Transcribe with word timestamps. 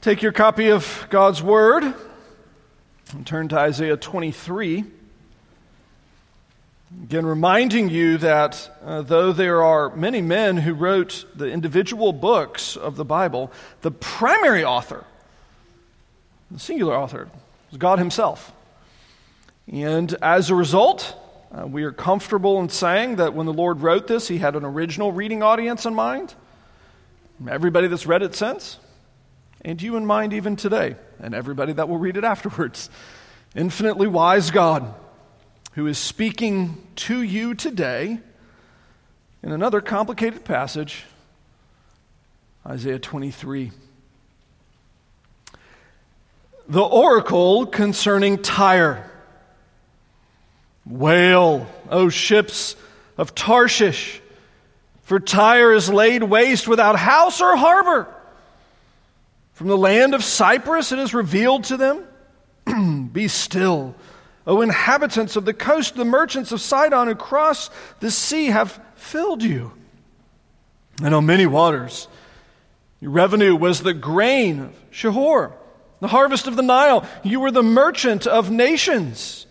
Take 0.00 0.22
your 0.22 0.30
copy 0.30 0.68
of 0.68 1.08
God's 1.10 1.42
Word 1.42 1.82
and 1.82 3.26
turn 3.26 3.48
to 3.48 3.58
Isaiah 3.58 3.96
23. 3.96 4.84
Again, 7.02 7.26
reminding 7.26 7.88
you 7.88 8.16
that 8.18 8.78
uh, 8.84 9.02
though 9.02 9.32
there 9.32 9.60
are 9.64 9.94
many 9.96 10.22
men 10.22 10.58
who 10.58 10.72
wrote 10.72 11.24
the 11.34 11.46
individual 11.46 12.12
books 12.12 12.76
of 12.76 12.94
the 12.94 13.04
Bible, 13.04 13.50
the 13.80 13.90
primary 13.90 14.62
author, 14.62 15.04
the 16.48 16.60
singular 16.60 16.94
author, 16.94 17.28
is 17.72 17.78
God 17.78 17.98
Himself. 17.98 18.52
And 19.66 20.14
as 20.22 20.48
a 20.48 20.54
result, 20.54 21.12
uh, 21.50 21.66
we 21.66 21.82
are 21.82 21.92
comfortable 21.92 22.60
in 22.60 22.68
saying 22.68 23.16
that 23.16 23.34
when 23.34 23.46
the 23.46 23.52
Lord 23.52 23.80
wrote 23.80 24.06
this, 24.06 24.28
He 24.28 24.38
had 24.38 24.54
an 24.54 24.64
original 24.64 25.10
reading 25.10 25.42
audience 25.42 25.86
in 25.86 25.94
mind. 25.96 26.36
Everybody 27.48 27.88
that's 27.88 28.06
read 28.06 28.22
it 28.22 28.36
since 28.36 28.78
and 29.62 29.80
you 29.80 29.96
in 29.96 30.06
mind 30.06 30.32
even 30.32 30.56
today, 30.56 30.96
and 31.20 31.34
everybody 31.34 31.72
that 31.72 31.88
will 31.88 31.98
read 31.98 32.16
it 32.16 32.24
afterwards. 32.24 32.90
Infinitely 33.54 34.06
wise 34.06 34.50
God, 34.50 34.94
who 35.72 35.86
is 35.86 35.98
speaking 35.98 36.86
to 36.96 37.22
you 37.22 37.54
today 37.54 38.18
in 39.42 39.52
another 39.52 39.80
complicated 39.80 40.44
passage, 40.44 41.04
Isaiah 42.66 42.98
23. 42.98 43.72
The 46.68 46.82
oracle 46.82 47.66
concerning 47.66 48.42
Tyre. 48.42 49.10
Wail, 50.84 51.66
O 51.90 52.08
ships 52.08 52.76
of 53.16 53.34
Tarshish, 53.34 54.20
for 55.02 55.20
Tyre 55.20 55.72
is 55.72 55.88
laid 55.88 56.22
waste 56.22 56.68
without 56.68 56.96
house 56.96 57.40
or 57.40 57.56
harbor. 57.56 58.14
From 59.58 59.66
the 59.66 59.76
land 59.76 60.14
of 60.14 60.22
Cyprus 60.22 60.92
it 60.92 61.00
is 61.00 61.12
revealed 61.12 61.64
to 61.64 61.76
them 61.76 63.08
Be 63.12 63.26
still, 63.26 63.96
O 64.46 64.60
inhabitants 64.60 65.34
of 65.34 65.44
the 65.44 65.52
coast, 65.52 65.96
the 65.96 66.04
merchants 66.04 66.52
of 66.52 66.60
Sidon 66.60 67.08
who 67.08 67.16
cross 67.16 67.68
the 67.98 68.12
sea 68.12 68.46
have 68.46 68.80
filled 68.94 69.42
you. 69.42 69.72
And 71.02 71.12
on 71.12 71.26
many 71.26 71.44
waters, 71.44 72.06
your 73.00 73.10
revenue 73.10 73.56
was 73.56 73.82
the 73.82 73.94
grain 73.94 74.60
of 74.60 74.90
Shihor, 74.92 75.52
the 75.98 76.06
harvest 76.06 76.46
of 76.46 76.54
the 76.54 76.62
Nile. 76.62 77.04
You 77.24 77.40
were 77.40 77.50
the 77.50 77.64
merchant 77.64 78.28
of 78.28 78.52
nations. 78.52 79.44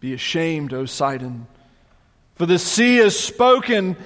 Be 0.00 0.14
ashamed, 0.14 0.74
O 0.74 0.84
Sidon, 0.84 1.46
for 2.34 2.44
the 2.44 2.58
sea 2.58 2.96
has 2.96 3.16
spoken, 3.16 3.96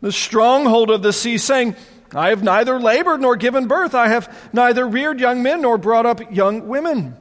the 0.00 0.10
stronghold 0.10 0.90
of 0.90 1.02
the 1.02 1.12
sea, 1.12 1.38
saying, 1.38 1.76
I 2.14 2.28
have 2.28 2.42
neither 2.42 2.78
labored 2.78 3.20
nor 3.20 3.36
given 3.36 3.66
birth. 3.66 3.94
I 3.94 4.08
have 4.08 4.50
neither 4.52 4.86
reared 4.86 5.20
young 5.20 5.42
men 5.42 5.62
nor 5.62 5.78
brought 5.78 6.06
up 6.06 6.32
young 6.32 6.68
women. 6.68 7.16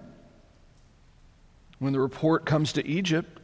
When 1.80 1.94
the 1.94 2.00
report 2.00 2.46
comes 2.46 2.74
to 2.74 2.88
Egypt, 2.88 3.40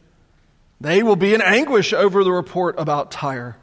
they 0.80 1.02
will 1.02 1.16
be 1.16 1.34
in 1.34 1.42
anguish 1.42 1.92
over 1.92 2.24
the 2.24 2.32
report 2.32 2.76
about 2.78 3.10
Tyre. 3.10 3.56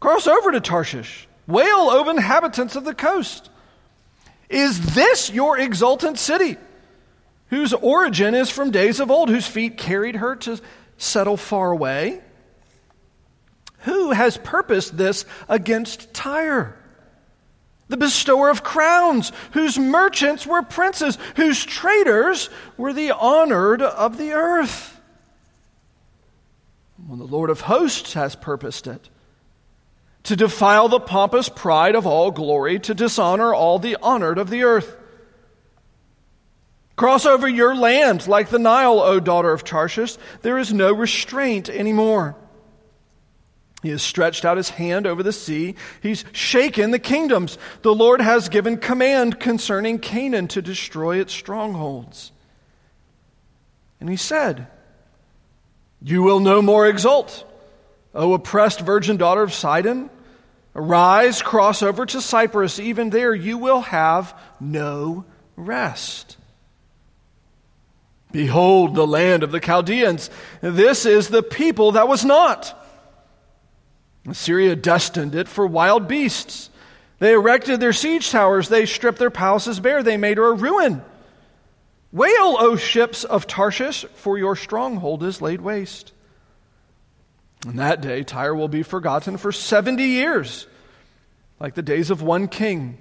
Cross 0.00 0.26
over 0.26 0.50
to 0.52 0.60
Tarshish. 0.60 1.28
Wail, 1.46 1.88
O 1.90 2.08
inhabitants 2.08 2.76
of 2.76 2.84
the 2.84 2.94
coast. 2.94 3.50
Is 4.48 4.94
this 4.94 5.30
your 5.30 5.58
exultant 5.58 6.18
city, 6.18 6.56
whose 7.48 7.72
origin 7.72 8.34
is 8.34 8.50
from 8.50 8.70
days 8.70 8.98
of 8.98 9.10
old, 9.10 9.28
whose 9.28 9.46
feet 9.46 9.76
carried 9.76 10.16
her 10.16 10.34
to 10.36 10.58
settle 10.98 11.36
far 11.36 11.70
away? 11.70 12.20
Who 13.82 14.10
has 14.10 14.36
purposed 14.36 14.96
this 14.96 15.24
against 15.48 16.12
Tyre? 16.12 16.76
The 17.88 17.96
bestower 17.96 18.50
of 18.50 18.62
crowns, 18.62 19.32
whose 19.52 19.78
merchants 19.78 20.46
were 20.46 20.62
princes, 20.62 21.18
whose 21.36 21.64
traders 21.64 22.48
were 22.76 22.92
the 22.92 23.10
honored 23.10 23.82
of 23.82 24.16
the 24.16 24.32
earth. 24.34 25.00
When 27.06 27.18
the 27.18 27.24
Lord 27.24 27.50
of 27.50 27.62
hosts 27.62 28.12
has 28.12 28.36
purposed 28.36 28.86
it, 28.86 29.08
to 30.24 30.36
defile 30.36 30.88
the 30.88 31.00
pompous 31.00 31.48
pride 31.48 31.96
of 31.96 32.06
all 32.06 32.30
glory, 32.30 32.78
to 32.80 32.94
dishonor 32.94 33.54
all 33.54 33.78
the 33.78 33.96
honored 34.02 34.38
of 34.38 34.50
the 34.50 34.62
earth. 34.62 34.96
Cross 36.94 37.24
over 37.24 37.48
your 37.48 37.74
land 37.74 38.28
like 38.28 38.50
the 38.50 38.58
Nile, 38.58 39.00
O 39.00 39.18
daughter 39.18 39.52
of 39.52 39.64
Tarshish. 39.64 40.18
There 40.42 40.58
is 40.58 40.72
no 40.72 40.92
restraint 40.92 41.70
anymore. 41.70 42.36
He 43.82 43.88
has 43.90 44.02
stretched 44.02 44.44
out 44.44 44.58
his 44.58 44.68
hand 44.68 45.06
over 45.06 45.22
the 45.22 45.32
sea. 45.32 45.74
He's 46.02 46.24
shaken 46.32 46.90
the 46.90 46.98
kingdoms. 46.98 47.56
The 47.82 47.94
Lord 47.94 48.20
has 48.20 48.50
given 48.50 48.76
command 48.76 49.40
concerning 49.40 49.98
Canaan 49.98 50.48
to 50.48 50.60
destroy 50.60 51.18
its 51.18 51.32
strongholds. 51.32 52.30
And 53.98 54.08
he 54.08 54.16
said, 54.16 54.66
You 56.02 56.22
will 56.22 56.40
no 56.40 56.60
more 56.60 56.86
exult, 56.86 57.46
O 58.14 58.34
oppressed 58.34 58.80
virgin 58.80 59.16
daughter 59.16 59.42
of 59.42 59.54
Sidon. 59.54 60.10
Arise, 60.74 61.42
cross 61.42 61.82
over 61.82 62.06
to 62.06 62.20
Cyprus. 62.20 62.78
Even 62.78 63.10
there 63.10 63.34
you 63.34 63.58
will 63.58 63.80
have 63.80 64.38
no 64.60 65.24
rest. 65.56 66.36
Behold 68.30 68.94
the 68.94 69.06
land 69.06 69.42
of 69.42 69.52
the 69.52 69.58
Chaldeans. 69.58 70.30
This 70.60 71.06
is 71.06 71.28
the 71.28 71.42
people 71.42 71.92
that 71.92 72.08
was 72.08 72.24
not 72.24 72.79
Assyria 74.28 74.76
destined 74.76 75.34
it 75.34 75.48
for 75.48 75.66
wild 75.66 76.08
beasts. 76.08 76.70
They 77.18 77.32
erected 77.32 77.80
their 77.80 77.92
siege 77.92 78.30
towers. 78.30 78.68
They 78.68 78.86
stripped 78.86 79.18
their 79.18 79.30
palaces 79.30 79.80
bare. 79.80 80.02
They 80.02 80.16
made 80.16 80.38
her 80.38 80.46
a 80.46 80.54
ruin. 80.54 81.02
Wail, 82.12 82.56
O 82.58 82.76
ships 82.76 83.24
of 83.24 83.46
Tarshish, 83.46 84.04
for 84.14 84.36
your 84.36 84.56
stronghold 84.56 85.22
is 85.22 85.40
laid 85.40 85.60
waste. 85.60 86.12
In 87.66 87.76
that 87.76 88.00
day, 88.00 88.24
Tyre 88.24 88.54
will 88.54 88.68
be 88.68 88.82
forgotten 88.82 89.36
for 89.36 89.52
70 89.52 90.02
years, 90.02 90.66
like 91.60 91.74
the 91.74 91.82
days 91.82 92.10
of 92.10 92.22
one 92.22 92.48
king. 92.48 92.98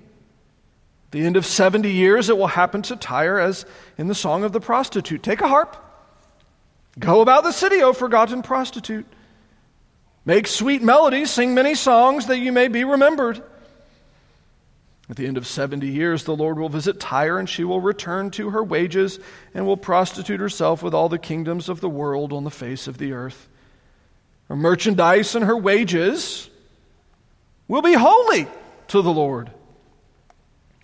At 1.07 1.11
the 1.13 1.25
end 1.25 1.37
of 1.37 1.45
70 1.45 1.89
years, 1.89 2.29
it 2.29 2.37
will 2.37 2.47
happen 2.47 2.81
to 2.83 2.95
Tyre 2.95 3.39
as 3.39 3.65
in 3.97 4.07
the 4.07 4.15
song 4.15 4.43
of 4.43 4.51
the 4.51 4.59
prostitute 4.59 5.23
Take 5.23 5.41
a 5.41 5.47
harp, 5.47 5.75
go 6.99 7.21
about 7.21 7.43
the 7.43 7.51
city, 7.51 7.81
O 7.81 7.93
forgotten 7.93 8.43
prostitute. 8.43 9.07
Make 10.29 10.45
sweet 10.45 10.83
melodies, 10.83 11.31
sing 11.31 11.55
many 11.55 11.73
songs 11.73 12.27
that 12.27 12.37
you 12.37 12.51
may 12.51 12.67
be 12.67 12.83
remembered. 12.83 13.41
At 15.09 15.15
the 15.15 15.25
end 15.25 15.37
of 15.37 15.47
70 15.47 15.87
years, 15.87 16.23
the 16.23 16.35
Lord 16.35 16.59
will 16.59 16.69
visit 16.69 16.99
Tyre, 16.99 17.39
and 17.39 17.49
she 17.49 17.63
will 17.63 17.81
return 17.81 18.29
to 18.31 18.51
her 18.51 18.63
wages 18.63 19.19
and 19.55 19.65
will 19.65 19.75
prostitute 19.75 20.39
herself 20.39 20.83
with 20.83 20.93
all 20.93 21.09
the 21.09 21.17
kingdoms 21.17 21.67
of 21.67 21.81
the 21.81 21.89
world 21.89 22.31
on 22.31 22.43
the 22.43 22.51
face 22.51 22.87
of 22.87 22.99
the 22.99 23.13
earth. 23.13 23.47
Her 24.49 24.55
merchandise 24.55 25.33
and 25.33 25.45
her 25.45 25.57
wages 25.57 26.47
will 27.67 27.81
be 27.81 27.93
holy 27.93 28.45
to 28.89 29.01
the 29.01 29.11
Lord 29.11 29.49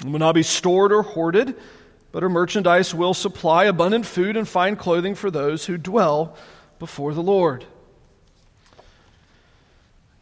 and 0.01 0.11
will 0.11 0.17
not 0.17 0.33
be 0.33 0.41
stored 0.41 0.91
or 0.91 1.03
hoarded, 1.03 1.55
but 2.11 2.23
her 2.23 2.29
merchandise 2.29 2.95
will 2.95 3.13
supply 3.13 3.65
abundant 3.65 4.07
food 4.07 4.37
and 4.37 4.49
fine 4.49 4.75
clothing 4.75 5.13
for 5.13 5.29
those 5.29 5.67
who 5.67 5.77
dwell 5.77 6.35
before 6.79 7.13
the 7.13 7.21
Lord. 7.21 7.63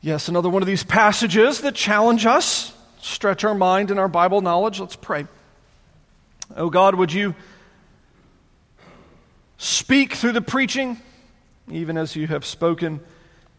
Yes, 0.04 0.28
another 0.28 0.50
one 0.50 0.62
of 0.62 0.68
these 0.68 0.84
passages 0.84 1.62
that 1.62 1.76
challenge 1.76 2.26
us, 2.26 2.74
stretch 3.00 3.46
our 3.46 3.56
mind 3.56 3.90
and 3.90 3.98
our 3.98 4.10
Bible 4.10 4.42
knowledge. 4.42 4.82
Let's 4.82 4.98
pray. 4.98 5.28
Oh 6.58 6.70
God, 6.70 6.96
would 6.96 7.14
you 7.14 7.36
speak 9.58 10.16
through 10.16 10.34
the 10.34 10.42
preaching, 10.42 11.00
even 11.72 11.98
as 11.98 12.18
you 12.18 12.28
have 12.28 12.44
spoken 12.46 13.00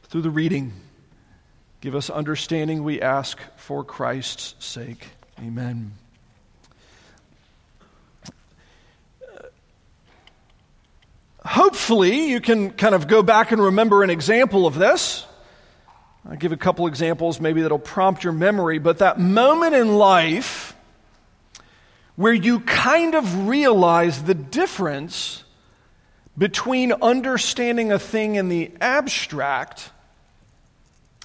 through 0.02 0.20
the 0.20 0.28
reading? 0.28 0.74
Give 1.80 1.94
us 1.94 2.10
understanding, 2.10 2.84
we 2.84 3.00
ask, 3.00 3.38
for 3.56 3.82
Christ's 3.82 4.54
sake. 4.62 5.06
Amen. 5.38 5.92
Hopefully, 11.42 12.28
you 12.28 12.42
can 12.42 12.70
kind 12.70 12.94
of 12.94 13.08
go 13.08 13.22
back 13.22 13.50
and 13.50 13.62
remember 13.62 14.02
an 14.02 14.10
example 14.10 14.66
of 14.66 14.74
this. 14.74 15.24
I'll 16.28 16.36
give 16.36 16.52
a 16.52 16.56
couple 16.56 16.86
examples 16.86 17.40
maybe 17.40 17.62
that'll 17.62 17.78
prompt 17.78 18.24
your 18.24 18.32
memory, 18.32 18.78
but 18.78 18.98
that 18.98 19.18
moment 19.20 19.74
in 19.74 19.96
life 19.96 20.74
where 22.16 22.32
you 22.32 22.60
kind 22.60 23.14
of 23.14 23.48
realize 23.48 24.22
the 24.22 24.34
difference 24.34 25.42
between 26.36 26.92
understanding 26.92 27.92
a 27.92 27.98
thing 27.98 28.36
in 28.36 28.48
the 28.48 28.70
abstract 28.80 29.90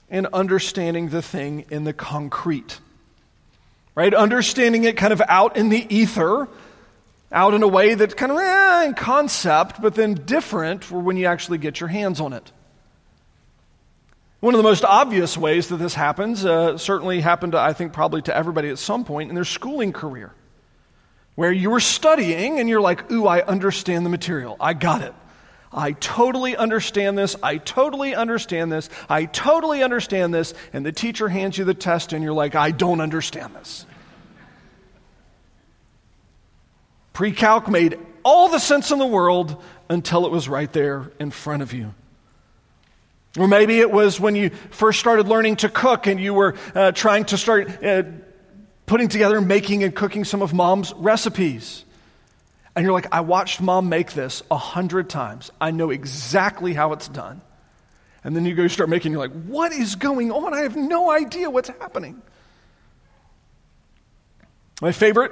and 0.10 0.28
understanding 0.28 1.10
the 1.10 1.22
thing 1.22 1.66
in 1.70 1.84
the 1.84 1.94
concrete. 1.94 2.80
Right? 3.96 4.14
Understanding 4.14 4.84
it 4.84 4.98
kind 4.98 5.14
of 5.14 5.22
out 5.28 5.58
in 5.58 5.70
the 5.70 5.86
ether, 5.94 6.48
out 7.32 7.54
in 7.54 7.64
a 7.64 7.68
way 7.68 7.96
that's 7.96 8.14
kind 8.14 8.32
of 8.32 8.38
eh, 8.38 8.86
in 8.86 8.94
concept, 8.96 9.82
but 9.82 9.96
then 9.96 10.14
different 10.14 10.84
for 10.84 11.00
when 11.00 11.18
you 11.18 11.26
actually 11.26 11.58
get 11.58 11.80
your 11.80 11.90
hands 11.90 12.20
on 12.20 12.34
it. 12.34 12.52
One 14.40 14.54
of 14.54 14.58
the 14.58 14.64
most 14.64 14.86
obvious 14.86 15.38
ways 15.38 15.68
that 15.68 15.78
this 15.78 15.94
happens 15.94 16.46
uh, 16.46 16.78
certainly 16.78 17.20
happened, 17.20 17.52
to, 17.52 17.60
I 17.60 17.74
think, 17.74 17.92
probably 17.92 18.22
to 18.24 18.36
everybody 18.36 18.70
at 18.70 18.80
some 18.80 19.04
point 19.04 19.30
in 19.30 19.36
their 19.36 19.44
schooling 19.44 19.92
career, 19.92 20.34
where 21.36 21.52
you 21.52 21.70
were 21.70 21.82
studying 21.82 22.60
and 22.60 22.70
you're 22.70 22.80
like, 22.80 23.12
ooh, 23.12 23.28
I 23.28 23.42
understand 23.42 24.06
the 24.06 24.10
material. 24.10 24.56
I 24.60 24.74
got 24.74 25.02
it. 25.02 25.14
I 25.74 25.92
totally 25.92 26.56
understand 26.56 27.18
this. 27.18 27.36
I 27.44 27.58
totally 27.58 28.16
understand 28.16 28.72
this. 28.72 28.90
I 29.10 29.26
totally 29.26 29.84
understand 29.84 30.34
this. 30.34 30.54
And 30.74 30.86
the 30.86 30.92
teacher 30.94 31.28
hands 31.28 31.58
you 31.58 31.66
the 31.66 31.74
test, 31.74 32.14
and 32.14 32.24
you're 32.24 32.34
like, 32.34 32.56
I 32.56 32.72
don't 32.72 33.02
understand 33.02 33.56
this. 33.56 33.86
Pre 37.12 37.34
calc 37.34 37.68
made 37.68 38.00
all 38.24 38.48
the 38.48 38.60
sense 38.60 38.92
in 38.92 39.00
the 39.00 39.06
world 39.06 39.62
until 39.90 40.26
it 40.26 40.32
was 40.32 40.48
right 40.48 40.72
there 40.72 41.12
in 41.20 41.30
front 41.30 41.62
of 41.62 41.74
you. 41.74 41.94
Or 43.38 43.48
maybe 43.48 43.80
it 43.80 43.92
was 43.92 44.20
when 44.20 44.36
you 44.36 44.50
first 44.72 45.00
started 45.00 45.28
learning 45.28 45.58
to 45.58 45.70
cook 45.70 46.08
and 46.08 46.20
you 46.20 46.34
were 46.34 46.56
uh, 46.74 46.92
trying 46.92 47.26
to 47.26 47.38
start 47.38 47.84
uh, 47.84 48.04
putting 48.88 49.08
together, 49.08 49.40
making, 49.40 49.84
and 49.84 49.96
cooking 49.96 50.26
some 50.26 50.42
of 50.42 50.54
mom's 50.54 50.94
recipes. 50.94 51.86
And 52.76 52.84
you're 52.84 52.94
like, 52.94 53.08
I 53.12 53.22
watched 53.22 53.62
mom 53.62 53.88
make 53.88 54.14
this 54.14 54.42
a 54.50 54.58
hundred 54.58 55.10
times. 55.10 55.52
I 55.62 55.72
know 55.72 55.92
exactly 55.92 56.74
how 56.74 56.94
it's 56.94 57.08
done. 57.08 57.42
And 58.24 58.36
then 58.36 58.46
you 58.46 58.56
go 58.56 58.68
start 58.68 58.90
making, 58.90 59.12
you're 59.12 59.22
like, 59.22 59.44
what 59.44 59.72
is 59.72 59.96
going 59.96 60.32
on? 60.32 60.54
I 60.54 60.62
have 60.62 60.76
no 60.76 61.12
idea 61.12 61.50
what's 61.50 61.70
happening. 61.70 62.22
My 64.82 64.92
favorite, 64.92 65.32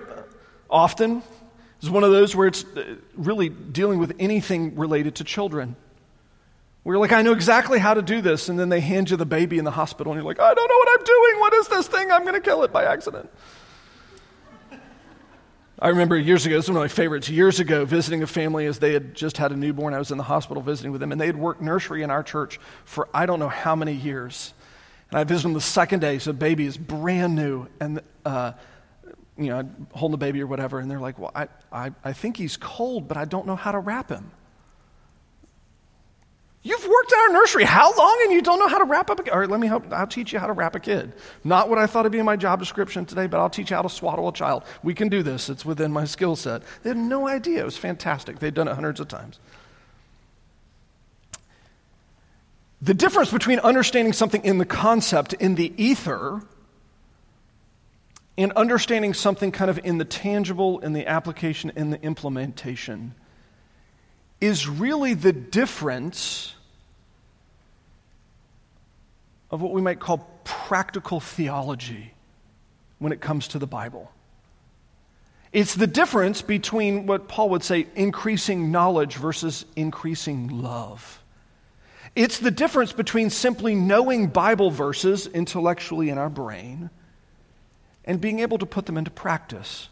often, 0.69 1.23
is 1.81 1.89
one 1.89 2.03
of 2.03 2.11
those 2.11 2.35
where 2.35 2.47
it's 2.47 2.63
uh, 2.63 2.95
really 3.15 3.49
dealing 3.49 3.99
with 3.99 4.15
anything 4.19 4.75
related 4.75 5.15
to 5.15 5.23
children. 5.23 5.75
We're 6.87 6.97
like, 6.99 7.11
I 7.11 7.21
know 7.21 7.33
exactly 7.33 7.79
how 7.79 7.95
to 7.95 8.01
do 8.01 8.21
this. 8.21 8.47
And 8.47 8.57
then 8.57 8.69
they 8.69 8.79
hand 8.79 9.09
you 9.09 9.17
the 9.17 9.25
baby 9.25 9.57
in 9.57 9.65
the 9.65 9.71
hospital, 9.71 10.13
and 10.13 10.21
you're 10.21 10.25
like, 10.25 10.39
I 10.39 10.53
don't 10.53 10.69
know 10.69 10.77
what 10.77 10.97
I'm 10.97 11.03
doing. 11.03 11.39
What 11.41 11.53
is 11.55 11.67
this 11.67 11.87
thing? 11.89 12.13
I'm 12.13 12.21
going 12.21 12.35
to 12.35 12.39
kill 12.39 12.63
it 12.63 12.71
by 12.71 12.85
accident. 12.85 13.29
I 15.79 15.89
remember 15.89 16.17
years 16.17 16.45
ago, 16.45 16.55
this 16.55 16.63
is 16.63 16.69
one 16.71 16.77
of 16.77 16.83
my 16.83 16.87
favorites, 16.87 17.27
years 17.27 17.59
ago, 17.59 17.83
visiting 17.83 18.23
a 18.23 18.27
family 18.27 18.67
as 18.67 18.79
they 18.79 18.93
had 18.93 19.13
just 19.15 19.35
had 19.35 19.51
a 19.51 19.57
newborn. 19.57 19.93
I 19.93 19.99
was 19.99 20.11
in 20.11 20.17
the 20.17 20.23
hospital 20.23 20.63
visiting 20.63 20.93
with 20.93 21.01
them, 21.01 21.11
and 21.11 21.19
they 21.19 21.25
had 21.25 21.35
worked 21.35 21.61
nursery 21.61 22.03
in 22.03 22.09
our 22.09 22.23
church 22.23 22.57
for 22.85 23.09
I 23.13 23.25
don't 23.25 23.39
know 23.39 23.49
how 23.49 23.75
many 23.75 23.91
years. 23.91 24.53
And 25.11 25.19
I 25.19 25.25
visited 25.25 25.49
them 25.49 25.55
the 25.55 25.61
second 25.61 25.99
day, 25.99 26.19
so 26.19 26.31
the 26.31 26.37
baby 26.37 26.65
is 26.65 26.77
brand 26.77 27.35
new, 27.35 27.67
and, 27.81 27.99
uh, 28.23 28.53
you 29.37 29.47
know, 29.47 29.69
holding 29.91 30.13
the 30.13 30.25
baby 30.25 30.41
or 30.41 30.47
whatever, 30.47 30.79
and 30.79 30.89
they're 30.89 31.01
like, 31.01 31.19
Well, 31.19 31.33
I, 31.35 31.49
I, 31.69 31.91
I 32.05 32.13
think 32.13 32.37
he's 32.37 32.55
cold, 32.55 33.09
but 33.09 33.17
I 33.17 33.25
don't 33.25 33.45
know 33.45 33.57
how 33.57 33.73
to 33.73 33.79
wrap 33.79 34.07
him. 34.07 34.31
You've 36.67 36.85
worked 36.85 37.13
at 37.13 37.19
our 37.19 37.29
nursery 37.29 37.63
how 37.63 37.95
long 37.95 38.19
and 38.23 38.33
you 38.33 38.41
don't 38.41 38.59
know 38.59 38.67
how 38.67 38.79
to 38.79 38.83
wrap 38.83 39.09
up 39.09 39.21
a 39.21 39.23
kid? 39.23 39.31
All 39.31 39.39
right, 39.39 39.49
let 39.49 39.61
me 39.61 39.67
help. 39.67 39.89
I'll 39.93 40.05
teach 40.05 40.33
you 40.33 40.39
how 40.39 40.47
to 40.47 40.51
wrap 40.53 40.75
a 40.75 40.81
kid. 40.81 41.13
Not 41.45 41.69
what 41.69 41.77
I 41.77 41.87
thought 41.87 42.03
would 42.03 42.11
be 42.11 42.19
in 42.19 42.25
my 42.25 42.35
job 42.35 42.59
description 42.59 43.05
today, 43.05 43.25
but 43.27 43.39
I'll 43.39 43.49
teach 43.49 43.69
you 43.69 43.77
how 43.77 43.83
to 43.83 43.89
swaddle 43.89 44.27
a 44.27 44.33
child. 44.33 44.63
We 44.83 44.93
can 44.93 45.07
do 45.07 45.23
this. 45.23 45.47
It's 45.47 45.63
within 45.63 45.93
my 45.93 46.03
skill 46.03 46.35
set. 46.35 46.63
They 46.83 46.89
had 46.89 46.97
no 46.97 47.25
idea. 47.25 47.61
It 47.61 47.63
was 47.63 47.77
fantastic. 47.77 48.39
They'd 48.39 48.53
done 48.53 48.67
it 48.67 48.73
hundreds 48.73 48.99
of 48.99 49.07
times. 49.07 49.39
The 52.81 52.93
difference 52.93 53.31
between 53.31 53.59
understanding 53.59 54.11
something 54.11 54.43
in 54.43 54.57
the 54.57 54.65
concept, 54.65 55.31
in 55.31 55.55
the 55.55 55.71
ether, 55.81 56.41
and 58.37 58.51
understanding 58.51 59.13
something 59.13 59.53
kind 59.53 59.71
of 59.71 59.79
in 59.85 59.99
the 59.99 60.05
tangible, 60.05 60.79
in 60.79 60.91
the 60.91 61.07
application, 61.07 61.71
in 61.77 61.91
the 61.91 62.01
implementation, 62.01 63.15
is 64.41 64.67
really 64.67 65.13
the 65.13 65.31
difference 65.31 66.55
of 69.51 69.61
what 69.61 69.71
we 69.71 69.81
might 69.81 69.99
call 69.99 70.29
practical 70.43 71.19
theology 71.19 72.13
when 72.99 73.11
it 73.11 73.21
comes 73.21 73.49
to 73.49 73.59
the 73.59 73.67
Bible. 73.67 74.11
It's 75.53 75.75
the 75.75 75.87
difference 75.87 76.41
between 76.41 77.05
what 77.05 77.27
Paul 77.27 77.49
would 77.49 77.63
say 77.63 77.87
increasing 77.95 78.71
knowledge 78.71 79.15
versus 79.15 79.65
increasing 79.75 80.61
love. 80.61 81.23
It's 82.15 82.39
the 82.39 82.51
difference 82.51 82.93
between 82.93 83.29
simply 83.29 83.75
knowing 83.75 84.27
Bible 84.27 84.71
verses 84.71 85.27
intellectually 85.27 86.09
in 86.09 86.17
our 86.17 86.29
brain 86.29 86.89
and 88.05 88.19
being 88.19 88.39
able 88.39 88.57
to 88.57 88.65
put 88.65 88.85
them 88.85 88.97
into 88.97 89.11
practice. 89.11 89.89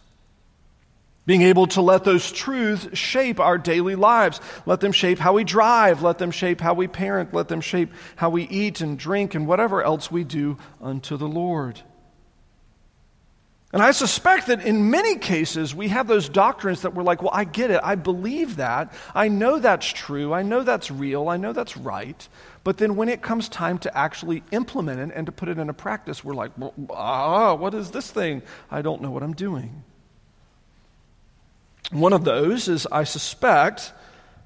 Being 1.26 1.42
able 1.42 1.68
to 1.68 1.82
let 1.82 2.04
those 2.04 2.32
truths 2.32 2.88
shape 2.98 3.40
our 3.40 3.58
daily 3.58 3.96
lives. 3.96 4.40
Let 4.66 4.80
them 4.80 4.92
shape 4.92 5.18
how 5.18 5.34
we 5.34 5.44
drive. 5.44 6.04
Let 6.04 6.20
them 6.20 6.32
shape 6.32 6.62
how 6.62 6.76
we 6.76 6.88
parent. 6.88 7.34
Let 7.34 7.48
them 7.48 7.62
shape 7.62 7.92
how 8.16 8.30
we 8.30 8.44
eat 8.44 8.82
and 8.82 8.98
drink 8.98 9.34
and 9.34 9.48
whatever 9.48 9.82
else 9.82 10.12
we 10.12 10.24
do 10.24 10.58
unto 10.82 11.18
the 11.18 11.28
Lord. 11.28 11.82
And 13.74 13.82
I 13.84 13.92
suspect 13.92 14.48
that 14.48 14.66
in 14.66 14.90
many 14.90 15.18
cases 15.18 15.76
we 15.76 15.90
have 15.90 16.08
those 16.08 16.30
doctrines 16.30 16.84
that 16.84 16.94
we're 16.94 17.04
like, 17.04 17.22
well, 17.22 17.34
I 17.34 17.44
get 17.44 17.72
it. 17.72 17.82
I 17.84 17.96
believe 17.96 18.56
that. 18.58 18.94
I 19.14 19.28
know 19.28 19.60
that's 19.60 19.88
true. 19.88 20.32
I 20.32 20.44
know 20.44 20.64
that's 20.64 20.90
real. 20.90 21.28
I 21.28 21.36
know 21.38 21.52
that's 21.52 21.76
right. 21.76 22.30
But 22.64 22.78
then 22.78 22.96
when 22.96 23.10
it 23.10 23.22
comes 23.22 23.50
time 23.50 23.80
to 23.80 23.98
actually 23.98 24.44
implement 24.52 25.00
it 25.00 25.14
and 25.14 25.26
to 25.26 25.32
put 25.34 25.50
it 25.50 25.58
into 25.58 25.74
practice, 25.74 26.24
we're 26.24 26.36
like, 26.36 26.52
well, 26.58 26.74
ah, 26.92 27.56
what 27.56 27.74
is 27.74 27.92
this 27.92 28.10
thing? 28.10 28.44
I 28.72 28.82
don't 28.82 29.02
know 29.02 29.12
what 29.12 29.24
I'm 29.24 29.34
doing. 29.34 29.84
One 31.92 32.14
of 32.14 32.24
those 32.24 32.68
is, 32.68 32.88
I 32.92 33.04
suspect, 33.04 33.94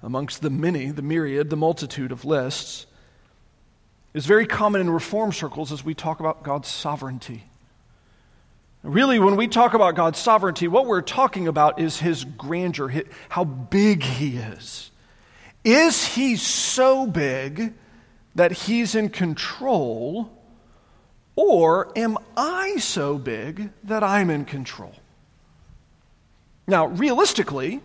amongst 0.04 0.42
the 0.42 0.50
many, 0.50 0.92
the 0.92 1.02
myriad, 1.02 1.50
the 1.50 1.56
multitude 1.56 2.12
of 2.12 2.26
lists, 2.26 2.86
is 4.14 4.26
very 4.26 4.46
common 4.46 4.82
in 4.82 4.90
reform 4.90 5.32
circles 5.32 5.72
as 5.72 5.84
we 5.86 5.94
talk 5.94 6.20
about 6.20 6.44
God's 6.44 6.68
sovereignty. 6.68 7.44
Really, 8.82 9.20
when 9.20 9.36
we 9.36 9.48
talk 9.48 9.74
about 9.74 9.96
God's 9.96 10.20
sovereignty, 10.20 10.68
what 10.68 10.86
we're 10.86 11.02
talking 11.02 11.48
about 11.48 11.80
is 11.80 12.00
His 12.00 12.24
grandeur, 12.24 13.04
how 13.28 13.44
big 13.44 14.04
He 14.04 14.38
is. 14.38 14.90
Is 15.64 16.06
He 16.06 16.38
so 16.38 17.06
big 17.06 17.74
that 18.36 18.52
He's 18.52 18.96
in 18.96 19.10
control, 19.10 20.32
or 21.36 21.92
am 21.98 22.18
I 22.38 22.78
so 22.78 23.18
big 23.18 23.70
that 23.84 24.04
I'm 24.04 24.30
in 24.30 24.46
control? 24.46 24.96
Now, 26.70 26.86
realistically, 26.86 27.82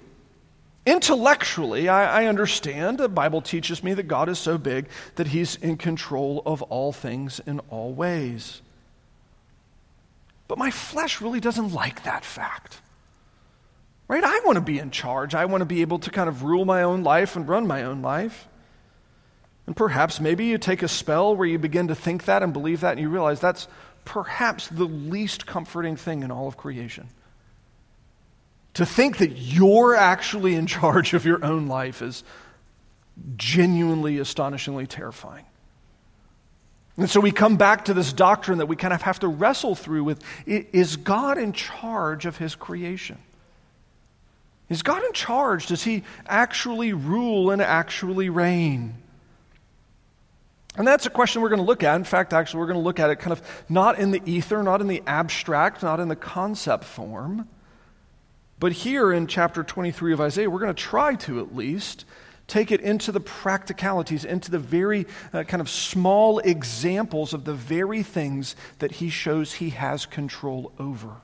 intellectually, 0.85 1.89
I, 1.89 2.25
I, 2.25 2.27
understand. 2.27 2.99
The 2.99 3.09
Bible 3.09 3.41
teaches 3.41 3.83
me 3.83 3.95
that 3.95 4.03
God 4.03 4.29
is 4.29 4.39
so 4.39 4.59
big 4.59 4.89
that 5.15 5.27
He's 5.27 5.57
in 5.57 5.79
control 5.79 6.43
of 6.45 6.61
all 6.63 6.93
things 6.93 7.41
in 7.47 7.61
all 7.71 7.95
ways. 7.95 8.61
But 10.49 10.59
my 10.59 10.71
flesh 10.71 11.23
really 11.23 11.41
doesn't 11.41 11.73
like 11.73 12.05
that 12.05 12.27
fact. 12.27 12.83
Right? 14.07 14.23
I 14.23 14.41
want 14.45 14.57
to 14.57 14.61
be 14.61 14.79
in 14.79 14.91
charge. 14.91 15.35
I 15.35 15.47
want 15.47 15.63
to 15.63 15.67
be 15.67 15.81
able 15.81 16.01
to 16.01 16.11
kind 16.11 16.29
of 16.29 16.43
rule 16.43 16.67
my 16.67 16.83
own 16.83 17.03
life 17.03 17.37
and 17.37 17.49
run 17.49 17.67
my 17.67 17.85
own 17.85 18.03
life. 18.03 18.47
And 19.67 19.75
perhaps 19.75 20.21
maybe 20.21 20.45
you 20.45 20.59
take 20.59 20.83
a 20.83 20.89
spell 20.89 21.35
where 21.35 21.49
you 21.49 21.59
begin 21.59 21.89
to 21.89 21.95
think 21.95 22.27
that 22.27 22.43
and 22.43 22.53
believe 22.53 22.83
that, 22.83 22.93
and 22.93 23.01
you 23.01 23.09
realize 23.09 23.41
that's 23.41 23.67
perhaps 24.05 24.69
the 24.69 24.85
least 24.85 25.47
comforting 25.47 25.97
thing 25.97 26.23
in 26.23 26.31
all 26.31 26.47
of 26.47 26.59
creation. 26.59 27.09
To 28.75 28.87
think 28.87 29.19
that 29.19 29.33
you're 29.33 29.95
actually 29.95 30.55
in 30.55 30.67
charge 30.67 31.15
of 31.15 31.25
your 31.25 31.45
own 31.45 31.69
life 31.69 32.03
is 32.03 32.25
genuinely, 33.37 34.19
astonishingly 34.19 34.87
terrifying. 34.87 35.45
And 36.97 37.11
so 37.11 37.21
we 37.21 37.33
come 37.33 37.57
back 37.57 37.87
to 37.87 37.95
this 37.95 38.13
doctrine 38.13 38.59
that 38.59 38.67
we 38.67 38.77
kind 38.77 38.95
of 38.95 39.03
have 39.03 39.19
to 39.21 39.29
wrestle 39.29 39.75
through 39.75 40.05
with 40.05 40.23
is 40.47 40.97
God 40.97 41.39
in 41.39 41.53
charge 41.53 42.25
of 42.27 42.37
his 42.37 42.55
creation? 42.55 43.19
Is 44.69 44.83
God 44.83 45.03
in 45.05 45.13
charge? 45.13 45.67
Does 45.67 45.83
he 45.83 46.05
actually 46.27 46.93
rule 46.93 47.51
and 47.51 47.61
actually 47.61 48.29
reign? 48.29 48.95
And 50.77 50.87
that's 50.87 51.07
a 51.07 51.11
question 51.11 51.43
we're 51.43 51.51
going 51.51 51.61
to 51.61 51.67
look 51.67 51.83
at. 51.83 51.95
In 51.97 52.05
fact, 52.05 52.33
actually, 52.33 52.61
we're 52.61 52.67
going 52.67 52.81
to 52.81 52.85
look 52.85 52.99
at 52.99 53.11
it 53.11 53.17
kind 53.17 53.33
of 53.33 53.65
not 53.69 53.99
in 53.99 54.11
the 54.11 54.23
ether, 54.27 54.63
not 54.63 54.81
in 54.81 54.89
the 54.89 55.03
abstract, 55.07 55.83
not 55.83 56.01
in 56.01 56.09
the 56.09 56.17
concept 56.17 56.85
form, 56.85 57.49
but 58.61 58.73
here 58.73 59.13
in 59.13 59.27
chapter 59.27 59.63
23 59.63 60.13
of 60.13 60.21
Isaiah, 60.21 60.49
we're 60.49 60.61
going 60.61 60.75
to 60.75 60.83
try 60.83 61.15
to 61.17 61.41
at 61.41 61.55
least 61.55 62.05
take 62.47 62.71
it 62.71 62.81
into 62.81 63.11
the 63.11 63.21
practicalities, 63.21 64.25
into 64.25 64.51
the 64.51 64.59
very 64.59 65.07
uh, 65.33 65.45
kind 65.45 65.61
of 65.61 65.69
small 65.69 66.39
examples 66.41 67.33
of 67.33 67.45
the 67.45 67.55
very 67.55 68.03
things 68.03 68.55
that 68.79 68.93
he 68.93 69.09
shows 69.09 69.55
he 69.55 69.71
has 69.71 70.07
control 70.07 70.73
over. 70.79 71.17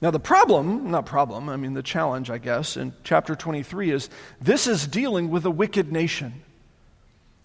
Now, 0.00 0.12
the 0.12 0.20
problem, 0.20 0.90
not 0.92 1.06
problem, 1.06 1.48
I 1.48 1.56
mean 1.56 1.74
the 1.74 1.82
challenge, 1.82 2.30
I 2.30 2.38
guess, 2.38 2.76
in 2.76 2.92
chapter 3.02 3.34
23 3.34 3.90
is 3.90 4.10
this 4.40 4.66
is 4.66 4.86
dealing 4.86 5.28
with 5.28 5.44
a 5.44 5.50
wicked 5.50 5.90
nation. 5.90 6.42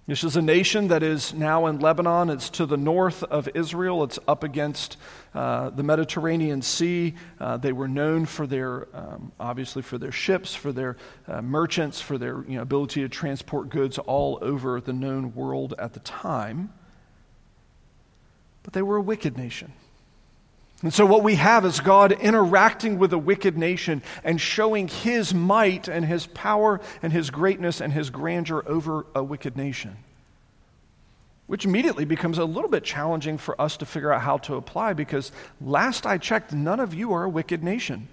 This 0.05 0.25
is 0.25 0.35
a 0.35 0.41
nation 0.41 0.89
that 0.89 1.01
is 1.01 1.33
now 1.33 1.67
in 1.67 1.79
Lebanon. 1.79 2.29
It's 2.29 2.49
to 2.51 2.65
the 2.65 2.75
north 2.75 3.23
of 3.23 3.47
Israel. 3.53 4.03
It's 4.03 4.19
up 4.27 4.43
against 4.43 4.97
uh, 5.33 5.69
the 5.69 5.83
Mediterranean 5.83 6.61
Sea. 6.61 7.15
Uh, 7.39 7.55
they 7.55 7.71
were 7.71 7.87
known 7.87 8.25
for 8.25 8.45
their, 8.45 8.89
um, 8.93 9.31
obviously, 9.39 9.81
for 9.81 9.97
their 9.97 10.11
ships, 10.11 10.53
for 10.53 10.73
their 10.73 10.97
uh, 11.25 11.41
merchants, 11.41 12.01
for 12.01 12.17
their 12.17 12.43
you 12.49 12.57
know, 12.57 12.63
ability 12.63 12.99
to 12.99 13.07
transport 13.07 13.69
goods 13.69 13.97
all 13.97 14.39
over 14.41 14.81
the 14.81 14.91
known 14.91 15.33
world 15.35 15.73
at 15.79 15.93
the 15.93 16.01
time. 16.01 16.73
But 18.63 18.73
they 18.73 18.81
were 18.81 18.97
a 18.97 19.01
wicked 19.01 19.37
nation. 19.37 19.71
And 20.83 20.93
so, 20.93 21.05
what 21.05 21.23
we 21.23 21.35
have 21.35 21.63
is 21.63 21.79
God 21.79 22.11
interacting 22.11 22.99
with 22.99 23.13
a 23.13 23.17
wicked 23.17 23.57
nation 23.57 24.03
and 24.25 24.39
showing 24.39 24.89
his 24.89 25.33
might 25.33 25.87
and 25.87 26.05
his 26.05 26.27
power 26.27 26.81
and 27.01 27.11
his 27.13 27.29
greatness 27.29 27.79
and 27.79 27.91
his 27.91 28.09
grandeur 28.09 28.61
over 28.67 29.05
a 29.15 29.23
wicked 29.23 29.55
nation. 29.55 29.95
Which 31.47 31.63
immediately 31.63 32.03
becomes 32.03 32.37
a 32.37 32.43
little 32.43 32.69
bit 32.69 32.83
challenging 32.83 33.37
for 33.37 33.59
us 33.59 33.77
to 33.77 33.85
figure 33.85 34.11
out 34.11 34.21
how 34.21 34.39
to 34.39 34.55
apply 34.55 34.91
because 34.91 35.31
last 35.61 36.05
I 36.05 36.17
checked, 36.17 36.51
none 36.51 36.81
of 36.81 36.93
you 36.93 37.13
are 37.13 37.23
a 37.23 37.29
wicked 37.29 37.63
nation. 37.63 38.09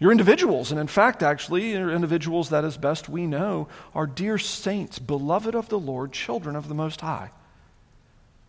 You're 0.00 0.12
individuals, 0.12 0.72
and 0.72 0.80
in 0.80 0.86
fact, 0.88 1.22
actually, 1.22 1.72
you're 1.72 1.92
individuals 1.92 2.50
that, 2.50 2.64
as 2.64 2.78
best 2.78 3.08
we 3.08 3.26
know, 3.26 3.68
are 3.94 4.06
dear 4.06 4.38
saints, 4.38 4.98
beloved 4.98 5.54
of 5.54 5.68
the 5.68 5.78
Lord, 5.78 6.12
children 6.12 6.56
of 6.56 6.68
the 6.68 6.74
Most 6.74 7.02
High. 7.02 7.30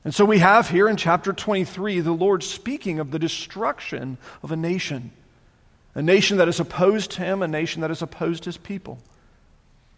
And 0.03 0.13
so 0.13 0.25
we 0.25 0.39
have 0.39 0.69
here 0.69 0.87
in 0.87 0.97
chapter 0.97 1.31
23 1.31 1.99
the 1.99 2.11
Lord 2.11 2.43
speaking 2.43 2.99
of 2.99 3.11
the 3.11 3.19
destruction 3.19 4.17
of 4.41 4.51
a 4.51 4.55
nation, 4.55 5.11
a 5.93 6.01
nation 6.01 6.37
that 6.37 6.47
is 6.47 6.59
opposed 6.59 7.11
to 7.11 7.21
him, 7.21 7.41
a 7.43 7.47
nation 7.47 7.81
that 7.81 7.91
has 7.91 8.01
opposed 8.01 8.45
his 8.45 8.57
people. 8.57 8.99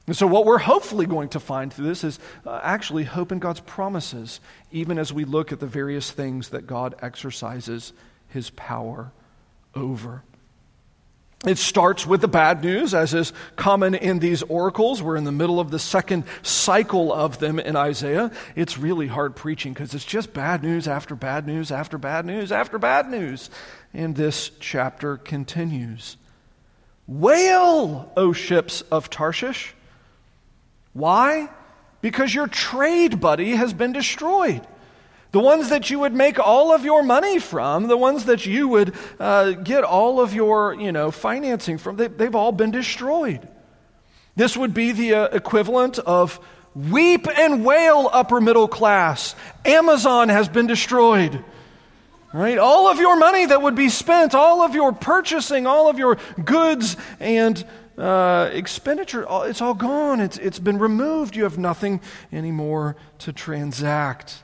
And 0.06 0.16
so, 0.16 0.28
what 0.28 0.46
we're 0.46 0.58
hopefully 0.58 1.06
going 1.06 1.30
to 1.30 1.40
find 1.40 1.72
through 1.72 1.88
this 1.88 2.04
is 2.04 2.20
uh, 2.46 2.60
actually 2.62 3.06
hope 3.06 3.32
in 3.32 3.40
God's 3.40 3.62
promises, 3.62 4.42
even 4.70 4.98
as 4.98 5.14
we 5.14 5.24
look 5.24 5.54
at 5.54 5.62
the 5.62 5.68
various 5.68 6.12
things 6.12 6.50
that 6.50 6.68
God 6.68 6.96
exercises 7.02 7.94
his 8.28 8.50
power 8.50 9.14
over. 9.74 10.24
It 11.46 11.58
starts 11.58 12.08
with 12.08 12.22
the 12.22 12.30
bad 12.30 12.64
news, 12.64 12.94
as 12.94 13.14
is 13.14 13.34
common 13.58 13.96
in 13.96 14.20
these 14.20 14.44
oracles. 14.44 15.04
We're 15.04 15.18
in 15.18 15.26
the 15.26 15.32
middle 15.32 15.60
of 15.60 15.72
the 15.72 15.80
second 15.80 16.24
cycle 16.42 17.12
of 17.12 17.40
them 17.40 17.60
in 17.60 17.76
Isaiah. 17.76 18.32
It's 18.56 18.78
really 18.78 19.08
hard 19.08 19.36
preaching 19.36 19.74
because 19.74 19.94
it's 19.94 20.06
just 20.06 20.34
bad 20.34 20.64
news 20.64 20.88
after 20.88 21.16
bad 21.16 21.46
news 21.46 21.70
after 21.70 21.98
bad 21.98 22.26
news 22.26 22.54
after 22.54 22.80
bad 22.80 23.10
news. 23.10 23.50
And 23.94 24.16
this 24.16 24.52
chapter 24.62 25.18
continues 25.18 26.16
Wail, 27.08 28.10
O 28.16 28.32
ships 28.32 28.82
of 28.84 29.10
Tarshish. 29.10 29.74
Why? 30.94 31.50
Because 32.00 32.34
your 32.34 32.48
trade 32.48 33.20
buddy 33.20 33.52
has 33.52 33.74
been 33.74 33.92
destroyed. 33.92 34.66
The 35.34 35.40
ones 35.40 35.70
that 35.70 35.90
you 35.90 35.98
would 35.98 36.14
make 36.14 36.38
all 36.38 36.76
of 36.76 36.86
your 36.86 37.02
money 37.02 37.40
from, 37.40 37.88
the 37.88 37.98
ones 37.98 38.26
that 38.26 38.46
you 38.46 38.68
would 38.68 38.94
uh, 39.20 39.54
get 39.54 39.84
all 39.84 40.22
of 40.22 40.36
your 40.36 40.76
you 40.76 40.92
know, 40.92 41.10
financing 41.10 41.80
from, 41.80 41.96
they, 41.96 42.08
they've 42.08 42.36
all 42.36 42.52
been 42.52 42.70
destroyed. 42.70 43.48
This 44.36 44.56
would 44.56 44.76
be 44.76 44.92
the 44.92 45.16
uh, 45.16 45.24
equivalent 45.30 45.98
of 45.98 46.40
weep 46.76 47.28
and 47.28 47.66
wail, 47.66 48.12
upper 48.14 48.40
middle 48.42 48.68
class. 48.68 49.36
Amazon 49.66 50.30
has 50.30 50.48
been 50.48 50.68
destroyed. 50.68 51.44
Right? 52.32 52.60
All 52.60 52.88
of 52.88 53.00
your 53.00 53.18
money 53.18 53.48
that 53.48 53.60
would 53.60 53.76
be 53.76 53.90
spent, 53.90 54.36
all 54.36 54.62
of 54.62 54.76
your 54.76 54.92
purchasing, 54.92 55.66
all 55.66 55.90
of 55.90 55.98
your 55.98 56.20
goods 56.46 56.96
and 57.20 57.66
uh, 57.98 58.52
expenditure, 58.54 59.26
it's 59.48 59.62
all 59.62 59.74
gone. 59.74 60.20
It's, 60.20 60.38
it's 60.38 60.60
been 60.60 60.78
removed. 60.78 61.36
You 61.36 61.44
have 61.46 61.58
nothing 61.58 62.02
anymore 62.32 62.98
to 63.20 63.34
transact. 63.34 64.44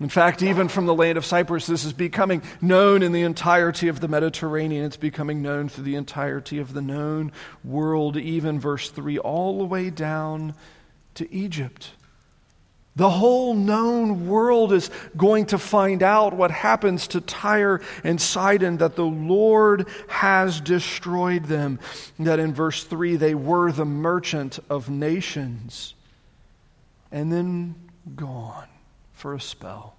In 0.00 0.08
fact, 0.08 0.42
even 0.42 0.68
from 0.68 0.86
the 0.86 0.94
land 0.94 1.18
of 1.18 1.26
Cyprus, 1.26 1.66
this 1.66 1.84
is 1.84 1.92
becoming 1.92 2.42
known 2.60 3.02
in 3.02 3.10
the 3.10 3.22
entirety 3.22 3.88
of 3.88 3.98
the 3.98 4.06
Mediterranean. 4.06 4.84
It's 4.84 4.96
becoming 4.96 5.42
known 5.42 5.68
through 5.68 5.84
the 5.84 5.96
entirety 5.96 6.60
of 6.60 6.72
the 6.72 6.82
known 6.82 7.32
world, 7.64 8.16
even 8.16 8.60
verse 8.60 8.90
3, 8.90 9.18
all 9.18 9.58
the 9.58 9.64
way 9.64 9.90
down 9.90 10.54
to 11.14 11.32
Egypt. 11.34 11.90
The 12.94 13.10
whole 13.10 13.54
known 13.54 14.28
world 14.28 14.72
is 14.72 14.88
going 15.16 15.46
to 15.46 15.58
find 15.58 16.02
out 16.04 16.32
what 16.32 16.52
happens 16.52 17.08
to 17.08 17.20
Tyre 17.20 17.80
and 18.04 18.20
Sidon, 18.20 18.76
that 18.76 18.94
the 18.94 19.04
Lord 19.04 19.88
has 20.06 20.60
destroyed 20.60 21.46
them. 21.46 21.80
That 22.20 22.38
in 22.38 22.54
verse 22.54 22.84
3, 22.84 23.16
they 23.16 23.34
were 23.34 23.72
the 23.72 23.84
merchant 23.84 24.60
of 24.70 24.88
nations. 24.88 25.94
And 27.10 27.32
then 27.32 27.74
gone 28.14 28.68
for 29.18 29.34
a 29.34 29.40
spell. 29.40 29.94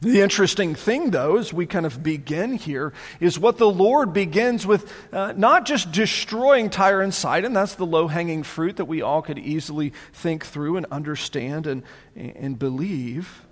The 0.00 0.22
interesting 0.22 0.74
thing, 0.74 1.10
though, 1.10 1.36
as 1.36 1.52
we 1.52 1.66
kind 1.66 1.84
of 1.84 2.02
begin 2.02 2.54
here, 2.54 2.94
is 3.20 3.38
what 3.38 3.58
the 3.58 3.70
Lord 3.70 4.14
begins 4.14 4.66
with 4.66 4.90
uh, 5.12 5.34
not 5.36 5.66
just 5.66 5.92
destroying 5.92 6.70
Tyre 6.70 7.02
and 7.02 7.12
Sidon, 7.12 7.52
that's 7.52 7.74
the 7.74 7.84
low 7.84 8.08
hanging 8.08 8.42
fruit 8.42 8.76
that 8.78 8.86
we 8.86 9.02
all 9.02 9.20
could 9.20 9.38
easily 9.38 9.92
think 10.14 10.46
through 10.46 10.78
and 10.78 10.86
understand 10.90 11.66
and, 11.66 11.82
and 12.16 12.58
believe, 12.58 13.44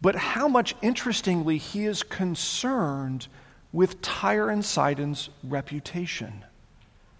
but 0.00 0.16
how 0.16 0.48
much, 0.48 0.74
interestingly, 0.82 1.58
he 1.58 1.84
is 1.86 2.02
concerned 2.02 3.28
with 3.72 4.02
Tyre 4.02 4.50
and 4.50 4.64
Sidon's 4.64 5.30
reputation. 5.44 6.44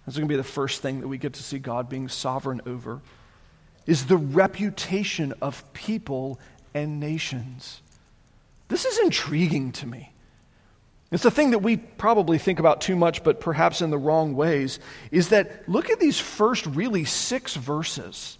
That's 0.04 0.18
going 0.18 0.28
to 0.28 0.32
be 0.32 0.36
the 0.36 0.42
first 0.42 0.82
thing 0.82 1.00
that 1.00 1.08
we 1.08 1.16
get 1.16 1.34
to 1.34 1.42
see 1.44 1.60
God 1.60 1.88
being 1.88 2.08
sovereign 2.08 2.60
over 2.66 3.00
is 3.86 4.06
the 4.06 4.16
reputation 4.16 5.34
of 5.42 5.72
people 5.72 6.38
and 6.74 7.00
nations. 7.00 7.82
This 8.68 8.84
is 8.84 8.98
intriguing 9.00 9.72
to 9.72 9.86
me. 9.86 10.12
It's 11.10 11.24
a 11.24 11.30
thing 11.30 11.50
that 11.50 11.60
we 11.60 11.76
probably 11.76 12.38
think 12.38 12.58
about 12.58 12.80
too 12.80 12.96
much, 12.96 13.22
but 13.22 13.40
perhaps 13.40 13.82
in 13.82 13.90
the 13.90 13.98
wrong 13.98 14.34
ways, 14.34 14.80
is 15.12 15.28
that 15.28 15.68
look 15.68 15.90
at 15.90 16.00
these 16.00 16.18
first 16.18 16.66
really 16.66 17.04
six 17.04 17.54
verses. 17.54 18.36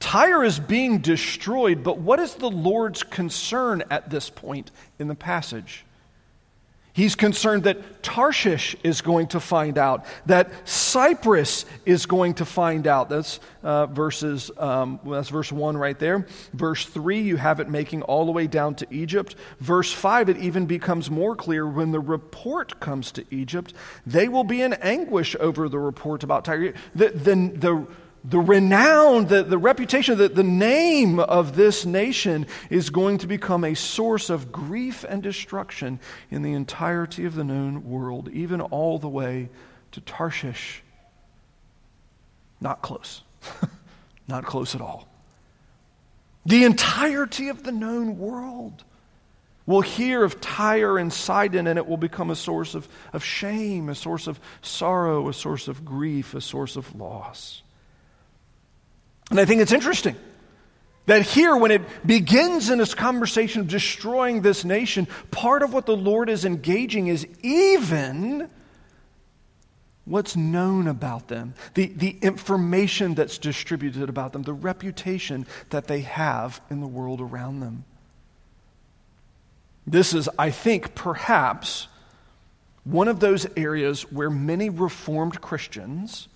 Tyre 0.00 0.42
is 0.44 0.58
being 0.58 0.98
destroyed, 0.98 1.84
but 1.84 1.98
what 1.98 2.18
is 2.18 2.34
the 2.34 2.50
Lord's 2.50 3.02
concern 3.02 3.84
at 3.90 4.10
this 4.10 4.28
point 4.28 4.70
in 4.98 5.08
the 5.08 5.14
passage? 5.14 5.84
He's 6.94 7.16
concerned 7.16 7.64
that 7.64 8.04
Tarshish 8.04 8.76
is 8.84 9.00
going 9.00 9.26
to 9.28 9.40
find 9.40 9.78
out, 9.78 10.06
that 10.26 10.52
Cyprus 10.64 11.66
is 11.84 12.06
going 12.06 12.34
to 12.34 12.44
find 12.44 12.86
out. 12.86 13.08
That's 13.08 13.40
uh, 13.64 13.86
verses. 13.86 14.52
Um, 14.56 15.00
that's 15.04 15.28
verse 15.28 15.50
one 15.50 15.76
right 15.76 15.98
there. 15.98 16.24
Verse 16.52 16.86
three, 16.86 17.20
you 17.20 17.36
have 17.36 17.58
it 17.58 17.68
making 17.68 18.02
all 18.02 18.26
the 18.26 18.30
way 18.30 18.46
down 18.46 18.76
to 18.76 18.86
Egypt. 18.92 19.34
Verse 19.58 19.92
five, 19.92 20.28
it 20.28 20.36
even 20.36 20.66
becomes 20.66 21.10
more 21.10 21.34
clear 21.34 21.66
when 21.66 21.90
the 21.90 21.98
report 21.98 22.78
comes 22.78 23.10
to 23.10 23.24
Egypt. 23.32 23.74
They 24.06 24.28
will 24.28 24.44
be 24.44 24.62
in 24.62 24.74
anguish 24.74 25.34
over 25.40 25.68
the 25.68 25.80
report 25.80 26.22
about 26.22 26.44
Tyre. 26.44 26.74
The, 26.94 27.08
the, 27.08 27.34
the 27.56 27.86
the 28.24 28.40
renown, 28.40 29.26
the, 29.26 29.42
the 29.42 29.58
reputation, 29.58 30.16
the, 30.16 30.30
the 30.30 30.42
name 30.42 31.20
of 31.20 31.54
this 31.54 31.84
nation 31.84 32.46
is 32.70 32.88
going 32.88 33.18
to 33.18 33.26
become 33.26 33.64
a 33.64 33.74
source 33.74 34.30
of 34.30 34.50
grief 34.50 35.04
and 35.06 35.22
destruction 35.22 36.00
in 36.30 36.42
the 36.42 36.54
entirety 36.54 37.26
of 37.26 37.34
the 37.34 37.44
known 37.44 37.84
world, 37.84 38.30
even 38.30 38.62
all 38.62 38.98
the 38.98 39.08
way 39.08 39.50
to 39.92 40.00
Tarshish. 40.00 40.82
Not 42.62 42.80
close. 42.80 43.20
Not 44.28 44.46
close 44.46 44.74
at 44.74 44.80
all. 44.80 45.06
The 46.46 46.64
entirety 46.64 47.48
of 47.48 47.62
the 47.62 47.72
known 47.72 48.18
world 48.18 48.84
will 49.66 49.82
hear 49.82 50.24
of 50.24 50.40
Tyre 50.40 50.98
and 50.98 51.12
Sidon, 51.12 51.66
and 51.66 51.78
it 51.78 51.86
will 51.86 51.98
become 51.98 52.30
a 52.30 52.36
source 52.36 52.74
of, 52.74 52.88
of 53.12 53.22
shame, 53.22 53.90
a 53.90 53.94
source 53.94 54.26
of 54.26 54.40
sorrow, 54.62 55.28
a 55.28 55.34
source 55.34 55.68
of 55.68 55.84
grief, 55.84 56.34
a 56.34 56.40
source 56.40 56.76
of 56.76 56.94
loss. 56.94 57.62
And 59.30 59.40
I 59.40 59.44
think 59.44 59.60
it's 59.60 59.72
interesting 59.72 60.16
that 61.06 61.22
here, 61.22 61.56
when 61.56 61.70
it 61.70 61.82
begins 62.06 62.70
in 62.70 62.78
this 62.78 62.94
conversation 62.94 63.60
of 63.60 63.68
destroying 63.68 64.42
this 64.42 64.64
nation, 64.64 65.06
part 65.30 65.62
of 65.62 65.72
what 65.72 65.86
the 65.86 65.96
Lord 65.96 66.30
is 66.30 66.44
engaging 66.44 67.08
is 67.08 67.26
even 67.42 68.48
what's 70.06 70.36
known 70.36 70.86
about 70.88 71.28
them, 71.28 71.54
the, 71.74 71.86
the 71.86 72.16
information 72.22 73.14
that's 73.14 73.38
distributed 73.38 74.08
about 74.08 74.32
them, 74.32 74.42
the 74.42 74.52
reputation 74.52 75.46
that 75.70 75.86
they 75.86 76.00
have 76.00 76.60
in 76.70 76.80
the 76.80 76.86
world 76.86 77.20
around 77.20 77.60
them. 77.60 77.84
This 79.86 80.14
is, 80.14 80.28
I 80.38 80.50
think, 80.50 80.94
perhaps 80.94 81.88
one 82.84 83.08
of 83.08 83.20
those 83.20 83.46
areas 83.56 84.02
where 84.10 84.30
many 84.30 84.70
Reformed 84.70 85.40
Christians 85.40 86.28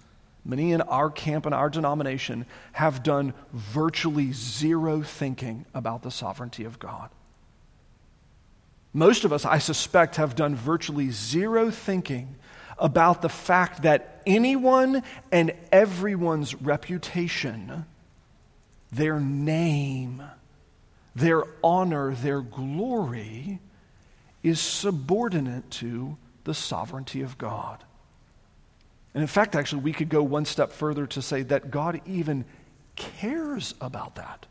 many 0.49 0.73
in 0.73 0.81
our 0.81 1.11
camp 1.11 1.47
and 1.47 1.55
our 1.55 1.69
denomination 1.69 2.47
have 2.73 3.03
done 3.03 3.35
virtually 3.53 4.33
zero 4.33 5.03
thinking 5.03 5.67
about 5.75 6.03
the 6.03 6.11
sovereignty 6.11 6.65
of 6.65 6.79
God. 6.79 7.11
Most 8.93 9.25
of 9.25 9.33
us, 9.33 9.45
I 9.45 9.59
suspect, 9.59 10.17
have 10.17 10.35
done 10.35 10.57
virtually 10.57 11.11
zero 11.11 11.71
thinking 11.71 12.37
about 12.79 13.23
the 13.23 13.29
fact 13.29 13.83
that 13.83 14.23
anyone 14.27 15.03
and 15.31 15.53
everyone's 15.71 16.55
reputation, 16.55 17.85
their 18.91 19.21
name, 19.21 20.23
their 21.15 21.45
honor, 21.63 22.15
their 22.15 22.41
glory 22.41 23.61
is 24.43 24.61
subordinate 24.61 25.71
to 25.71 26.17
the 26.45 26.55
sovereignty 26.55 27.21
of 27.21 27.37
God. 27.37 27.85
And 29.15 29.23
in 29.23 29.27
fact, 29.27 29.57
actually, 29.57 29.83
we 29.83 29.93
could 29.93 30.09
go 30.09 30.23
one 30.23 30.45
step 30.45 30.73
further 30.73 31.07
to 31.09 31.23
say 31.23 31.43
that 31.43 31.71
God 31.71 32.01
even 32.07 32.45
cares 32.97 33.75
about 33.81 34.17
that. 34.17 34.47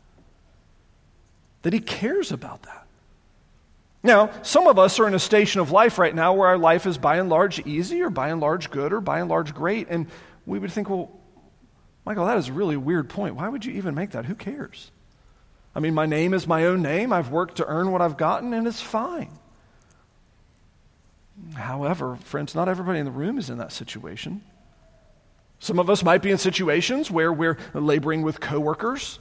That 1.62 1.72
He 1.72 1.80
cares 1.80 2.32
about 2.32 2.62
that. 2.62 2.86
Now, 4.02 4.30
some 4.42 4.66
of 4.66 4.78
us 4.78 5.00
are 5.00 5.08
in 5.08 5.14
a 5.14 5.18
station 5.18 5.60
of 5.60 5.70
life 5.70 5.98
right 5.98 6.14
now 6.14 6.32
where 6.34 6.48
our 6.48 6.58
life 6.58 6.86
is 6.86 6.98
by 6.98 7.18
and 7.18 7.28
large 7.28 7.58
easy 7.66 8.00
or 8.02 8.10
by 8.10 8.28
and 8.28 8.40
large 8.40 8.70
good 8.70 8.92
or 8.92 9.00
by 9.00 9.20
and 9.20 9.28
large 9.28 9.54
great. 9.54 9.88
And 9.90 10.06
we 10.46 10.58
would 10.58 10.70
think, 10.70 10.88
well, 10.88 11.10
Michael, 12.04 12.26
that 12.26 12.38
is 12.38 12.48
a 12.48 12.52
really 12.52 12.76
weird 12.76 13.08
point. 13.08 13.34
Why 13.34 13.48
would 13.48 13.64
you 13.64 13.72
even 13.74 13.94
make 13.94 14.12
that? 14.12 14.24
Who 14.24 14.34
cares? 14.34 14.90
I 15.74 15.80
mean, 15.80 15.94
my 15.94 16.06
name 16.06 16.32
is 16.32 16.46
my 16.46 16.64
own 16.64 16.80
name. 16.80 17.12
I've 17.12 17.30
worked 17.30 17.56
to 17.56 17.66
earn 17.66 17.92
what 17.92 18.00
I've 18.00 18.16
gotten, 18.16 18.54
and 18.54 18.66
it's 18.66 18.80
fine. 18.80 19.37
However, 21.54 22.16
friends, 22.16 22.54
not 22.54 22.68
everybody 22.68 22.98
in 22.98 23.04
the 23.04 23.10
room 23.10 23.38
is 23.38 23.50
in 23.50 23.58
that 23.58 23.72
situation. 23.72 24.42
Some 25.60 25.78
of 25.78 25.90
us 25.90 26.04
might 26.04 26.22
be 26.22 26.30
in 26.30 26.38
situations 26.38 27.10
where 27.10 27.32
we're 27.32 27.58
laboring 27.74 28.22
with 28.22 28.40
coworkers 28.40 29.18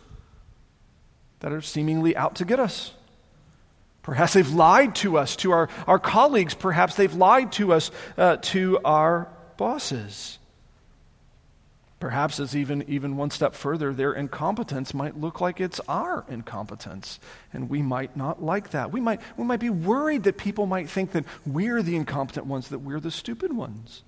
that 1.39 1.51
are 1.51 1.61
seemingly 1.61 2.15
out 2.15 2.35
to 2.35 2.45
get 2.45 2.59
us. 2.59 2.93
Perhaps 4.03 4.33
they've 4.33 4.53
lied 4.53 4.95
to 4.95 5.17
us, 5.17 5.35
to 5.37 5.51
our, 5.51 5.69
our 5.85 5.99
colleagues. 5.99 6.53
Perhaps 6.53 6.95
they've 6.95 7.13
lied 7.13 7.51
to 7.53 7.73
us, 7.73 7.91
uh, 8.17 8.37
to 8.37 8.79
our 8.85 9.27
bosses. 9.57 10.39
Perhaps 11.99 12.39
it's 12.39 12.53
even, 12.53 12.83
even 12.87 13.17
one 13.17 13.31
step 13.31 13.55
further, 13.55 13.91
their 13.91 14.13
incompetence 14.13 14.93
might 14.93 15.17
look 15.17 15.41
like 15.41 15.59
it's 15.59 15.79
our 15.87 16.25
incompetence, 16.29 17.19
and 17.51 17.71
we 17.71 17.81
might 17.81 18.15
not 18.15 18.41
like 18.41 18.69
that. 18.69 18.91
We 18.91 19.01
might, 19.01 19.19
we 19.35 19.43
might 19.43 19.59
be 19.59 19.71
worried 19.71 20.23
that 20.23 20.37
people 20.37 20.67
might 20.67 20.89
think 20.89 21.13
that 21.13 21.25
we're 21.45 21.81
the 21.81 21.95
incompetent 21.95 22.45
ones, 22.45 22.67
that 22.69 22.79
we're 22.79 22.99
the 22.99 23.09
stupid 23.09 23.51
ones. 23.51 24.03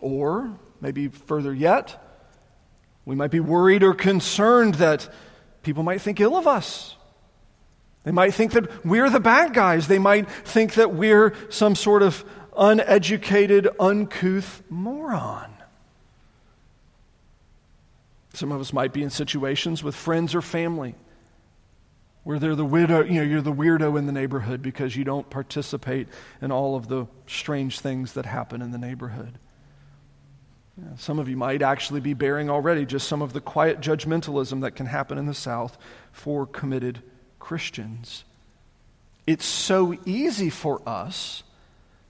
Or, 0.00 0.58
maybe 0.80 1.08
further 1.08 1.54
yet, 1.54 2.02
we 3.04 3.14
might 3.14 3.30
be 3.30 3.40
worried 3.40 3.84
or 3.84 3.94
concerned 3.94 4.74
that 4.76 5.08
people 5.62 5.84
might 5.84 6.00
think 6.00 6.18
ill 6.20 6.36
of 6.36 6.48
us. 6.48 6.96
They 8.02 8.12
might 8.12 8.34
think 8.34 8.52
that 8.52 8.84
we're 8.84 9.10
the 9.10 9.20
bad 9.20 9.54
guys. 9.54 9.86
They 9.86 9.98
might 9.98 10.28
think 10.30 10.74
that 10.74 10.94
we're 10.94 11.34
some 11.50 11.74
sort 11.74 12.02
of 12.02 12.24
uneducated, 12.58 13.68
uncouth 13.78 14.62
moron. 14.68 15.52
Some 18.34 18.52
of 18.52 18.60
us 18.60 18.72
might 18.72 18.92
be 18.92 19.02
in 19.02 19.10
situations 19.10 19.82
with 19.82 19.94
friends 19.94 20.34
or 20.34 20.42
family 20.42 20.94
where 22.24 22.38
they're 22.38 22.54
the 22.54 22.64
widow, 22.64 23.02
you 23.04 23.14
know, 23.14 23.22
you're 23.22 23.40
the 23.40 23.50
weirdo 23.50 23.98
in 23.98 24.04
the 24.04 24.12
neighborhood 24.12 24.60
because 24.60 24.94
you 24.94 25.02
don't 25.02 25.30
participate 25.30 26.08
in 26.42 26.52
all 26.52 26.76
of 26.76 26.86
the 26.86 27.06
strange 27.26 27.80
things 27.80 28.12
that 28.12 28.26
happen 28.26 28.60
in 28.60 28.70
the 28.70 28.76
neighborhood. 28.76 29.38
Some 30.96 31.18
of 31.18 31.28
you 31.28 31.36
might 31.36 31.62
actually 31.62 32.00
be 32.00 32.14
bearing 32.14 32.50
already 32.50 32.84
just 32.84 33.08
some 33.08 33.22
of 33.22 33.32
the 33.32 33.40
quiet 33.40 33.80
judgmentalism 33.80 34.60
that 34.60 34.72
can 34.72 34.86
happen 34.86 35.16
in 35.16 35.24
the 35.24 35.32
South 35.32 35.78
for 36.12 36.46
committed 36.46 37.02
Christians. 37.38 38.24
It's 39.26 39.46
so 39.46 39.96
easy 40.04 40.50
for 40.50 40.82
us 40.86 41.42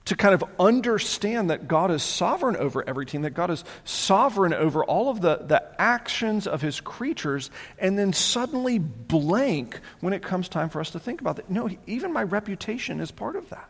to 0.09 0.15
kind 0.15 0.33
of 0.33 0.43
understand 0.59 1.51
that 1.51 1.67
God 1.67 1.91
is 1.91 2.01
sovereign 2.01 2.55
over 2.55 2.83
everything, 2.89 3.21
that 3.21 3.35
God 3.35 3.51
is 3.51 3.63
sovereign 3.83 4.55
over 4.55 4.83
all 4.83 5.11
of 5.11 5.21
the, 5.21 5.37
the 5.37 5.63
actions 5.79 6.47
of 6.47 6.63
his 6.63 6.81
creatures, 6.81 7.51
and 7.77 7.95
then 7.95 8.11
suddenly 8.11 8.79
blank 8.79 9.79
when 9.99 10.13
it 10.13 10.23
comes 10.23 10.49
time 10.49 10.69
for 10.69 10.79
us 10.79 10.89
to 10.91 10.99
think 10.99 11.21
about 11.21 11.35
that. 11.35 11.51
No, 11.51 11.69
even 11.85 12.11
my 12.11 12.23
reputation 12.23 13.01
is 13.01 13.11
part 13.11 13.35
of 13.35 13.49
that. 13.49 13.69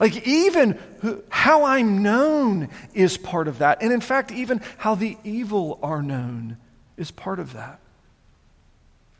Like, 0.00 0.26
even 0.26 0.76
how 1.28 1.66
I'm 1.66 2.02
known 2.02 2.68
is 2.92 3.16
part 3.16 3.46
of 3.46 3.58
that. 3.58 3.82
And 3.82 3.92
in 3.92 4.00
fact, 4.00 4.32
even 4.32 4.60
how 4.76 4.96
the 4.96 5.16
evil 5.22 5.78
are 5.84 6.02
known 6.02 6.56
is 6.96 7.12
part 7.12 7.38
of 7.38 7.52
that. 7.52 7.78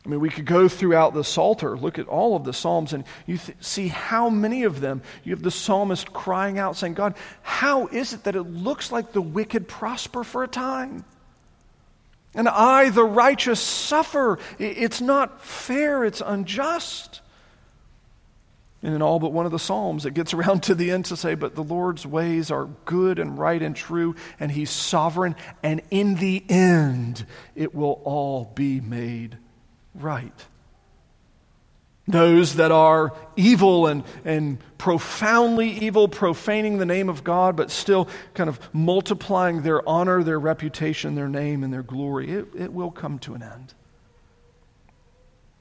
I 0.06 0.08
mean, 0.08 0.20
we 0.20 0.30
could 0.30 0.46
go 0.46 0.68
throughout 0.68 1.14
the 1.14 1.24
Psalter, 1.24 1.76
look 1.76 1.98
at 1.98 2.06
all 2.06 2.36
of 2.36 2.44
the 2.44 2.52
Psalms, 2.52 2.92
and 2.92 3.02
you 3.26 3.38
th- 3.38 3.58
see 3.60 3.88
how 3.88 4.30
many 4.30 4.62
of 4.62 4.80
them 4.80 5.02
you 5.24 5.34
have 5.34 5.42
the 5.42 5.50
psalmist 5.50 6.12
crying 6.12 6.60
out, 6.60 6.76
saying, 6.76 6.94
God, 6.94 7.16
how 7.42 7.88
is 7.88 8.12
it 8.12 8.22
that 8.22 8.36
it 8.36 8.44
looks 8.44 8.92
like 8.92 9.10
the 9.10 9.20
wicked 9.20 9.66
prosper 9.66 10.22
for 10.22 10.44
a 10.44 10.48
time? 10.48 11.04
And 12.36 12.48
I, 12.48 12.90
the 12.90 13.02
righteous, 13.02 13.60
suffer. 13.60 14.38
It's 14.60 15.00
not 15.00 15.44
fair, 15.44 16.04
it's 16.04 16.22
unjust. 16.24 17.20
And 18.80 18.94
in 18.94 19.02
all 19.02 19.18
but 19.18 19.32
one 19.32 19.46
of 19.46 19.50
the 19.50 19.58
Psalms, 19.58 20.06
it 20.06 20.14
gets 20.14 20.34
around 20.34 20.62
to 20.64 20.76
the 20.76 20.92
end 20.92 21.06
to 21.06 21.16
say, 21.16 21.34
But 21.34 21.56
the 21.56 21.64
Lord's 21.64 22.06
ways 22.06 22.52
are 22.52 22.68
good 22.84 23.18
and 23.18 23.36
right 23.36 23.60
and 23.60 23.74
true, 23.74 24.14
and 24.38 24.52
He's 24.52 24.70
sovereign, 24.70 25.34
and 25.64 25.82
in 25.90 26.14
the 26.14 26.44
end, 26.48 27.26
it 27.56 27.74
will 27.74 28.00
all 28.04 28.52
be 28.54 28.80
made 28.80 29.38
right. 30.00 30.46
Those 32.08 32.54
that 32.56 32.70
are 32.70 33.12
evil 33.34 33.88
and, 33.88 34.04
and 34.24 34.58
profoundly 34.78 35.70
evil, 35.70 36.06
profaning 36.06 36.78
the 36.78 36.86
name 36.86 37.08
of 37.08 37.24
God, 37.24 37.56
but 37.56 37.70
still 37.70 38.08
kind 38.34 38.48
of 38.48 38.60
multiplying 38.72 39.62
their 39.62 39.86
honor, 39.88 40.22
their 40.22 40.38
reputation, 40.38 41.16
their 41.16 41.28
name, 41.28 41.64
and 41.64 41.72
their 41.72 41.82
glory, 41.82 42.30
it, 42.30 42.46
it 42.56 42.72
will 42.72 42.92
come 42.92 43.18
to 43.20 43.34
an 43.34 43.42
end. 43.42 43.74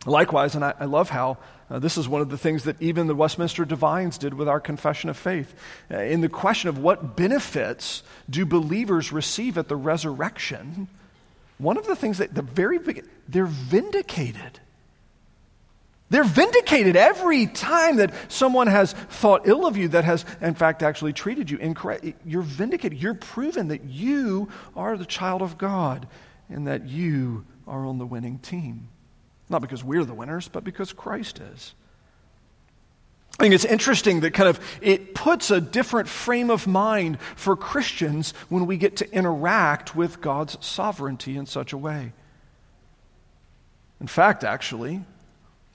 Likewise, 0.05 0.53
and 0.53 0.63
I, 0.63 0.75
I 0.79 0.85
love 0.85 1.09
how 1.09 1.39
uh, 1.67 1.79
this 1.79 1.97
is 1.97 2.07
one 2.07 2.21
of 2.21 2.29
the 2.29 2.37
things 2.37 2.65
that 2.65 2.79
even 2.79 3.07
the 3.07 3.15
Westminster 3.15 3.65
Divines 3.65 4.19
did 4.19 4.35
with 4.35 4.47
our 4.47 4.59
confession 4.59 5.09
of 5.09 5.17
faith. 5.17 5.55
Uh, 5.89 5.97
in 5.97 6.21
the 6.21 6.29
question 6.29 6.69
of 6.69 6.77
what 6.77 7.15
benefits 7.15 8.03
do 8.29 8.45
believers 8.45 9.11
receive 9.11 9.57
at 9.57 9.67
the 9.67 9.75
resurrection, 9.75 10.87
one 11.57 11.77
of 11.77 11.85
the 11.85 11.95
things 11.95 12.17
that 12.17 12.33
the 12.33 12.41
very 12.41 12.79
they're 13.27 13.45
vindicated. 13.45 14.59
They're 16.09 16.23
vindicated 16.23 16.95
every 16.95 17.47
time 17.47 17.97
that 17.97 18.13
someone 18.31 18.67
has 18.67 18.93
thought 18.93 19.47
ill 19.47 19.65
of 19.65 19.75
you, 19.75 19.87
that 19.89 20.03
has, 20.03 20.23
in 20.39 20.53
fact, 20.53 20.83
actually 20.83 21.13
treated 21.13 21.49
you 21.49 21.57
incorrect. 21.57 22.05
You're 22.25 22.43
vindicated. 22.43 23.01
You're 23.01 23.15
proven 23.15 23.69
that 23.69 23.85
you 23.85 24.49
are 24.75 24.97
the 24.97 25.05
child 25.05 25.41
of 25.41 25.57
God 25.57 26.07
and 26.47 26.67
that 26.67 26.87
you 26.87 27.45
are 27.67 27.85
on 27.85 27.97
the 27.97 28.05
winning 28.05 28.37
team. 28.37 28.89
Not 29.49 29.61
because 29.61 29.83
we're 29.83 30.05
the 30.05 30.13
winners, 30.13 30.47
but 30.47 30.63
because 30.63 30.93
Christ 30.93 31.39
is. 31.39 31.73
I 33.37 33.43
think 33.43 33.53
it's 33.53 33.65
interesting 33.65 34.21
that 34.21 34.31
kind 34.31 34.47
of 34.47 34.59
it 34.81 35.13
puts 35.13 35.51
a 35.51 35.59
different 35.59 36.07
frame 36.07 36.49
of 36.49 36.67
mind 36.67 37.19
for 37.35 37.57
Christians 37.57 38.33
when 38.47 38.65
we 38.65 38.77
get 38.77 38.97
to 38.97 39.11
interact 39.11 39.95
with 39.95 40.21
God's 40.21 40.57
sovereignty 40.65 41.35
in 41.35 41.45
such 41.45 41.73
a 41.73 41.77
way. 41.77 42.13
In 43.99 44.07
fact, 44.07 44.45
actually, 44.45 45.01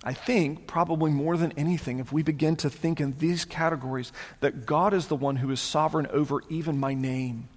I 0.03 0.15
think 0.15 0.67
probably 0.67 1.11
more 1.11 1.37
than 1.37 1.53
anything, 1.59 1.99
if 1.99 2.11
we 2.13 2.23
begin 2.23 2.57
to 2.57 2.71
think 2.71 2.99
in 2.99 3.17
these 3.19 3.45
categories, 3.45 4.13
that 4.41 4.65
God 4.65 4.95
is 4.95 5.09
the 5.09 5.17
one 5.17 5.37
who 5.37 5.51
is 5.51 5.61
sovereign 5.61 6.07
over 6.07 6.41
even 6.49 6.79
my 6.79 6.95
name, 6.95 7.49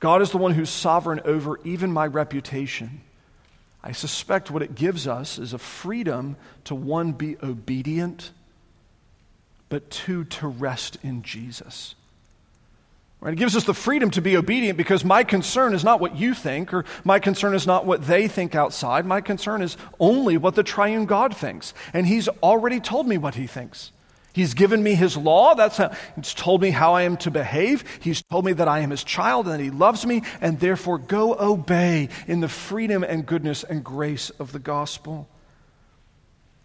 God 0.00 0.20
is 0.20 0.30
the 0.30 0.38
one 0.38 0.52
who's 0.52 0.68
sovereign 0.68 1.20
over 1.24 1.60
even 1.64 1.92
my 1.92 2.06
reputation. 2.06 3.00
I 3.82 3.92
suspect 3.92 4.50
what 4.50 4.62
it 4.62 4.74
gives 4.74 5.06
us 5.06 5.38
is 5.38 5.52
a 5.52 5.58
freedom 5.58 6.36
to 6.64 6.74
one, 6.74 7.12
be 7.12 7.36
obedient, 7.40 8.32
but 9.68 9.90
two, 9.90 10.24
to 10.24 10.46
rest 10.46 10.98
in 11.02 11.22
Jesus. 11.22 11.94
Right? 13.20 13.32
It 13.32 13.38
gives 13.38 13.56
us 13.56 13.64
the 13.64 13.74
freedom 13.74 14.10
to 14.12 14.20
be 14.20 14.36
obedient 14.36 14.76
because 14.76 15.04
my 15.04 15.24
concern 15.24 15.74
is 15.74 15.82
not 15.82 16.00
what 16.00 16.16
you 16.16 16.34
think, 16.34 16.72
or 16.72 16.84
my 17.04 17.18
concern 17.18 17.54
is 17.54 17.66
not 17.66 17.86
what 17.86 18.06
they 18.06 18.28
think 18.28 18.54
outside. 18.54 19.06
My 19.06 19.20
concern 19.20 19.62
is 19.62 19.76
only 19.98 20.36
what 20.36 20.54
the 20.54 20.62
triune 20.62 21.06
God 21.06 21.34
thinks. 21.34 21.72
And 21.92 22.06
He's 22.06 22.28
already 22.28 22.78
told 22.78 23.08
me 23.08 23.18
what 23.18 23.34
He 23.34 23.46
thinks. 23.46 23.90
He's 24.32 24.52
given 24.52 24.82
me 24.82 24.94
His 24.94 25.16
law. 25.16 25.54
That's 25.54 25.78
how, 25.78 25.92
He's 26.14 26.34
told 26.34 26.60
me 26.60 26.70
how 26.70 26.92
I 26.92 27.02
am 27.02 27.16
to 27.18 27.30
behave. 27.30 27.84
He's 28.00 28.22
told 28.22 28.44
me 28.44 28.52
that 28.52 28.68
I 28.68 28.80
am 28.80 28.90
His 28.90 29.02
child 29.02 29.46
and 29.46 29.54
that 29.54 29.64
He 29.64 29.70
loves 29.70 30.04
me, 30.04 30.22
and 30.42 30.60
therefore 30.60 30.98
go 30.98 31.34
obey 31.34 32.10
in 32.26 32.40
the 32.40 32.48
freedom 32.48 33.02
and 33.02 33.24
goodness 33.24 33.64
and 33.64 33.82
grace 33.82 34.28
of 34.30 34.52
the 34.52 34.58
gospel. 34.58 35.26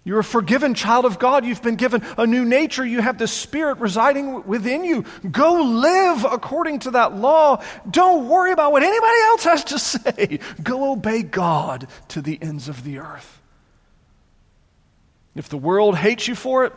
You're 0.04 0.20
a 0.20 0.24
forgiven 0.24 0.74
child 0.74 1.06
of 1.06 1.20
God. 1.20 1.46
You've 1.46 1.62
been 1.62 1.76
given 1.76 2.04
a 2.18 2.26
new 2.26 2.44
nature. 2.44 2.84
You 2.84 3.02
have 3.02 3.20
the 3.20 3.28
Spirit 3.28 3.78
residing 3.78 4.48
within 4.48 4.84
you. 4.84 5.06
Go 5.30 5.62
live 5.62 6.26
according 6.26 6.80
to 6.80 6.92
that 6.92 7.16
law. 7.16 7.64
Don't 7.90 8.28
worry 8.28 8.52
about 8.52 8.72
what 8.72 8.82
anybody 8.82 9.18
else 9.26 9.44
has 9.44 9.64
to 9.66 9.80
say. 9.80 10.40
Go 10.64 10.92
obey 10.92 11.22
God 11.22 11.88
to 12.10 12.22
the 12.22 12.40
ends 12.42 12.68
of 12.68 12.84
the 12.84 12.98
earth. 12.98 13.40
If 15.36 15.50
the 15.50 15.58
world 15.58 15.96
hates 15.96 16.28
you 16.28 16.36
for 16.36 16.66
it, 16.66 16.74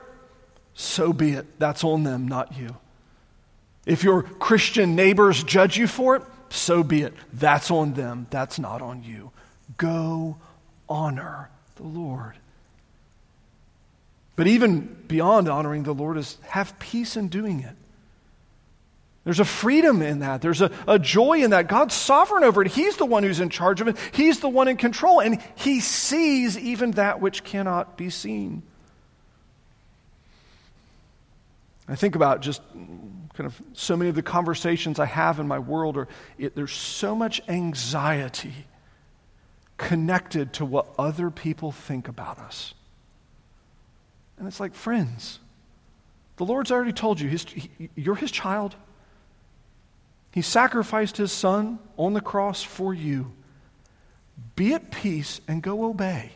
so 0.75 1.13
be 1.13 1.33
it. 1.33 1.59
That's 1.59 1.83
on 1.83 2.03
them, 2.03 2.29
not 2.29 2.57
you. 2.57 2.77
If 3.87 4.05
your 4.05 4.23
Christian 4.23 4.97
neighbors 4.97 5.43
judge 5.43 5.79
you 5.79 5.87
for 5.87 6.17
it, 6.17 6.23
so 6.51 6.83
be 6.83 7.03
it. 7.03 7.15
That's 7.33 7.71
on 7.71 7.95
them. 7.95 8.27
That's 8.31 8.59
not 8.59 8.83
on 8.83 9.03
you. 9.03 9.31
Go 9.77 10.37
honor 10.89 11.51
the 11.77 11.85
Lord. 11.85 12.35
But 14.37 14.47
even 14.47 14.97
beyond 15.07 15.49
honoring 15.49 15.85
the 15.85 15.95
Lord 15.95 16.19
is 16.19 16.39
have 16.49 16.79
peace 16.79 17.17
in 17.17 17.29
doing 17.29 17.61
it. 17.61 17.77
There's 19.25 19.41
a 19.41 19.45
freedom 19.45 20.03
in 20.03 20.19
that. 20.19 20.43
There's 20.43 20.61
a, 20.61 20.71
a 20.87 20.99
joy 20.99 21.43
in 21.43 21.51
that. 21.51 21.67
God's 21.67 21.95
sovereign 21.95 22.45
over 22.45 22.61
it. 22.61 22.69
He's 22.69 22.97
the 22.97 23.07
one 23.07 23.23
who's 23.23 23.41
in 23.41 23.49
charge 23.49 23.81
of 23.81 23.89
it. 23.89 23.97
He's 24.13 24.41
the 24.41 24.51
one 24.51 24.69
in 24.69 24.77
control. 24.77 25.21
And 25.21 25.41
He 25.55 25.81
sees 25.81 26.59
even 26.59 26.93
that 26.93 27.21
which 27.21 27.43
cannot 27.43 27.97
be 27.97 28.11
seen. 28.11 28.63
I 31.89 31.97
think 31.97 32.17
about 32.17 32.43
just 32.43 32.61
kind 33.35 33.47
of 33.47 33.61
so 33.73 33.97
many 33.97 34.09
of 34.11 34.15
the 34.15 34.23
conversations 34.23 34.99
I 34.99 35.07
have 35.07 35.41
in 35.41 35.49
my 35.49 35.59
world 35.59 36.07
it, 36.39 36.55
there's 36.55 36.73
so 36.73 37.15
much 37.15 37.43
anxiety 37.49 38.67
connected 39.77 40.53
to 40.55 40.65
what 40.65 40.87
other 40.99 41.31
people 41.31 41.73
think 41.73 42.09
about 42.09 42.39
us. 42.39 42.75
And 44.39 44.49
it's 44.49 44.61
like, 44.61 44.75
friends, 44.75 45.39
the 46.37 46.45
Lord's 46.45 46.71
already 46.71 46.93
told 46.93 47.21
you, 47.21 47.29
his, 47.29 47.45
he, 47.45 47.91
you're 47.95 48.15
his 48.15 48.31
child. 48.31 48.75
He 50.33 50.43
sacrificed 50.43 51.17
his 51.17 51.31
son 51.31 51.79
on 51.97 52.13
the 52.13 52.21
cross 52.21 52.63
for 52.63 52.93
you. 52.93 53.33
Be 54.57 54.75
at 54.75 54.91
peace 54.91 55.41
and 55.47 55.63
go 55.63 55.85
obey. 55.85 56.33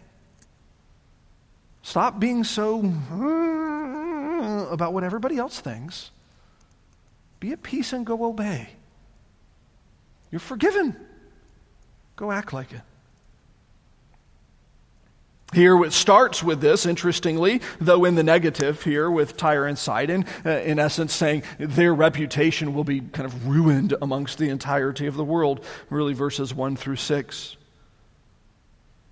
Stop 1.83 2.21
being 2.21 2.45
so 2.45 2.85
uh, 3.11 4.67
about 4.71 4.93
what 4.93 5.05
everybody 5.05 5.37
else 5.37 5.59
thinks. 5.59 6.11
Be 7.41 7.53
at 7.53 7.63
peace 7.63 7.93
and 7.93 8.05
go 8.05 8.25
obey. 8.25 8.69
You're 10.31 10.41
forgiven. 10.41 10.97
Go 12.17 12.31
act 12.31 12.53
like 12.53 12.73
it. 12.73 12.83
Here 15.55 15.83
it 15.83 15.95
starts 15.95 16.43
with 16.43 16.61
this, 16.61 16.85
interestingly, 16.85 17.63
though 17.81 18.05
in 18.05 18.17
the 18.17 18.23
negative 18.23 18.83
here 18.83 19.11
with 19.11 19.37
Tyre 19.39 19.67
and 19.67 19.79
Sidon, 19.79 20.27
uh, 20.45 20.51
in 20.51 20.79
essence 20.79 21.15
saying 21.15 21.43
their 21.59 21.95
reputation 21.95 22.75
will 22.75 22.85
be 22.85 23.01
kind 23.01 23.25
of 23.25 23.47
ruined 23.47 23.95
amongst 24.03 24.37
the 24.37 24.51
entirety 24.51 25.07
of 25.07 25.15
the 25.15 25.25
world, 25.25 25.65
really 25.89 26.13
verses 26.13 26.53
1 26.53 26.77
through 26.77 26.97
6. 26.97 27.57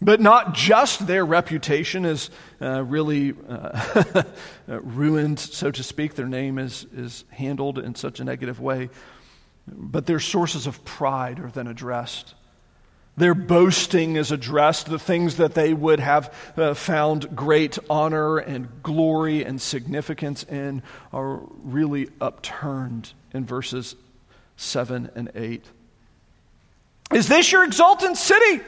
But 0.03 0.21
not 0.21 0.55
just 0.55 1.07
their 1.07 1.25
reputation 1.25 2.05
is 2.05 2.29
uh, 2.61 2.85
really 2.85 3.33
uh, 3.49 4.23
ruined, 4.67 5.41
so 5.41 5.71
to 5.71 5.83
speak, 5.83 6.17
their 6.17 6.29
name 6.29 6.59
is, 6.59 6.87
is 6.95 7.25
handled 7.31 7.79
in 7.79 7.95
such 7.95 8.21
a 8.21 8.25
negative 8.25 8.61
way, 8.61 8.91
but 9.67 10.05
their 10.05 10.21
sources 10.21 10.67
of 10.67 10.85
pride 10.85 11.41
are 11.41 11.51
then 11.51 11.67
addressed. 11.67 12.35
Their 13.17 13.35
boasting 13.35 14.17
is 14.17 14.31
addressed. 14.31 14.87
The 14.87 14.99
things 14.99 15.37
that 15.37 15.55
they 15.55 15.73
would 15.73 16.01
have 16.01 16.35
uh, 16.57 16.75
found 16.75 17.35
great 17.35 17.79
honor 17.89 18.37
and 18.37 18.83
glory 18.83 19.45
and 19.45 19.61
significance 19.61 20.43
in 20.43 20.83
are 21.13 21.41
really 21.63 22.09
upturned 22.21 23.13
in 23.33 23.47
verses 23.47 23.97
7 24.57 25.11
and 25.15 25.31
8. 25.35 25.65
Is 27.15 27.29
this 27.29 27.51
your 27.51 27.65
exultant 27.65 28.19
city? 28.19 28.63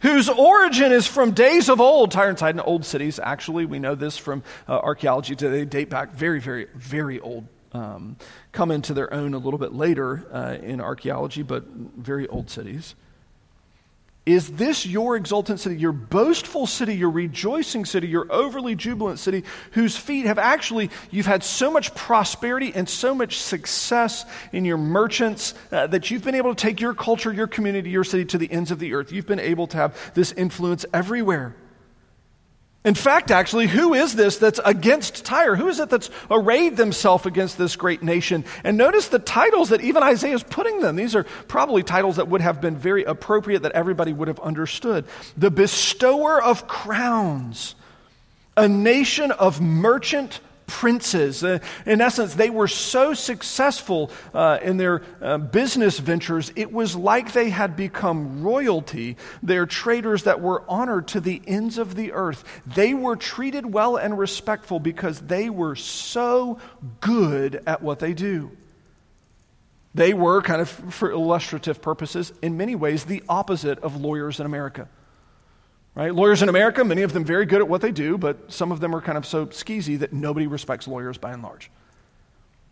Whose 0.00 0.28
origin 0.28 0.92
is 0.92 1.06
from 1.06 1.32
days 1.32 1.68
of 1.68 1.80
old. 1.80 2.10
Tyre 2.10 2.28
and 2.28 2.38
Sidon, 2.38 2.60
old 2.60 2.84
cities, 2.84 3.18
actually. 3.20 3.66
We 3.66 3.78
know 3.78 3.94
this 3.94 4.18
from 4.18 4.42
uh, 4.68 4.78
archaeology. 4.78 5.34
They 5.34 5.64
date 5.64 5.90
back 5.90 6.12
very, 6.12 6.40
very, 6.40 6.66
very 6.74 7.18
old 7.20 7.46
um, 7.72 8.16
come 8.52 8.70
into 8.70 8.94
their 8.94 9.12
own 9.12 9.34
a 9.34 9.38
little 9.38 9.58
bit 9.58 9.72
later 9.72 10.24
uh, 10.32 10.56
in 10.62 10.80
archaeology, 10.80 11.42
but 11.42 11.64
very 11.64 12.28
old 12.28 12.50
cities. 12.50 12.94
Is 14.24 14.52
this 14.52 14.86
your 14.86 15.16
exultant 15.16 15.58
city, 15.58 15.76
your 15.76 15.90
boastful 15.90 16.68
city, 16.68 16.94
your 16.94 17.10
rejoicing 17.10 17.84
city, 17.84 18.06
your 18.06 18.30
overly 18.30 18.76
jubilant 18.76 19.18
city, 19.18 19.42
whose 19.72 19.96
feet 19.96 20.26
have 20.26 20.38
actually, 20.38 20.90
you've 21.10 21.26
had 21.26 21.42
so 21.42 21.72
much 21.72 21.92
prosperity 21.96 22.72
and 22.72 22.88
so 22.88 23.16
much 23.16 23.40
success 23.40 24.24
in 24.52 24.64
your 24.64 24.78
merchants 24.78 25.54
uh, 25.72 25.88
that 25.88 26.12
you've 26.12 26.22
been 26.22 26.36
able 26.36 26.54
to 26.54 26.60
take 26.60 26.80
your 26.80 26.94
culture, 26.94 27.32
your 27.32 27.48
community, 27.48 27.90
your 27.90 28.04
city 28.04 28.24
to 28.26 28.38
the 28.38 28.50
ends 28.52 28.70
of 28.70 28.78
the 28.78 28.94
earth? 28.94 29.10
You've 29.10 29.26
been 29.26 29.40
able 29.40 29.66
to 29.68 29.76
have 29.76 30.14
this 30.14 30.30
influence 30.30 30.86
everywhere. 30.94 31.56
In 32.84 32.94
fact, 32.94 33.30
actually, 33.30 33.68
who 33.68 33.94
is 33.94 34.16
this 34.16 34.38
that's 34.38 34.58
against 34.64 35.24
Tyre? 35.24 35.54
Who 35.54 35.68
is 35.68 35.78
it 35.78 35.88
that's 35.88 36.10
arrayed 36.28 36.76
themselves 36.76 37.26
against 37.26 37.56
this 37.56 37.76
great 37.76 38.02
nation? 38.02 38.44
And 38.64 38.76
notice 38.76 39.06
the 39.06 39.20
titles 39.20 39.68
that 39.68 39.82
even 39.82 40.02
Isaiah 40.02 40.34
is 40.34 40.42
putting 40.42 40.80
them. 40.80 40.96
These 40.96 41.14
are 41.14 41.22
probably 41.46 41.84
titles 41.84 42.16
that 42.16 42.26
would 42.26 42.40
have 42.40 42.60
been 42.60 42.76
very 42.76 43.04
appropriate 43.04 43.62
that 43.62 43.72
everybody 43.72 44.12
would 44.12 44.26
have 44.26 44.40
understood. 44.40 45.04
The 45.36 45.50
bestower 45.50 46.42
of 46.42 46.66
crowns, 46.66 47.76
a 48.56 48.66
nation 48.66 49.30
of 49.30 49.60
merchant 49.60 50.40
princes. 50.72 51.44
Uh, 51.44 51.58
in 51.84 52.00
essence, 52.00 52.34
they 52.34 52.48
were 52.48 52.66
so 52.66 53.12
successful 53.12 54.10
uh, 54.32 54.58
in 54.62 54.78
their 54.78 55.02
uh, 55.20 55.36
business 55.36 55.98
ventures, 55.98 56.50
it 56.56 56.72
was 56.72 56.96
like 56.96 57.32
they 57.32 57.50
had 57.50 57.76
become 57.76 58.42
royalty. 58.42 59.18
They're 59.42 59.66
traders 59.66 60.22
that 60.22 60.40
were 60.40 60.64
honored 60.66 61.08
to 61.08 61.20
the 61.20 61.42
ends 61.46 61.76
of 61.76 61.94
the 61.94 62.12
earth. 62.12 62.42
They 62.66 62.94
were 62.94 63.16
treated 63.16 63.66
well 63.66 63.96
and 63.96 64.18
respectful 64.18 64.80
because 64.80 65.20
they 65.20 65.50
were 65.50 65.76
so 65.76 66.58
good 67.00 67.62
at 67.66 67.82
what 67.82 67.98
they 67.98 68.14
do. 68.14 68.50
They 69.94 70.14
were, 70.14 70.40
kind 70.40 70.62
of 70.62 70.70
for 70.70 71.10
illustrative 71.10 71.82
purposes, 71.82 72.32
in 72.40 72.56
many 72.56 72.74
ways, 72.74 73.04
the 73.04 73.22
opposite 73.28 73.78
of 73.80 74.00
lawyers 74.00 74.40
in 74.40 74.46
America. 74.46 74.88
Right? 75.94 76.14
Lawyers 76.14 76.42
in 76.42 76.48
America, 76.48 76.84
many 76.84 77.02
of 77.02 77.12
them 77.12 77.24
very 77.24 77.44
good 77.44 77.60
at 77.60 77.68
what 77.68 77.82
they 77.82 77.92
do, 77.92 78.16
but 78.16 78.50
some 78.50 78.72
of 78.72 78.80
them 78.80 78.94
are 78.94 79.00
kind 79.02 79.18
of 79.18 79.26
so 79.26 79.46
skeezy 79.46 79.98
that 79.98 80.12
nobody 80.12 80.46
respects 80.46 80.88
lawyers 80.88 81.18
by 81.18 81.32
and 81.32 81.42
large. 81.42 81.70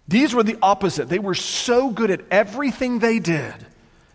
These 0.08 0.34
were 0.34 0.42
the 0.42 0.58
opposite. 0.62 1.08
They 1.08 1.18
were 1.18 1.34
so 1.34 1.90
good 1.90 2.10
at 2.10 2.22
everything 2.30 2.98
they 2.98 3.18
did 3.18 3.54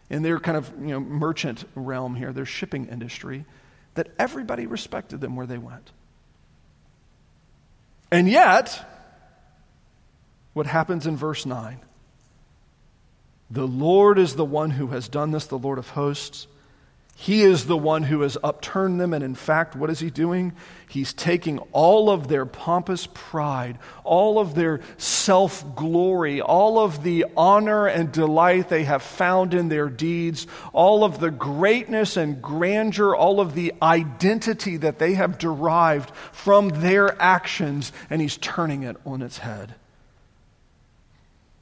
in 0.10 0.24
their 0.24 0.40
kind 0.40 0.58
of 0.58 0.72
you 0.80 0.88
know, 0.88 1.00
merchant 1.00 1.64
realm 1.76 2.16
here, 2.16 2.34
their 2.34 2.46
shipping 2.46 2.88
industry, 2.88 3.46
that 3.94 4.10
everybody 4.20 4.66
respected 4.66 5.22
them 5.22 5.36
where 5.36 5.46
they 5.46 5.58
went. 5.58 5.92
And 8.12 8.28
yet, 8.28 8.84
what 10.54 10.66
happens 10.66 11.08
in 11.08 11.16
verse 11.16 11.46
9? 11.46 11.80
The 13.52 13.68
Lord 13.68 14.18
is 14.18 14.36
the 14.36 14.46
one 14.46 14.72
who 14.72 14.88
has 14.88 15.08
done 15.08 15.32
this, 15.32 15.46
the 15.46 15.58
Lord 15.58 15.78
of 15.78 15.90
hosts. 15.90 16.48
He 17.18 17.44
is 17.44 17.66
the 17.66 17.78
one 17.78 18.04
who 18.04 18.22
has 18.22 18.38
upturned 18.44 19.00
them. 19.00 19.14
And 19.14 19.24
in 19.24 19.36
fact, 19.36 19.74
what 19.74 19.90
is 19.90 20.02
he 20.02 20.10
doing? 20.10 20.52
He's 20.90 21.14
taking 21.14 21.60
all 21.72 22.10
of 22.10 22.28
their 22.28 22.46
pompous 22.46 23.08
pride, 23.14 23.80
all 24.04 24.38
of 24.38 24.54
their 24.54 24.82
self 24.98 25.76
glory, 25.76 26.42
all 26.42 26.78
of 26.78 27.04
the 27.04 27.26
honor 27.38 27.88
and 27.88 28.12
delight 28.12 28.68
they 28.68 28.84
have 28.84 29.02
found 29.02 29.54
in 29.54 29.70
their 29.70 29.88
deeds, 29.88 30.46
all 30.74 31.06
of 31.06 31.22
the 31.22 31.32
greatness 31.32 32.18
and 32.18 32.42
grandeur, 32.42 33.16
all 33.16 33.40
of 33.40 33.56
the 33.56 33.74
identity 33.82 34.76
that 34.78 35.00
they 35.00 35.14
have 35.14 35.38
derived 35.38 36.12
from 36.34 36.68
their 36.68 37.20
actions, 37.22 37.94
and 38.10 38.22
he's 38.22 38.36
turning 38.38 38.84
it 38.84 38.98
on 39.06 39.22
its 39.22 39.38
head. 39.38 39.74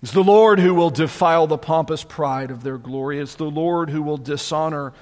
It's 0.02 0.12
the 0.12 0.24
Lord 0.24 0.60
who 0.60 0.74
will 0.74 0.89
defile 0.89 1.46
the 1.48 1.58
pompous 1.58 2.04
pride 2.04 2.52
of 2.52 2.63
their 2.63 2.78
glory. 2.78 3.20
It's 3.20 3.36
the 3.36 3.46
Lord 3.46 3.89
who 3.89 4.02
will 4.02 4.18
dishonor 4.18 4.94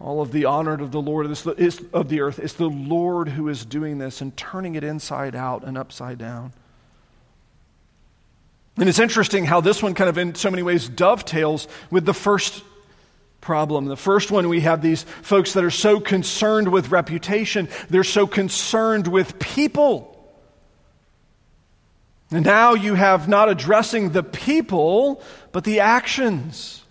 all 0.00 0.22
of 0.22 0.32
the 0.32 0.46
honor 0.46 0.72
of 0.72 0.92
the 0.92 1.00
Lord 1.00 1.26
of 1.26 2.08
the 2.08 2.20
earth. 2.20 2.38
It's 2.38 2.54
the 2.54 2.70
Lord 2.70 3.28
who 3.28 3.48
is 3.48 3.64
doing 3.64 3.98
this 3.98 4.20
and 4.22 4.34
turning 4.36 4.74
it 4.74 4.82
inside 4.82 5.36
out 5.36 5.64
and 5.64 5.76
upside 5.76 6.18
down. 6.18 6.52
And 8.78 8.88
it's 8.88 8.98
interesting 8.98 9.44
how 9.44 9.60
this 9.60 9.82
one 9.82 9.94
kind 9.94 10.08
of, 10.08 10.16
in 10.16 10.34
so 10.34 10.50
many 10.50 10.62
ways, 10.62 10.88
dovetails 10.88 11.68
with 11.90 12.06
the 12.06 12.14
first 12.14 12.64
problem. 13.42 13.84
The 13.86 13.96
first 13.96 14.30
one, 14.30 14.48
we 14.48 14.60
have 14.60 14.80
these 14.80 15.02
folks 15.02 15.52
that 15.52 15.64
are 15.64 15.70
so 15.70 16.00
concerned 16.00 16.72
with 16.72 16.90
reputation, 16.90 17.68
they're 17.90 18.04
so 18.04 18.26
concerned 18.26 19.06
with 19.06 19.38
people. 19.38 20.06
And 22.30 22.44
now 22.44 22.74
you 22.74 22.94
have 22.94 23.28
not 23.28 23.48
addressing 23.48 24.10
the 24.10 24.22
people, 24.22 25.22
but 25.52 25.64
the 25.64 25.80
actions. 25.80 26.82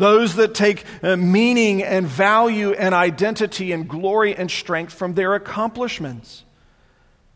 Those 0.00 0.36
that 0.36 0.54
take 0.54 0.86
uh, 1.02 1.16
meaning 1.16 1.82
and 1.82 2.06
value 2.06 2.72
and 2.72 2.94
identity 2.94 3.70
and 3.72 3.86
glory 3.86 4.34
and 4.34 4.50
strength 4.50 4.94
from 4.94 5.12
their 5.12 5.34
accomplishments. 5.34 6.42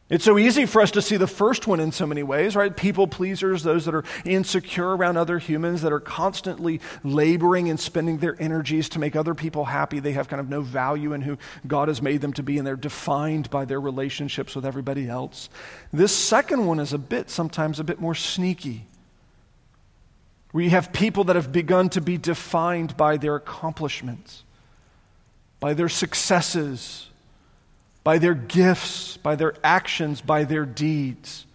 It's 0.09 0.25
so 0.25 0.39
easy 0.39 0.65
for 0.65 0.81
us 0.81 0.93
to 0.93 1.03
see 1.03 1.19
the 1.19 1.27
first 1.27 1.67
one 1.67 1.79
in 1.79 1.93
so 1.93 2.07
many 2.07 2.23
ways, 2.23 2.57
right? 2.57 2.75
People 2.75 3.07
pleasers, 3.07 3.63
those 3.65 3.85
that 3.85 3.95
are 3.95 4.05
insecure 4.25 4.97
around 4.97 5.19
other 5.19 5.39
humans, 5.39 5.83
that 5.83 5.93
are 5.93 6.01
constantly 6.01 6.81
laboring 7.03 7.69
and 7.69 7.79
spending 7.79 8.17
their 8.17 8.35
energies 8.41 8.89
to 8.91 8.99
make 8.99 9.15
other 9.15 9.35
people 9.35 9.67
happy. 9.67 10.01
They 10.01 10.13
have 10.13 10.29
kind 10.29 10.41
of 10.41 10.49
no 10.49 10.63
value 10.63 11.13
in 11.13 11.21
who 11.21 11.37
God 11.67 11.89
has 11.89 12.01
made 12.01 12.23
them 12.23 12.33
to 12.33 12.43
be, 12.43 12.57
and 12.57 12.67
they're 12.67 12.77
defined 12.77 13.51
by 13.51 13.67
their 13.67 13.81
relationships 13.81 14.57
with 14.57 14.65
everybody 14.65 15.07
else. 15.07 15.51
This 15.93 16.17
second 16.17 16.65
one 16.65 16.81
is 16.81 16.95
a 16.95 16.99
bit, 16.99 17.29
sometimes 17.29 17.79
a 17.79 17.85
bit 17.85 18.01
more 18.01 18.15
sneaky. 18.15 18.87
We 20.55 20.71
have 20.71 20.91
people 20.91 21.25
that 21.25 21.37
have 21.37 21.53
begun 21.53 21.91
to 21.91 22.01
be 22.01 22.17
defined 22.17 22.97
by 22.97 23.19
their 23.19 23.35
accomplishments, 23.35 24.45
by 25.61 25.75
their 25.75 25.91
successes 25.91 27.11
by 28.05 28.19
their 28.19 28.35
gifts, 28.35 29.17
by 29.17 29.35
their 29.35 29.55
actions, 29.65 30.21
by 30.21 30.45
their 30.45 30.67
deeds. 30.67 31.47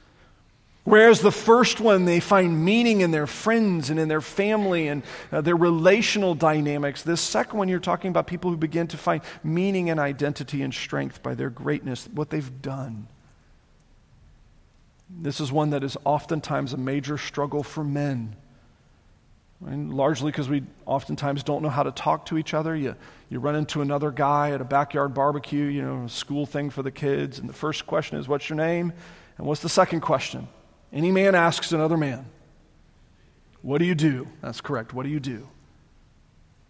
Whereas 0.84 1.22
the 1.22 1.32
first 1.32 1.80
one, 1.80 2.06
they 2.06 2.20
find 2.20 2.66
meaning 2.66 3.02
in 3.02 3.12
their 3.12 3.28
friends 3.28 3.92
and 3.92 4.00
in 4.00 4.08
their 4.08 4.22
family 4.22 4.88
and 4.88 5.04
uh, 5.32 5.42
their 5.42 5.56
relational 5.56 6.34
dynamics. 6.34 7.04
This 7.04 7.22
second 7.22 7.60
one, 7.60 7.70
you're 7.70 7.80
talking 7.80 8.10
about 8.10 8.26
people 8.26 8.50
who 8.50 8.58
begin 8.58 8.88
to 8.88 8.98
find 8.98 9.22
meaning 9.44 9.92
and 9.92 10.00
identity 10.00 10.64
and 10.64 10.74
strength 10.74 11.22
by 11.22 11.36
their 11.36 11.52
greatness, 11.52 12.10
what 12.12 12.32
they've 12.32 12.62
done. 12.64 13.08
This 15.08 15.40
is 15.40 15.52
one 15.52 15.70
that 15.70 15.84
is 15.84 15.96
oftentimes 16.06 16.74
a 16.74 16.78
major 16.78 17.20
struggle 17.20 17.62
for 17.62 17.84
men. 17.84 18.36
And 19.66 19.94
largely 19.94 20.32
because 20.32 20.48
we 20.48 20.64
oftentimes 20.86 21.44
don't 21.44 21.62
know 21.62 21.70
how 21.70 21.84
to 21.84 21.92
talk 21.92 22.28
to 22.28 22.38
each 22.38 22.54
other. 22.54 22.76
You, 22.76 22.96
you 23.30 23.40
run 23.40 23.56
into 23.56 23.82
another 23.82 24.10
guy 24.10 24.52
at 24.52 24.62
a 24.62 24.66
backyard 24.66 25.14
barbecue, 25.14 25.66
you 25.66 25.82
know, 25.82 26.08
school 26.08 26.46
thing 26.46 26.70
for 26.70 26.82
the 26.82 26.92
kids, 26.92 27.40
and 27.40 27.50
the 27.50 27.54
first 27.54 27.86
question 27.86 28.18
is, 28.18 28.28
What's 28.28 28.50
your 28.50 28.56
name? 28.56 28.94
And 29.38 29.46
what's 29.46 29.62
the 29.62 29.70
second 29.70 30.02
question? 30.02 30.48
Any 30.94 31.12
man 31.12 31.36
asks 31.36 31.74
another 31.74 31.98
man, 31.98 32.26
What 33.62 33.80
do 33.80 33.86
you 33.86 33.96
do? 33.96 34.28
That's 34.42 34.62
correct. 34.62 34.94
What 34.94 35.04
do 35.04 35.10
you 35.10 35.20
do? 35.20 35.48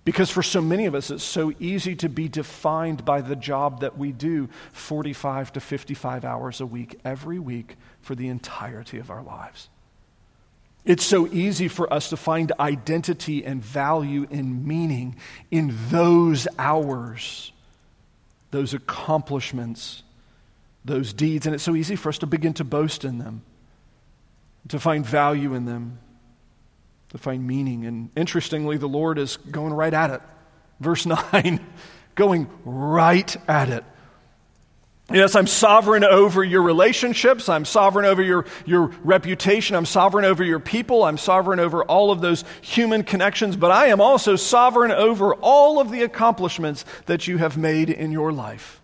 Because 0.03 0.31
for 0.31 0.41
so 0.41 0.59
many 0.59 0.87
of 0.87 0.95
us, 0.95 1.11
it's 1.11 1.23
so 1.23 1.53
easy 1.59 1.95
to 1.97 2.09
be 2.09 2.27
defined 2.27 3.05
by 3.05 3.21
the 3.21 3.35
job 3.35 3.81
that 3.81 3.95
we 3.95 4.11
do 4.11 4.49
45 4.71 5.53
to 5.53 5.59
55 5.59 6.25
hours 6.25 6.61
a 6.61 6.65
week, 6.65 6.99
every 7.05 7.37
week, 7.37 7.77
for 8.01 8.15
the 8.15 8.27
entirety 8.29 8.97
of 8.97 9.11
our 9.11 9.21
lives. 9.21 9.69
It's 10.85 11.03
so 11.03 11.27
easy 11.27 11.67
for 11.67 11.91
us 11.91 12.09
to 12.09 12.17
find 12.17 12.51
identity 12.59 13.45
and 13.45 13.63
value 13.63 14.27
and 14.31 14.65
meaning 14.65 15.17
in 15.51 15.75
those 15.89 16.47
hours, 16.57 17.51
those 18.51 18.73
accomplishments, 18.73 20.03
those 20.85 21.13
deeds. 21.13 21.45
And 21.45 21.53
it's 21.53 21.63
so 21.63 21.75
easy 21.75 21.95
for 21.95 22.09
us 22.09 22.19
to 22.19 22.27
begin 22.27 22.53
to 22.55 22.63
boast 22.63 23.03
in 23.03 23.17
them, 23.17 23.43
to 24.69 24.79
find 24.79 25.05
value 25.05 25.53
in 25.53 25.65
them, 25.65 25.99
to 27.09 27.17
find 27.17 27.45
meaning. 27.45 27.85
And 27.85 28.09
interestingly, 28.15 28.77
the 28.77 28.87
Lord 28.87 29.19
is 29.19 29.37
going 29.37 29.73
right 29.73 29.93
at 29.93 30.11
it. 30.11 30.21
Verse 30.79 31.05
9, 31.33 31.59
going 32.15 32.49
right 32.63 33.35
at 33.49 33.69
it. 33.69 33.83
Yes, 35.11 35.35
I'm 35.35 35.47
sovereign 35.47 36.03
over 36.03 36.43
your 36.43 36.61
relationships. 36.61 37.49
I'm 37.49 37.65
sovereign 37.65 38.05
over 38.05 38.21
your, 38.21 38.45
your 38.65 38.91
reputation. 39.03 39.75
I'm 39.75 39.87
sovereign 39.87 40.23
over 40.23 40.43
your 40.43 40.59
people. 40.59 41.03
I'm 41.03 41.17
sovereign 41.17 41.59
over 41.59 41.83
all 41.83 42.11
of 42.11 42.21
those 42.21 42.43
human 42.61 43.03
connections. 43.03 43.55
But 43.55 43.71
I 43.71 43.87
am 43.87 44.01
also 44.01 44.35
sovereign 44.35 44.91
over 44.91 45.33
all 45.35 45.79
of 45.79 45.89
the 45.89 46.03
accomplishments 46.03 46.85
that 47.07 47.27
you 47.27 47.37
have 47.39 47.57
made 47.57 47.89
in 47.89 48.11
your 48.11 48.31
life. 48.31 48.78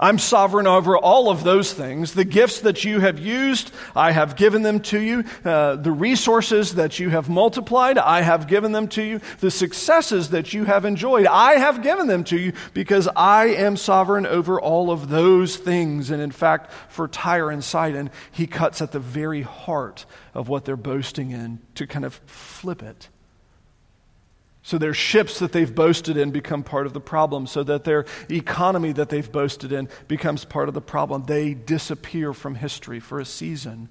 I'm 0.00 0.18
sovereign 0.18 0.68
over 0.68 0.96
all 0.96 1.28
of 1.28 1.42
those 1.42 1.72
things. 1.72 2.14
The 2.14 2.24
gifts 2.24 2.60
that 2.60 2.84
you 2.84 3.00
have 3.00 3.18
used, 3.18 3.72
I 3.96 4.12
have 4.12 4.36
given 4.36 4.62
them 4.62 4.78
to 4.80 5.00
you. 5.00 5.24
Uh, 5.44 5.74
the 5.74 5.90
resources 5.90 6.76
that 6.76 7.00
you 7.00 7.10
have 7.10 7.28
multiplied, 7.28 7.98
I 7.98 8.20
have 8.20 8.46
given 8.46 8.70
them 8.70 8.86
to 8.88 9.02
you. 9.02 9.20
The 9.40 9.50
successes 9.50 10.30
that 10.30 10.54
you 10.54 10.64
have 10.64 10.84
enjoyed, 10.84 11.26
I 11.26 11.54
have 11.54 11.82
given 11.82 12.06
them 12.06 12.22
to 12.24 12.38
you 12.38 12.52
because 12.74 13.08
I 13.16 13.46
am 13.46 13.76
sovereign 13.76 14.24
over 14.24 14.60
all 14.60 14.92
of 14.92 15.08
those 15.08 15.56
things. 15.56 16.10
And 16.10 16.22
in 16.22 16.30
fact, 16.30 16.70
for 16.88 17.08
Tyre 17.08 17.50
and 17.50 17.64
Sidon, 17.64 18.10
he 18.30 18.46
cuts 18.46 18.80
at 18.80 18.92
the 18.92 19.00
very 19.00 19.42
heart 19.42 20.06
of 20.32 20.48
what 20.48 20.64
they're 20.64 20.76
boasting 20.76 21.32
in 21.32 21.58
to 21.74 21.88
kind 21.88 22.04
of 22.04 22.14
flip 22.26 22.84
it 22.84 23.08
so 24.68 24.76
their 24.76 24.92
ships 24.92 25.38
that 25.38 25.50
they've 25.50 25.74
boasted 25.74 26.18
in 26.18 26.30
become 26.30 26.62
part 26.62 26.84
of 26.84 26.92
the 26.92 27.00
problem, 27.00 27.46
so 27.46 27.62
that 27.62 27.84
their 27.84 28.04
economy 28.30 28.92
that 28.92 29.08
they've 29.08 29.32
boasted 29.32 29.72
in 29.72 29.88
becomes 30.08 30.44
part 30.44 30.68
of 30.68 30.74
the 30.74 30.82
problem. 30.82 31.24
They 31.24 31.54
disappear 31.54 32.34
from 32.34 32.54
history 32.54 33.00
for 33.00 33.18
a 33.18 33.24
season 33.24 33.88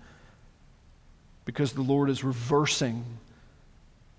because 1.45 1.73
the 1.73 1.81
Lord 1.81 2.11
is 2.11 2.23
reversing 2.23 3.03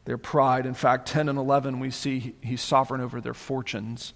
their 0.05 0.19
pride. 0.19 0.67
In 0.67 0.75
fact, 0.75 1.07
10 1.07 1.29
and 1.29 1.39
11, 1.39 1.79
we 1.79 1.93
see 1.93 2.35
He's 2.41 2.61
sovereign 2.61 3.03
over 3.03 3.21
their 3.21 3.35
fortunes. 3.35 4.13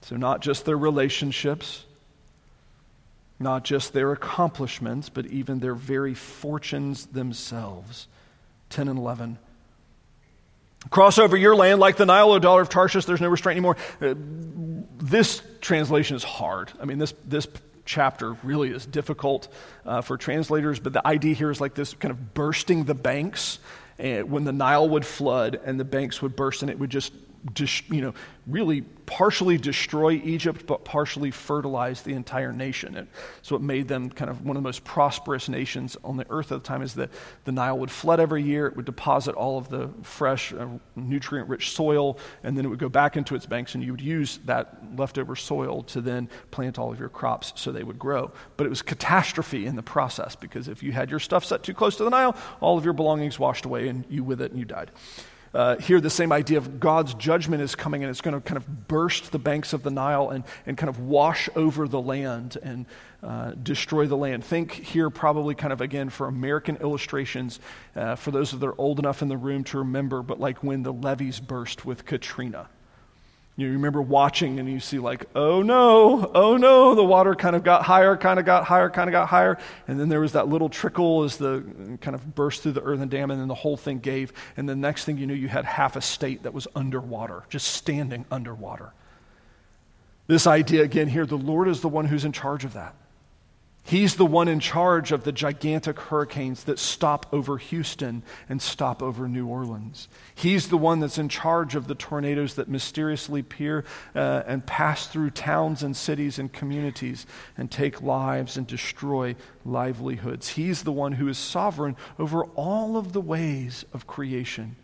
So, 0.00 0.16
not 0.16 0.40
just 0.40 0.64
their 0.64 0.78
relationships, 0.78 1.84
not 3.38 3.64
just 3.64 3.92
their 3.92 4.12
accomplishments, 4.12 5.10
but 5.10 5.26
even 5.26 5.58
their 5.60 5.74
very 5.74 6.14
fortunes 6.14 7.04
themselves. 7.04 8.08
10 8.70 8.88
and 8.88 8.98
11. 8.98 9.36
Cross 10.88 11.18
over 11.18 11.36
your 11.36 11.54
land 11.54 11.78
like 11.78 11.96
the 11.98 12.06
Nile, 12.06 12.32
O 12.32 12.38
daughter 12.38 12.62
of 12.62 12.70
Tarshish, 12.70 13.04
there's 13.04 13.20
no 13.20 13.28
restraint 13.28 13.56
anymore. 13.56 13.76
Uh, 14.00 14.14
this 14.96 15.42
translation 15.60 16.16
is 16.16 16.24
hard. 16.24 16.72
I 16.80 16.86
mean, 16.86 16.98
this, 16.98 17.12
this 17.26 17.46
chapter 17.84 18.32
really 18.42 18.70
is 18.70 18.86
difficult 18.86 19.48
uh, 19.84 20.00
for 20.00 20.16
translators, 20.16 20.80
but 20.80 20.92
the 20.92 21.06
idea 21.06 21.34
here 21.34 21.50
is 21.50 21.60
like 21.60 21.74
this 21.74 21.92
kind 21.92 22.10
of 22.10 22.32
bursting 22.32 22.84
the 22.84 22.94
banks. 22.94 23.58
And 23.98 24.22
uh, 24.22 24.26
when 24.26 24.44
the 24.44 24.52
Nile 24.52 24.88
would 24.88 25.04
flood 25.04 25.60
and 25.64 25.78
the 25.78 25.84
banks 25.84 26.22
would 26.22 26.34
burst 26.34 26.62
and 26.62 26.70
it 26.70 26.78
would 26.78 26.90
just 26.90 27.12
you 27.88 28.02
know, 28.02 28.14
really 28.46 28.82
partially 29.06 29.56
destroy 29.56 30.12
Egypt, 30.12 30.66
but 30.66 30.84
partially 30.84 31.30
fertilize 31.30 32.02
the 32.02 32.12
entire 32.12 32.52
nation. 32.52 32.96
And 32.96 33.08
so 33.42 33.56
it 33.56 33.62
made 33.62 33.88
them 33.88 34.10
kind 34.10 34.30
of 34.30 34.44
one 34.44 34.56
of 34.56 34.62
the 34.62 34.66
most 34.66 34.84
prosperous 34.84 35.48
nations 35.48 35.96
on 36.04 36.16
the 36.16 36.26
earth 36.30 36.52
at 36.52 36.62
the 36.62 36.68
time 36.68 36.82
is 36.82 36.94
that 36.94 37.10
the 37.44 37.52
Nile 37.52 37.78
would 37.78 37.90
flood 37.90 38.20
every 38.20 38.42
year. 38.42 38.66
It 38.66 38.76
would 38.76 38.84
deposit 38.84 39.34
all 39.34 39.58
of 39.58 39.68
the 39.68 39.90
fresh, 40.02 40.52
uh, 40.52 40.66
nutrient-rich 40.96 41.70
soil, 41.70 42.18
and 42.44 42.56
then 42.56 42.64
it 42.64 42.68
would 42.68 42.78
go 42.78 42.88
back 42.88 43.16
into 43.16 43.34
its 43.34 43.46
banks, 43.46 43.74
and 43.74 43.82
you 43.82 43.92
would 43.92 44.00
use 44.00 44.38
that 44.44 44.78
leftover 44.96 45.34
soil 45.34 45.82
to 45.84 46.00
then 46.00 46.28
plant 46.50 46.78
all 46.78 46.92
of 46.92 47.00
your 47.00 47.08
crops 47.08 47.52
so 47.56 47.72
they 47.72 47.84
would 47.84 47.98
grow. 47.98 48.30
But 48.56 48.66
it 48.66 48.70
was 48.70 48.82
catastrophe 48.82 49.66
in 49.66 49.76
the 49.76 49.82
process 49.82 50.36
because 50.36 50.68
if 50.68 50.82
you 50.82 50.92
had 50.92 51.10
your 51.10 51.20
stuff 51.20 51.44
set 51.44 51.62
too 51.62 51.74
close 51.74 51.96
to 51.96 52.04
the 52.04 52.10
Nile, 52.10 52.36
all 52.60 52.78
of 52.78 52.84
your 52.84 52.94
belongings 52.94 53.38
washed 53.38 53.64
away, 53.64 53.88
and 53.88 54.04
you 54.08 54.22
with 54.22 54.40
it, 54.40 54.50
and 54.50 54.58
you 54.58 54.66
died 54.66 54.90
uh, 55.52 55.76
here 55.76 56.00
the 56.00 56.10
same 56.10 56.32
idea 56.32 56.58
of 56.58 56.78
God's 56.78 57.14
judgment 57.14 57.62
is 57.62 57.74
coming 57.74 58.04
and 58.04 58.10
it's 58.10 58.20
going 58.20 58.34
to 58.34 58.40
kind 58.40 58.56
of 58.56 58.88
burst 58.88 59.32
the 59.32 59.38
banks 59.38 59.72
of 59.72 59.82
the 59.82 59.90
Nile 59.90 60.30
and, 60.30 60.44
and 60.66 60.78
kind 60.78 60.88
of 60.88 61.00
wash 61.00 61.48
over 61.56 61.88
the 61.88 62.00
land 62.00 62.56
and 62.62 62.86
uh, 63.22 63.52
destroy 63.62 64.06
the 64.06 64.16
land. 64.16 64.44
Think 64.44 64.72
here, 64.72 65.10
probably 65.10 65.54
kind 65.54 65.72
of 65.72 65.80
again 65.80 66.08
for 66.08 66.26
American 66.26 66.76
illustrations, 66.76 67.60
uh, 67.96 68.14
for 68.14 68.30
those 68.30 68.52
that 68.52 68.64
are 68.64 68.80
old 68.80 68.98
enough 68.98 69.22
in 69.22 69.28
the 69.28 69.36
room 69.36 69.64
to 69.64 69.78
remember, 69.78 70.22
but 70.22 70.38
like 70.38 70.62
when 70.62 70.82
the 70.82 70.92
levees 70.92 71.40
burst 71.40 71.84
with 71.84 72.04
Katrina. 72.04 72.68
You 73.60 73.72
remember 73.72 74.00
watching 74.00 74.58
and 74.58 74.68
you 74.68 74.80
see, 74.80 74.98
like, 74.98 75.26
oh 75.34 75.62
no, 75.62 76.30
oh 76.34 76.56
no, 76.56 76.94
the 76.94 77.04
water 77.04 77.34
kind 77.34 77.54
of 77.54 77.62
got 77.62 77.82
higher, 77.82 78.16
kind 78.16 78.38
of 78.38 78.46
got 78.46 78.64
higher, 78.64 78.88
kind 78.88 79.08
of 79.08 79.12
got 79.12 79.28
higher. 79.28 79.58
And 79.86 80.00
then 80.00 80.08
there 80.08 80.20
was 80.20 80.32
that 80.32 80.48
little 80.48 80.68
trickle 80.68 81.24
as 81.24 81.36
the 81.36 81.98
kind 82.00 82.14
of 82.14 82.34
burst 82.34 82.62
through 82.62 82.72
the 82.72 82.82
earthen 82.82 83.08
dam, 83.08 83.30
and 83.30 83.40
then 83.40 83.48
the 83.48 83.54
whole 83.54 83.76
thing 83.76 83.98
gave. 83.98 84.32
And 84.56 84.68
the 84.68 84.74
next 84.74 85.04
thing 85.04 85.18
you 85.18 85.26
knew, 85.26 85.34
you 85.34 85.48
had 85.48 85.64
half 85.66 85.96
a 85.96 86.00
state 86.00 86.44
that 86.44 86.54
was 86.54 86.66
underwater, 86.74 87.44
just 87.48 87.68
standing 87.68 88.24
underwater. 88.30 88.92
This 90.26 90.46
idea, 90.46 90.82
again, 90.82 91.08
here, 91.08 91.26
the 91.26 91.36
Lord 91.36 91.68
is 91.68 91.80
the 91.80 91.88
one 91.88 92.06
who's 92.06 92.24
in 92.24 92.32
charge 92.32 92.64
of 92.64 92.72
that. 92.74 92.94
He's 93.82 94.16
the 94.16 94.26
one 94.26 94.46
in 94.46 94.60
charge 94.60 95.10
of 95.10 95.24
the 95.24 95.32
gigantic 95.32 95.98
hurricanes 95.98 96.64
that 96.64 96.78
stop 96.78 97.26
over 97.32 97.58
Houston 97.58 98.22
and 98.48 98.60
stop 98.60 99.02
over 99.02 99.26
New 99.26 99.46
Orleans. 99.46 100.06
He's 100.34 100.68
the 100.68 100.76
one 100.76 101.00
that's 101.00 101.18
in 101.18 101.28
charge 101.28 101.74
of 101.74 101.88
the 101.88 101.94
tornadoes 101.94 102.54
that 102.54 102.68
mysteriously 102.68 103.40
appear 103.40 103.84
uh, 104.14 104.42
and 104.46 104.64
pass 104.64 105.06
through 105.06 105.30
towns 105.30 105.82
and 105.82 105.96
cities 105.96 106.38
and 106.38 106.52
communities 106.52 107.26
and 107.56 107.70
take 107.70 108.02
lives 108.02 108.56
and 108.56 108.66
destroy 108.66 109.34
livelihoods. 109.64 110.50
He's 110.50 110.82
the 110.82 110.92
one 110.92 111.12
who 111.12 111.26
is 111.26 111.38
sovereign 111.38 111.96
over 112.18 112.44
all 112.44 112.96
of 112.96 113.12
the 113.12 113.20
ways 113.20 113.84
of 113.92 114.06
creation. 114.06 114.76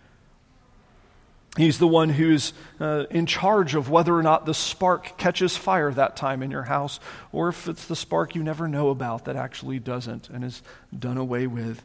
He's 1.56 1.78
the 1.78 1.88
one 1.88 2.10
who's 2.10 2.52
uh, 2.80 3.04
in 3.10 3.24
charge 3.24 3.74
of 3.74 3.88
whether 3.88 4.14
or 4.14 4.22
not 4.22 4.44
the 4.44 4.52
spark 4.52 5.16
catches 5.16 5.56
fire 5.56 5.90
that 5.92 6.14
time 6.14 6.42
in 6.42 6.50
your 6.50 6.64
house, 6.64 7.00
or 7.32 7.48
if 7.48 7.66
it's 7.66 7.86
the 7.86 7.96
spark 7.96 8.34
you 8.34 8.42
never 8.42 8.68
know 8.68 8.90
about 8.90 9.24
that 9.24 9.36
actually 9.36 9.78
doesn't 9.78 10.28
and 10.28 10.44
is 10.44 10.62
done 10.96 11.16
away 11.16 11.46
with. 11.46 11.82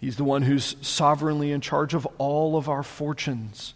He's 0.00 0.16
the 0.16 0.24
one 0.24 0.42
who's 0.42 0.76
sovereignly 0.80 1.52
in 1.52 1.60
charge 1.60 1.94
of 1.94 2.06
all 2.18 2.56
of 2.56 2.68
our 2.68 2.82
fortunes. 2.82 3.74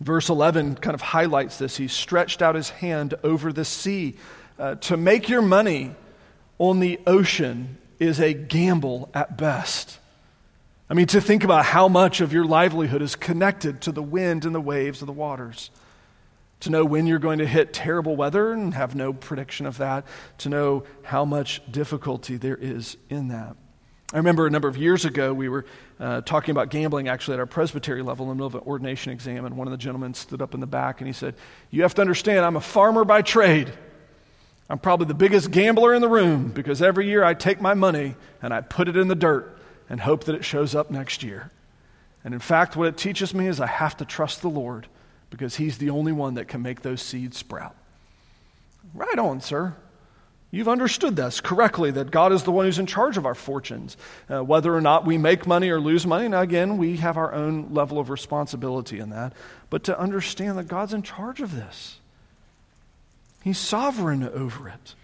Verse 0.00 0.28
11 0.28 0.76
kind 0.76 0.94
of 0.94 1.00
highlights 1.00 1.58
this. 1.58 1.76
He 1.76 1.88
stretched 1.88 2.42
out 2.42 2.54
his 2.54 2.70
hand 2.70 3.14
over 3.22 3.52
the 3.52 3.64
sea 3.64 4.16
uh, 4.58 4.74
to 4.76 4.96
make 4.96 5.28
your 5.28 5.42
money 5.42 5.94
on 6.58 6.80
the 6.80 6.98
ocean 7.06 7.78
is 7.98 8.20
a 8.20 8.34
gamble 8.34 9.08
at 9.14 9.38
best. 9.38 9.98
I 10.88 10.94
mean, 10.94 11.06
to 11.08 11.20
think 11.20 11.42
about 11.42 11.64
how 11.64 11.88
much 11.88 12.20
of 12.20 12.32
your 12.32 12.44
livelihood 12.44 13.02
is 13.02 13.16
connected 13.16 13.80
to 13.82 13.92
the 13.92 14.02
wind 14.02 14.44
and 14.44 14.54
the 14.54 14.60
waves 14.60 15.02
of 15.02 15.06
the 15.06 15.12
waters. 15.12 15.70
To 16.60 16.70
know 16.70 16.84
when 16.84 17.06
you're 17.06 17.18
going 17.18 17.40
to 17.40 17.46
hit 17.46 17.72
terrible 17.72 18.16
weather 18.16 18.52
and 18.52 18.72
have 18.72 18.94
no 18.94 19.12
prediction 19.12 19.66
of 19.66 19.78
that. 19.78 20.06
To 20.38 20.48
know 20.48 20.84
how 21.02 21.24
much 21.24 21.60
difficulty 21.70 22.36
there 22.36 22.56
is 22.56 22.96
in 23.10 23.28
that. 23.28 23.56
I 24.12 24.18
remember 24.18 24.46
a 24.46 24.50
number 24.50 24.68
of 24.68 24.76
years 24.76 25.04
ago, 25.04 25.34
we 25.34 25.48
were 25.48 25.66
uh, 25.98 26.20
talking 26.20 26.52
about 26.52 26.70
gambling 26.70 27.08
actually 27.08 27.34
at 27.34 27.40
our 27.40 27.46
presbytery 27.46 28.02
level 28.02 28.26
in 28.26 28.28
the 28.30 28.34
middle 28.36 28.46
of 28.46 28.54
an 28.54 28.60
ordination 28.60 29.12
exam, 29.12 29.44
and 29.44 29.56
one 29.56 29.66
of 29.66 29.72
the 29.72 29.76
gentlemen 29.76 30.14
stood 30.14 30.40
up 30.40 30.54
in 30.54 30.60
the 30.60 30.66
back 30.66 31.00
and 31.00 31.08
he 31.08 31.12
said, 31.12 31.34
You 31.70 31.82
have 31.82 31.94
to 31.94 32.00
understand, 32.02 32.44
I'm 32.44 32.56
a 32.56 32.60
farmer 32.60 33.04
by 33.04 33.22
trade. 33.22 33.72
I'm 34.70 34.78
probably 34.78 35.06
the 35.06 35.14
biggest 35.14 35.50
gambler 35.50 35.92
in 35.94 36.00
the 36.00 36.08
room 36.08 36.48
because 36.48 36.80
every 36.80 37.08
year 37.08 37.24
I 37.24 37.34
take 37.34 37.60
my 37.60 37.74
money 37.74 38.14
and 38.40 38.54
I 38.54 38.60
put 38.60 38.88
it 38.88 38.96
in 38.96 39.08
the 39.08 39.14
dirt 39.16 39.55
and 39.88 40.00
hope 40.00 40.24
that 40.24 40.34
it 40.34 40.44
shows 40.44 40.74
up 40.74 40.90
next 40.90 41.22
year. 41.22 41.50
And 42.24 42.34
in 42.34 42.40
fact, 42.40 42.76
what 42.76 42.88
it 42.88 42.96
teaches 42.96 43.32
me 43.34 43.46
is 43.46 43.60
I 43.60 43.66
have 43.66 43.96
to 43.98 44.04
trust 44.04 44.42
the 44.42 44.48
Lord 44.48 44.86
because 45.30 45.56
He's 45.56 45.78
the 45.78 45.90
only 45.90 46.12
one 46.12 46.34
that 46.34 46.48
can 46.48 46.62
make 46.62 46.82
those 46.82 47.00
seeds 47.00 47.36
sprout. 47.36 47.74
Right 48.94 49.18
on, 49.18 49.40
sir. 49.40 49.74
You've 50.50 50.68
understood 50.68 51.16
this 51.16 51.40
correctly 51.40 51.90
that 51.90 52.10
God 52.10 52.32
is 52.32 52.44
the 52.44 52.52
one 52.52 52.64
who's 52.64 52.78
in 52.78 52.86
charge 52.86 53.16
of 53.16 53.26
our 53.26 53.34
fortunes. 53.34 53.96
Uh, 54.30 54.42
whether 54.42 54.74
or 54.74 54.80
not 54.80 55.04
we 55.04 55.18
make 55.18 55.46
money 55.46 55.70
or 55.70 55.80
lose 55.80 56.06
money, 56.06 56.28
now 56.28 56.40
again, 56.40 56.78
we 56.78 56.96
have 56.96 57.16
our 57.16 57.32
own 57.34 57.74
level 57.74 57.98
of 57.98 58.10
responsibility 58.10 58.98
in 58.98 59.10
that. 59.10 59.32
But 59.70 59.84
to 59.84 59.98
understand 59.98 60.56
that 60.58 60.68
God's 60.68 60.94
in 60.94 61.02
charge 61.02 61.40
of 61.40 61.54
this, 61.54 61.98
He's 63.42 63.58
sovereign 63.58 64.24
over 64.24 64.68
it. 64.68 64.94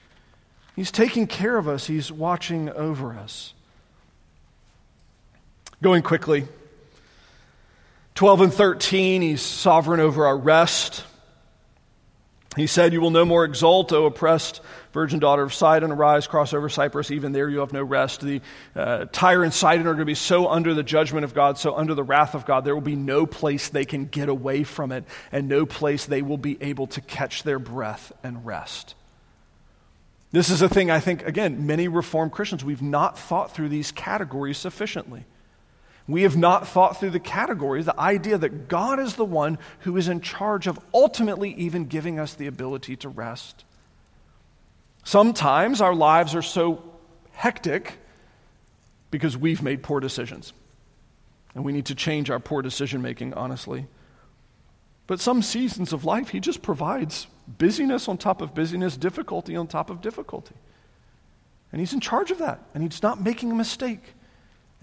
He's 0.75 0.91
taking 0.91 1.27
care 1.27 1.57
of 1.57 1.69
us, 1.69 1.87
He's 1.87 2.11
watching 2.11 2.71
over 2.71 3.13
us. 3.13 3.52
Going 5.83 6.03
quickly 6.03 6.47
12 8.15 8.41
and 8.41 8.55
13, 8.55 9.21
He's 9.21 9.43
sovereign 9.43 10.01
over 10.01 10.27
our 10.27 10.39
rest. 10.39 11.05
He 12.57 12.69
said, 12.69 12.93
You 12.93 13.01
will 13.01 13.11
no 13.11 13.25
more 13.25 13.45
exult, 13.45 13.93
O 13.93 14.05
oppressed 14.05 14.61
virgin 14.93 15.19
daughter 15.19 15.43
of 15.43 15.53
Sidon. 15.53 15.91
Arise, 15.91 16.29
cross 16.29 16.55
over 16.55 16.69
Cyprus. 16.69 17.11
Even 17.11 17.33
there 17.33 17.49
you 17.49 17.61
have 17.61 17.73
no 17.73 17.83
rest. 17.83 18.21
The 18.21 18.43
uh, 18.77 19.07
Tyre 19.11 19.43
and 19.43 19.53
Sidon 19.53 19.87
are 19.87 19.95
going 19.95 19.99
to 20.01 20.05
be 20.05 20.15
so 20.15 20.49
under 20.49 20.73
the 20.73 20.85
judgment 20.85 21.25
of 21.25 21.35
God, 21.35 21.59
so 21.59 21.75
under 21.75 21.95
the 21.95 22.05
wrath 22.05 22.37
of 22.37 22.47
God, 22.47 22.65
there 22.65 22.75
will 22.75 22.81
be 22.81 22.95
no 22.95 23.27
place 23.27 23.69
they 23.69 23.85
can 23.85 24.05
get 24.05 24.29
away 24.29 24.63
from 24.63 24.93
it, 24.93 25.05
and 25.33 25.49
no 25.49 25.67
place 25.67 26.07
they 26.07 26.23
will 26.23 26.39
be 26.39 26.59
able 26.63 26.87
to 26.89 27.01
catch 27.01 27.43
their 27.43 27.59
breath 27.59 28.13
and 28.23 28.47
rest. 28.47 28.95
This 30.31 30.49
is 30.49 30.63
a 30.63 30.69
thing 30.69 30.93
I 30.93 31.01
think, 31.01 31.27
again, 31.27 31.67
many 31.67 31.89
Reformed 31.89 32.31
Christians, 32.31 32.65
we've 32.65 32.83
not 32.83 33.19
thought 33.19 33.53
through 33.53 33.71
these 33.71 33.91
categories 33.91 34.59
sufficiently. 34.59 35.25
We 36.09 36.23
have 36.23 36.37
not 36.37 36.67
thought 36.67 36.99
through 36.99 37.11
the 37.11 37.21
categories, 37.21 37.87
the 37.87 37.99
idea 37.99 38.37
that 38.39 38.69
God 38.69 38.99
is 38.99 39.15
the 39.15 39.25
one 39.25 39.59
who 39.81 39.97
is 39.97 40.09
in 40.09 40.21
charge 40.21 40.67
of 40.67 40.79
ultimately 40.93 41.55
even 41.55 41.87
giving 41.87 42.19
us 42.19 42.35
the 42.35 42.49
ability 42.49 42.97
to 42.97 43.09
rest. 43.09 43.65
Sometimes 45.05 45.81
our 45.81 45.95
lives 45.95 46.35
are 46.35 46.43
so 46.43 46.83
hectic 47.33 47.99
because 49.11 49.37
we've 49.37 49.63
made 49.63 49.83
poor 49.83 50.01
decisions. 50.01 50.53
And 51.55 51.65
we 51.65 51.73
need 51.73 51.87
to 51.87 51.95
change 51.95 52.31
our 52.31 52.41
poor 52.41 52.63
decision 52.63 53.03
making, 53.03 53.35
honestly. 53.35 53.87
But 55.07 55.21
some 55.21 55.43
seasons 55.43 55.93
of 55.93 56.05
life, 56.05 56.31
He 56.31 56.41
just 56.41 56.63
provides 56.63 57.27
busyness 57.59 58.09
on 58.09 58.17
top 58.17 58.41
of 58.41 58.55
busyness, 58.55 58.97
difficulty 58.97 59.55
on 59.55 59.67
top 59.67 59.91
of 59.91 60.01
difficulty. 60.01 60.55
And 61.71 61.81
He's 61.81 61.93
in 61.93 62.01
charge 62.01 62.31
of 62.31 62.39
that. 62.39 62.61
And 62.75 62.83
He's 62.83 63.03
not 63.03 63.21
making 63.21 63.53
a 63.53 63.55
mistake 63.55 64.15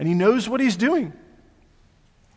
and 0.00 0.08
he 0.08 0.14
knows 0.14 0.48
what 0.48 0.62
he's 0.62 0.78
doing. 0.78 1.12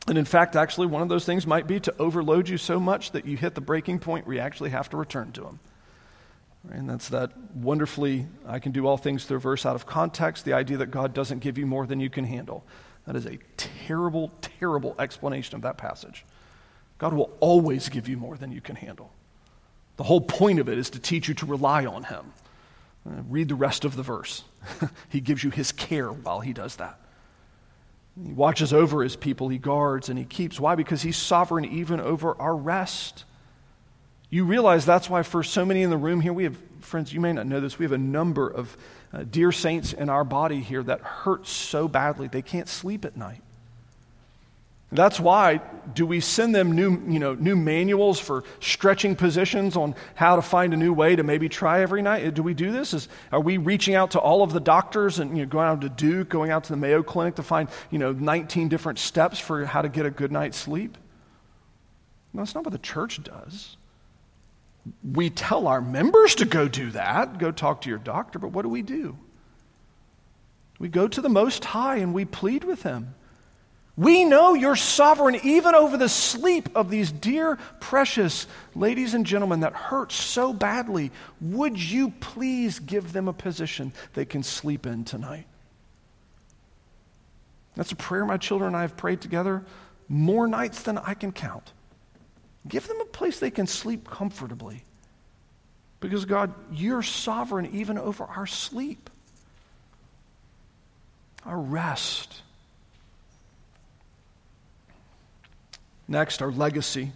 And 0.09 0.17
in 0.17 0.25
fact, 0.25 0.57
actually, 0.57 0.87
one 0.87 1.01
of 1.01 1.07
those 1.07 1.23
things 1.23 1.47
might 1.47 1.65
be 1.65 1.79
to 1.79 1.95
overload 1.97 2.49
you 2.49 2.57
so 2.57 2.77
much 2.77 3.11
that 3.11 3.25
you 3.25 3.37
hit 3.37 3.55
the 3.55 3.61
breaking 3.61 3.99
point 3.99 4.27
where 4.27 4.35
you 4.35 4.41
actually 4.41 4.71
have 4.71 4.89
to 4.89 4.97
return 4.97 5.31
to 5.31 5.45
him. 5.45 5.59
And 6.69 6.89
that's 6.89 7.07
that 7.09 7.31
wonderfully, 7.55 8.27
I 8.45 8.59
can 8.59 8.73
do 8.73 8.85
all 8.85 8.97
things 8.97 9.23
through 9.23 9.39
verse 9.39 9.65
out 9.65 9.75
of 9.75 9.85
context, 9.85 10.43
the 10.43 10.51
idea 10.51 10.75
that 10.77 10.91
God 10.91 11.13
doesn't 11.13 11.39
give 11.39 11.57
you 11.57 11.65
more 11.65 11.87
than 11.87 12.01
you 12.01 12.09
can 12.09 12.25
handle. 12.25 12.65
That 13.07 13.15
is 13.15 13.25
a 13.25 13.39
terrible, 13.55 14.33
terrible 14.41 14.93
explanation 14.99 15.55
of 15.55 15.61
that 15.61 15.77
passage. 15.77 16.25
God 16.97 17.13
will 17.13 17.31
always 17.39 17.87
give 17.87 18.09
you 18.09 18.17
more 18.17 18.35
than 18.35 18.51
you 18.51 18.59
can 18.59 18.75
handle. 18.75 19.09
The 19.95 20.03
whole 20.03 20.21
point 20.21 20.59
of 20.59 20.67
it 20.67 20.77
is 20.77 20.89
to 20.89 20.99
teach 20.99 21.29
you 21.29 21.33
to 21.35 21.45
rely 21.45 21.85
on 21.85 22.03
Him. 22.03 22.33
Uh, 23.07 23.21
read 23.29 23.47
the 23.47 23.55
rest 23.55 23.85
of 23.85 23.95
the 23.95 24.03
verse. 24.03 24.43
he 25.09 25.21
gives 25.21 25.45
you 25.45 25.49
His 25.49 25.71
care 25.71 26.11
while 26.11 26.41
He 26.41 26.51
does 26.51 26.75
that. 26.75 26.99
He 28.21 28.33
watches 28.33 28.73
over 28.73 29.01
his 29.01 29.15
people, 29.15 29.49
he 29.49 29.57
guards 29.57 30.09
and 30.09 30.19
he 30.19 30.25
keeps. 30.25 30.59
Why? 30.59 30.75
Because 30.75 31.01
he's 31.01 31.17
sovereign 31.17 31.65
even 31.65 31.99
over 31.99 32.39
our 32.39 32.55
rest. 32.55 33.25
You 34.29 34.45
realize 34.45 34.85
that's 34.85 35.09
why, 35.09 35.23
for 35.23 35.43
so 35.43 35.65
many 35.65 35.83
in 35.83 35.89
the 35.89 35.97
room 35.97 36.19
here, 36.19 36.33
we 36.33 36.43
have, 36.45 36.57
friends, 36.79 37.13
you 37.13 37.19
may 37.19 37.33
not 37.33 37.45
know 37.45 37.59
this, 37.59 37.77
we 37.77 37.85
have 37.85 37.91
a 37.91 37.97
number 37.97 38.47
of 38.47 38.75
uh, 39.13 39.23
dear 39.29 39.51
saints 39.51 39.93
in 39.93 40.09
our 40.09 40.23
body 40.23 40.59
here 40.59 40.81
that 40.83 41.01
hurt 41.01 41.45
so 41.45 41.87
badly 41.87 42.27
they 42.27 42.41
can't 42.41 42.67
sleep 42.67 43.05
at 43.05 43.15
night. 43.15 43.41
That's 44.93 45.19
why 45.19 45.59
do 45.93 46.05
we 46.05 46.19
send 46.19 46.53
them 46.53 46.71
new, 46.71 47.01
you 47.07 47.19
know, 47.19 47.33
new 47.33 47.55
manuals 47.55 48.19
for 48.19 48.43
stretching 48.59 49.15
positions 49.15 49.75
on 49.75 49.95
how 50.15 50.35
to 50.35 50.41
find 50.41 50.73
a 50.73 50.77
new 50.77 50.93
way 50.93 51.15
to 51.15 51.23
maybe 51.23 51.49
try 51.49 51.81
every 51.81 52.01
night? 52.01 52.33
Do 52.33 52.43
we 52.43 52.53
do 52.53 52.71
this? 52.71 52.93
Is, 52.93 53.09
are 53.31 53.39
we 53.39 53.57
reaching 53.57 53.95
out 53.95 54.11
to 54.11 54.19
all 54.19 54.43
of 54.43 54.53
the 54.53 54.59
doctors 54.59 55.19
and 55.19 55.37
you 55.37 55.43
know, 55.43 55.49
going 55.49 55.67
out 55.67 55.81
to 55.81 55.89
Duke, 55.89 56.29
going 56.29 56.51
out 56.51 56.63
to 56.65 56.73
the 56.73 56.77
Mayo 56.77 57.03
Clinic 57.03 57.35
to 57.35 57.43
find 57.43 57.69
you 57.91 57.97
know, 57.97 58.11
19 58.11 58.69
different 58.69 58.99
steps 58.99 59.39
for 59.39 59.65
how 59.65 59.81
to 59.81 59.89
get 59.89 60.05
a 60.05 60.11
good 60.11 60.31
night's 60.31 60.57
sleep? 60.57 60.97
No, 62.33 62.41
that's 62.41 62.55
not 62.55 62.63
what 62.63 62.71
the 62.71 62.79
church 62.79 63.21
does. 63.23 63.77
We 65.03 65.29
tell 65.29 65.67
our 65.67 65.81
members 65.81 66.35
to 66.35 66.45
go 66.45 66.67
do 66.67 66.91
that, 66.91 67.37
go 67.39 67.51
talk 67.51 67.81
to 67.81 67.89
your 67.89 67.99
doctor, 67.99 68.37
but 68.37 68.49
what 68.49 68.63
do 68.63 68.69
we 68.69 68.81
do? 68.81 69.17
We 70.79 70.89
go 70.89 71.07
to 71.07 71.21
the 71.21 71.29
Most 71.29 71.63
High 71.63 71.97
and 71.97 72.13
we 72.13 72.25
plead 72.25 72.63
with 72.63 72.83
Him. 72.83 73.15
We 73.95 74.25
know 74.25 74.55
you're 74.55 74.75
sovereign 74.75 75.39
even 75.43 75.75
over 75.75 75.97
the 75.97 76.09
sleep 76.09 76.69
of 76.75 76.89
these 76.89 77.11
dear, 77.11 77.59
precious 77.79 78.47
ladies 78.73 79.13
and 79.13 79.23
gentlemen 79.23 79.59
that 79.59 79.73
hurt 79.73 80.11
so 80.11 80.51
badly. 80.51 81.11
Would 81.41 81.79
you 81.79 82.09
please 82.19 82.79
give 82.79 83.13
them 83.13 83.27
a 83.27 83.33
position 83.33 83.93
they 84.15 84.25
can 84.25 84.41
sleep 84.41 84.87
in 84.87 85.03
tonight? 85.03 85.45
That's 87.75 87.91
a 87.91 87.95
prayer 87.95 88.25
my 88.25 88.37
children 88.37 88.69
and 88.69 88.77
I 88.77 88.81
have 88.81 88.97
prayed 88.97 89.21
together 89.21 89.63
more 90.09 90.47
nights 90.47 90.81
than 90.81 90.97
I 90.97 91.13
can 91.13 91.31
count. 91.31 91.71
Give 92.67 92.87
them 92.87 92.99
a 92.99 93.05
place 93.05 93.39
they 93.39 93.51
can 93.51 93.67
sleep 93.67 94.09
comfortably. 94.09 94.85
Because, 95.99 96.25
God, 96.25 96.53
you're 96.71 97.03
sovereign 97.03 97.69
even 97.73 97.97
over 97.97 98.25
our 98.25 98.47
sleep, 98.47 99.09
our 101.45 101.59
rest 101.59 102.41
Next, 106.07 106.41
our 106.41 106.51
legacy. 106.51 107.11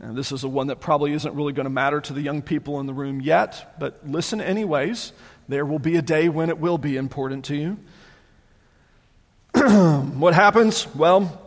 And 0.00 0.16
this 0.16 0.30
is 0.30 0.42
the 0.42 0.48
one 0.48 0.66
that 0.66 0.80
probably 0.80 1.12
isn't 1.12 1.34
really 1.34 1.52
going 1.52 1.64
to 1.64 1.70
matter 1.70 2.00
to 2.00 2.12
the 2.12 2.20
young 2.20 2.42
people 2.42 2.80
in 2.80 2.86
the 2.86 2.92
room 2.92 3.20
yet, 3.20 3.76
but 3.78 4.06
listen 4.06 4.40
anyways. 4.40 5.12
There 5.48 5.64
will 5.64 5.78
be 5.78 5.96
a 5.96 6.02
day 6.02 6.28
when 6.28 6.50
it 6.50 6.58
will 6.58 6.76
be 6.76 6.96
important 6.96 7.46
to 7.46 7.56
you. 7.56 7.78
what 10.18 10.34
happens? 10.34 10.86
Well, 10.94 11.40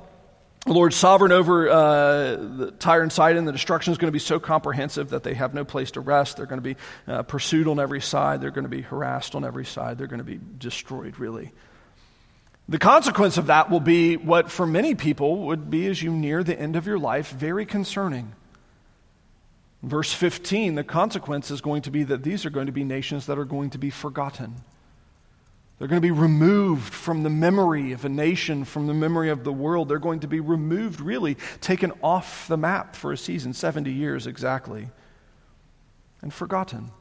the 0.65 0.73
Lord's 0.73 0.95
sovereign 0.95 1.31
over 1.31 1.69
uh, 1.69 2.35
the 2.35 2.73
Tyre 2.79 3.01
and 3.01 3.11
Sidon. 3.11 3.45
The 3.45 3.51
destruction 3.51 3.91
is 3.91 3.97
going 3.97 4.07
to 4.07 4.13
be 4.13 4.19
so 4.19 4.39
comprehensive 4.39 5.09
that 5.09 5.23
they 5.23 5.33
have 5.33 5.53
no 5.53 5.63
place 5.63 5.91
to 5.91 5.99
rest. 5.99 6.37
They're 6.37 6.45
going 6.45 6.61
to 6.61 6.75
be 6.75 6.75
uh, 7.07 7.23
pursued 7.23 7.67
on 7.67 7.79
every 7.79 8.01
side. 8.01 8.41
They're 8.41 8.51
going 8.51 8.63
to 8.63 8.69
be 8.69 8.81
harassed 8.81 9.35
on 9.35 9.45
every 9.45 9.65
side. 9.65 9.97
They're 9.97 10.07
going 10.07 10.19
to 10.19 10.23
be 10.23 10.39
destroyed, 10.57 11.19
really. 11.19 11.51
The 12.69 12.77
consequence 12.77 13.39
of 13.39 13.47
that 13.47 13.71
will 13.71 13.79
be 13.79 14.15
what 14.15 14.51
for 14.51 14.67
many 14.67 14.93
people 14.93 15.47
would 15.47 15.71
be 15.71 15.87
as 15.87 16.03
you 16.03 16.11
near 16.11 16.43
the 16.43 16.57
end 16.57 16.75
of 16.75 16.85
your 16.85 16.99
life 16.99 17.31
very 17.31 17.65
concerning. 17.65 18.33
Verse 19.81 20.13
15, 20.13 20.75
the 20.75 20.83
consequence 20.83 21.49
is 21.49 21.61
going 21.61 21.81
to 21.81 21.89
be 21.89 22.03
that 22.03 22.21
these 22.21 22.45
are 22.45 22.51
going 22.51 22.67
to 22.67 22.71
be 22.71 22.83
nations 22.83 23.25
that 23.25 23.39
are 23.39 23.45
going 23.45 23.71
to 23.71 23.79
be 23.79 23.89
forgotten. 23.89 24.53
They're 25.79 25.87
going 25.87 25.99
to 25.99 26.07
be 26.07 26.11
removed 26.11 26.93
from 26.93 27.23
the 27.23 27.29
memory 27.31 27.91
of 27.91 28.05
a 28.05 28.09
nation, 28.09 28.65
from 28.65 28.85
the 28.85 28.93
memory 28.93 29.29
of 29.29 29.43
the 29.43 29.53
world. 29.53 29.89
They're 29.89 29.97
going 29.97 30.19
to 30.19 30.27
be 30.27 30.39
removed, 30.39 31.01
really, 31.01 31.37
taken 31.61 31.91
off 32.03 32.47
the 32.47 32.57
map 32.57 32.95
for 32.95 33.11
a 33.11 33.17
season, 33.17 33.53
70 33.53 33.91
years 33.91 34.27
exactly, 34.27 34.89
and 36.21 36.31
forgotten. 36.31 36.91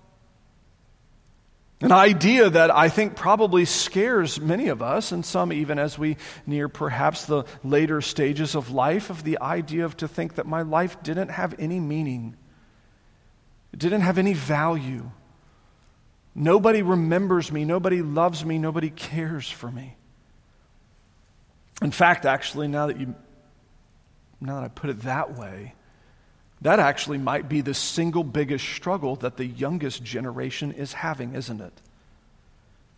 An 1.80 1.92
idea 1.92 2.50
that 2.50 2.74
I 2.74 2.88
think 2.88 3.14
probably 3.14 3.64
scares 3.64 4.40
many 4.40 4.68
of 4.68 4.82
us, 4.82 5.12
and 5.12 5.24
some 5.24 5.52
even 5.52 5.78
as 5.78 5.96
we 5.96 6.16
near 6.44 6.68
perhaps 6.68 7.26
the 7.26 7.44
later 7.62 8.00
stages 8.00 8.56
of 8.56 8.70
life, 8.70 9.10
of 9.10 9.22
the 9.22 9.38
idea 9.40 9.84
of 9.84 9.96
to 9.98 10.08
think 10.08 10.34
that 10.34 10.46
my 10.46 10.62
life 10.62 11.00
didn't 11.02 11.28
have 11.28 11.54
any 11.58 11.78
meaning, 11.78 12.36
it 13.72 13.78
didn't 13.78 14.00
have 14.00 14.18
any 14.18 14.32
value, 14.32 15.08
Nobody 16.40 16.82
remembers 16.82 17.50
me. 17.50 17.64
Nobody 17.64 18.00
loves 18.00 18.44
me. 18.44 18.58
Nobody 18.58 18.90
cares 18.90 19.50
for 19.50 19.68
me. 19.68 19.96
In 21.82 21.90
fact, 21.90 22.24
actually, 22.24 22.68
now 22.68 22.86
that 22.86 23.00
you 23.00 23.16
now 24.40 24.60
that 24.60 24.64
I 24.64 24.68
put 24.68 24.88
it 24.88 25.00
that 25.00 25.36
way, 25.36 25.74
that 26.62 26.80
actually 26.80 27.18
might 27.18 27.48
be 27.48 27.60
the 27.60 27.74
single 27.74 28.24
biggest 28.24 28.64
struggle 28.64 29.16
that 29.16 29.36
the 29.36 29.46
youngest 29.46 30.02
generation 30.02 30.72
is 30.72 30.92
having, 30.92 31.34
isn't 31.34 31.60
it? 31.60 31.72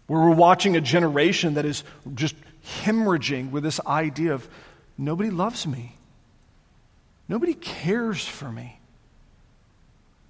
Where 0.07 0.21
we're 0.21 0.35
watching 0.35 0.77
a 0.77 0.81
generation 0.81 1.55
that 1.55 1.67
is 1.67 1.85
just 2.15 2.35
hemorrhaging 2.83 3.51
with 3.51 3.63
this 3.63 3.79
idea 3.87 4.35
of 4.35 4.49
nobody 4.97 5.31
loves 5.31 5.67
me. 5.67 5.97
Nobody 7.29 7.55
cares 7.55 8.27
for 8.27 8.51
me. 8.51 8.81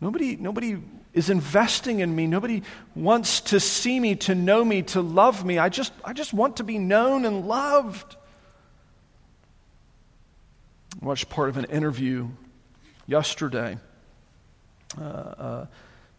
Nobody, 0.01 0.37
nobody 0.37 0.83
is 1.13 1.31
investing 1.31 2.01
in 2.01 2.15
me. 2.15 2.27
Nobody 2.27 2.63
wants 2.95 3.41
to 3.43 3.61
see 3.61 3.99
me, 3.99 4.17
to 4.17 4.35
know 4.35 4.65
me, 4.65 4.83
to 4.83 5.01
love 5.01 5.45
me. 5.45 5.59
I 5.59 5.69
just, 5.69 5.93
I 6.05 6.13
just 6.13 6.33
want 6.33 6.57
to 6.57 6.65
be 6.65 6.79
known 6.79 7.25
and 7.25 7.47
loved. 7.47 8.17
I 11.01 11.07
watched 11.07 11.29
part 11.31 11.49
of 11.49 11.57
an 11.57 11.67
interview 11.67 12.29
yesterday. 13.11 13.77
Uh, 14.97 15.03
a 15.05 15.69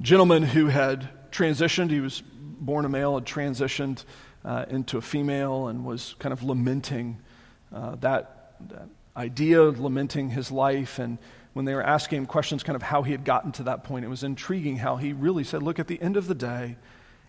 gentleman 0.01 0.43
who 0.43 0.67
had 0.67 1.07
transitioned, 1.31 1.89
he 1.89 2.01
was 2.01 2.21
born 2.35 2.83
a 2.83 2.89
male, 2.89 3.15
had 3.15 3.25
transitioned 3.25 4.03
uh, 4.43 4.65
into 4.69 4.97
a 4.97 5.01
female, 5.01 5.69
and 5.69 5.85
was 5.85 6.15
kind 6.19 6.33
of 6.33 6.43
lamenting 6.43 7.17
uh, 7.73 7.95
that, 8.01 8.55
that 8.67 8.89
idea, 9.15 9.63
lamenting 9.63 10.29
his 10.29 10.51
life. 10.51 10.99
And 10.99 11.17
when 11.53 11.63
they 11.63 11.73
were 11.73 11.81
asking 11.81 12.17
him 12.17 12.25
questions, 12.25 12.61
kind 12.61 12.75
of 12.75 12.81
how 12.81 13.03
he 13.03 13.13
had 13.13 13.23
gotten 13.23 13.53
to 13.53 13.63
that 13.63 13.85
point, 13.85 14.03
it 14.03 14.09
was 14.09 14.23
intriguing 14.23 14.75
how 14.75 14.97
he 14.97 15.13
really 15.13 15.45
said, 15.45 15.63
Look, 15.63 15.79
at 15.79 15.87
the 15.87 16.01
end 16.01 16.17
of 16.17 16.27
the 16.27 16.35
day, 16.35 16.75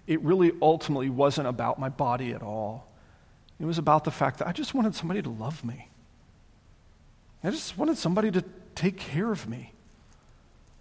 it 0.08 0.20
really 0.22 0.50
ultimately 0.60 1.08
wasn't 1.08 1.46
about 1.46 1.78
my 1.78 1.88
body 1.88 2.32
at 2.32 2.42
all. 2.42 2.88
It 3.60 3.64
was 3.64 3.78
about 3.78 4.02
the 4.02 4.10
fact 4.10 4.40
that 4.40 4.48
I 4.48 4.52
just 4.52 4.74
wanted 4.74 4.96
somebody 4.96 5.22
to 5.22 5.30
love 5.30 5.64
me. 5.64 5.88
I 7.44 7.50
just 7.50 7.78
wanted 7.78 7.96
somebody 7.96 8.32
to 8.32 8.44
take 8.74 8.96
care 8.96 9.30
of 9.30 9.48
me. 9.48 9.72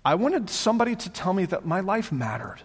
I 0.04 0.16
wanted 0.16 0.50
somebody 0.50 0.96
to 0.96 1.10
tell 1.10 1.34
me 1.34 1.46
that 1.46 1.66
my 1.66 1.80
life 1.80 2.12
mattered. 2.12 2.60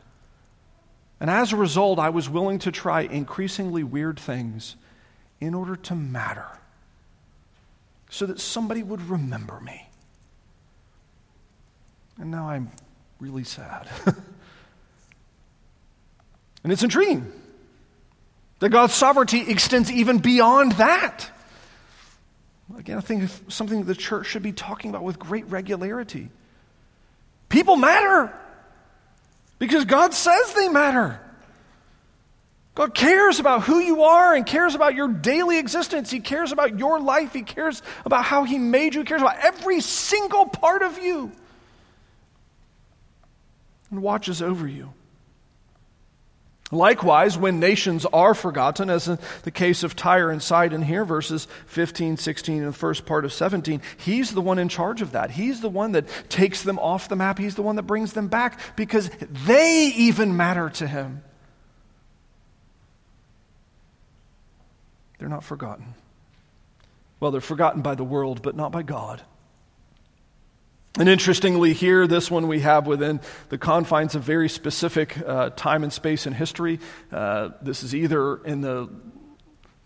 And 1.20 1.31
as 1.31 1.53
a 1.53 1.57
result, 1.57 1.99
I 1.99 2.11
was 2.11 2.29
willing 2.29 2.59
to 2.61 2.72
try 2.72 3.03
increasingly 3.03 3.83
weird 3.85 4.18
things 4.18 4.77
in 5.41 5.55
order 5.55 5.77
to 5.77 5.95
matter, 5.95 6.47
so 8.09 8.27
that 8.27 8.41
somebody 8.41 8.83
would 8.83 9.03
remember 9.03 9.61
me. 9.61 9.87
And 12.18 12.31
now 12.31 12.49
I'm 12.49 12.70
really 13.20 13.45
sad. 13.45 13.89
and 16.64 16.72
it's 16.72 16.83
intriguing 16.83 17.31
that 18.61 18.70
God's 18.70 18.95
sovereignty 18.95 19.51
extends 19.51 19.91
even 19.91 20.18
beyond 20.18 20.72
that. 20.72 21.31
Again, 22.74 22.98
I 22.98 23.00
think 23.00 23.30
something 23.48 23.84
the 23.84 23.94
church 23.94 24.26
should 24.26 24.42
be 24.42 24.52
talking 24.52 24.90
about 24.90 25.04
with 25.04 25.18
great 25.18 25.46
regularity. 25.46 26.30
People 27.48 27.76
matter 27.76 28.32
because 29.58 29.84
God 29.84 30.14
says 30.14 30.52
they 30.54 30.68
matter. 30.68 31.20
God 32.74 32.92
cares 32.92 33.40
about 33.40 33.62
who 33.62 33.78
you 33.78 34.02
are 34.02 34.34
and 34.34 34.44
cares 34.44 34.74
about 34.74 34.94
your 34.94 35.08
daily 35.08 35.58
existence. 35.58 36.10
He 36.10 36.20
cares 36.20 36.52
about 36.52 36.78
your 36.78 37.00
life. 37.00 37.32
He 37.32 37.42
cares 37.42 37.82
about 38.04 38.24
how 38.24 38.44
He 38.44 38.58
made 38.58 38.94
you. 38.94 39.00
He 39.00 39.06
cares 39.06 39.22
about 39.22 39.38
every 39.38 39.80
single 39.80 40.46
part 40.46 40.82
of 40.82 40.98
you 40.98 41.32
and 43.90 44.02
watches 44.02 44.42
over 44.42 44.66
you. 44.66 44.92
Likewise, 46.72 47.38
when 47.38 47.60
nations 47.60 48.04
are 48.06 48.34
forgotten, 48.34 48.90
as 48.90 49.06
in 49.06 49.18
the 49.44 49.52
case 49.52 49.84
of 49.84 49.94
Tyre 49.94 50.30
and 50.30 50.42
Sidon 50.42 50.82
here, 50.82 51.04
verses 51.04 51.46
15, 51.66 52.16
16, 52.16 52.58
and 52.58 52.66
the 52.66 52.76
first 52.76 53.06
part 53.06 53.24
of 53.24 53.32
17, 53.32 53.80
he's 53.98 54.32
the 54.32 54.40
one 54.40 54.58
in 54.58 54.68
charge 54.68 55.00
of 55.00 55.12
that. 55.12 55.30
He's 55.30 55.60
the 55.60 55.68
one 55.68 55.92
that 55.92 56.06
takes 56.28 56.62
them 56.62 56.78
off 56.80 57.08
the 57.08 57.14
map. 57.14 57.38
He's 57.38 57.54
the 57.54 57.62
one 57.62 57.76
that 57.76 57.84
brings 57.84 58.14
them 58.14 58.26
back 58.26 58.58
because 58.74 59.10
they 59.46 59.92
even 59.96 60.36
matter 60.36 60.68
to 60.70 60.88
him. 60.88 61.22
They're 65.18 65.28
not 65.28 65.44
forgotten. 65.44 65.94
Well, 67.20 67.30
they're 67.30 67.40
forgotten 67.40 67.80
by 67.80 67.94
the 67.94 68.04
world, 68.04 68.42
but 68.42 68.56
not 68.56 68.72
by 68.72 68.82
God. 68.82 69.22
And 70.99 71.11
interestingly, 71.11 71.74
here, 71.74 72.07
this 72.07 72.30
one 72.30 72.49
we 72.49 72.61
have 72.61 72.86
within 72.86 73.20
the 73.51 73.59
confines 73.59 74.14
of 74.14 74.22
very 74.22 74.49
specific 74.49 75.18
uh, 75.18 75.51
time 75.51 75.82
and 75.82 75.92
space 75.92 76.24
and 76.24 76.34
history. 76.34 76.80
Uh, 77.12 77.51
this 77.61 77.82
is 77.82 77.94
either 77.94 78.42
in 78.44 78.62
the 78.62 78.88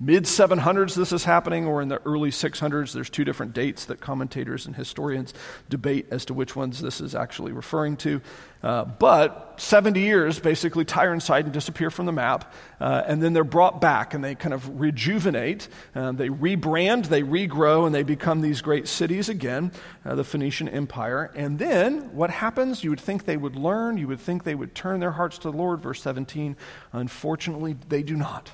mid 0.02 0.24
700s 0.24 0.94
this 0.94 1.12
is 1.12 1.24
happening 1.24 1.66
or 1.66 1.82
in 1.82 1.88
the 1.88 2.00
early 2.06 2.30
600s 2.30 2.94
there's 2.94 3.10
two 3.10 3.22
different 3.22 3.52
dates 3.52 3.84
that 3.84 4.00
commentators 4.00 4.64
and 4.64 4.74
historians 4.74 5.34
debate 5.68 6.06
as 6.10 6.24
to 6.24 6.32
which 6.32 6.56
ones 6.56 6.80
this 6.80 7.02
is 7.02 7.14
actually 7.14 7.52
referring 7.52 7.98
to. 7.98 8.20
Uh, 8.62 8.84
but 8.84 9.54
70 9.58 10.00
years 10.00 10.38
basically 10.38 10.84
tyre 10.84 11.12
and 11.12 11.22
sidon 11.22 11.52
disappear 11.52 11.90
from 11.90 12.06
the 12.06 12.12
map 12.12 12.52
uh, 12.80 13.02
and 13.06 13.22
then 13.22 13.34
they're 13.34 13.44
brought 13.44 13.80
back 13.80 14.14
and 14.14 14.24
they 14.24 14.34
kind 14.34 14.54
of 14.54 14.80
rejuvenate 14.80 15.68
uh, 15.94 16.12
they 16.12 16.28
rebrand 16.28 17.06
they 17.06 17.22
regrow 17.22 17.86
and 17.86 17.94
they 17.94 18.02
become 18.02 18.40
these 18.40 18.62
great 18.62 18.88
cities 18.88 19.28
again 19.28 19.70
uh, 20.06 20.14
the 20.14 20.24
phoenician 20.24 20.68
empire. 20.68 21.30
And 21.34 21.58
then 21.58 22.14
what 22.14 22.30
happens? 22.30 22.82
You 22.82 22.90
would 22.90 23.00
think 23.00 23.26
they 23.26 23.36
would 23.36 23.56
learn 23.56 23.98
you 23.98 24.08
would 24.08 24.20
think 24.20 24.44
they 24.44 24.54
would 24.54 24.74
turn 24.74 25.00
their 25.00 25.12
hearts 25.12 25.36
to 25.38 25.50
the 25.50 25.56
lord 25.56 25.80
verse 25.82 26.00
17 26.02 26.56
unfortunately 26.92 27.76
they 27.88 28.02
do 28.02 28.16
not 28.16 28.50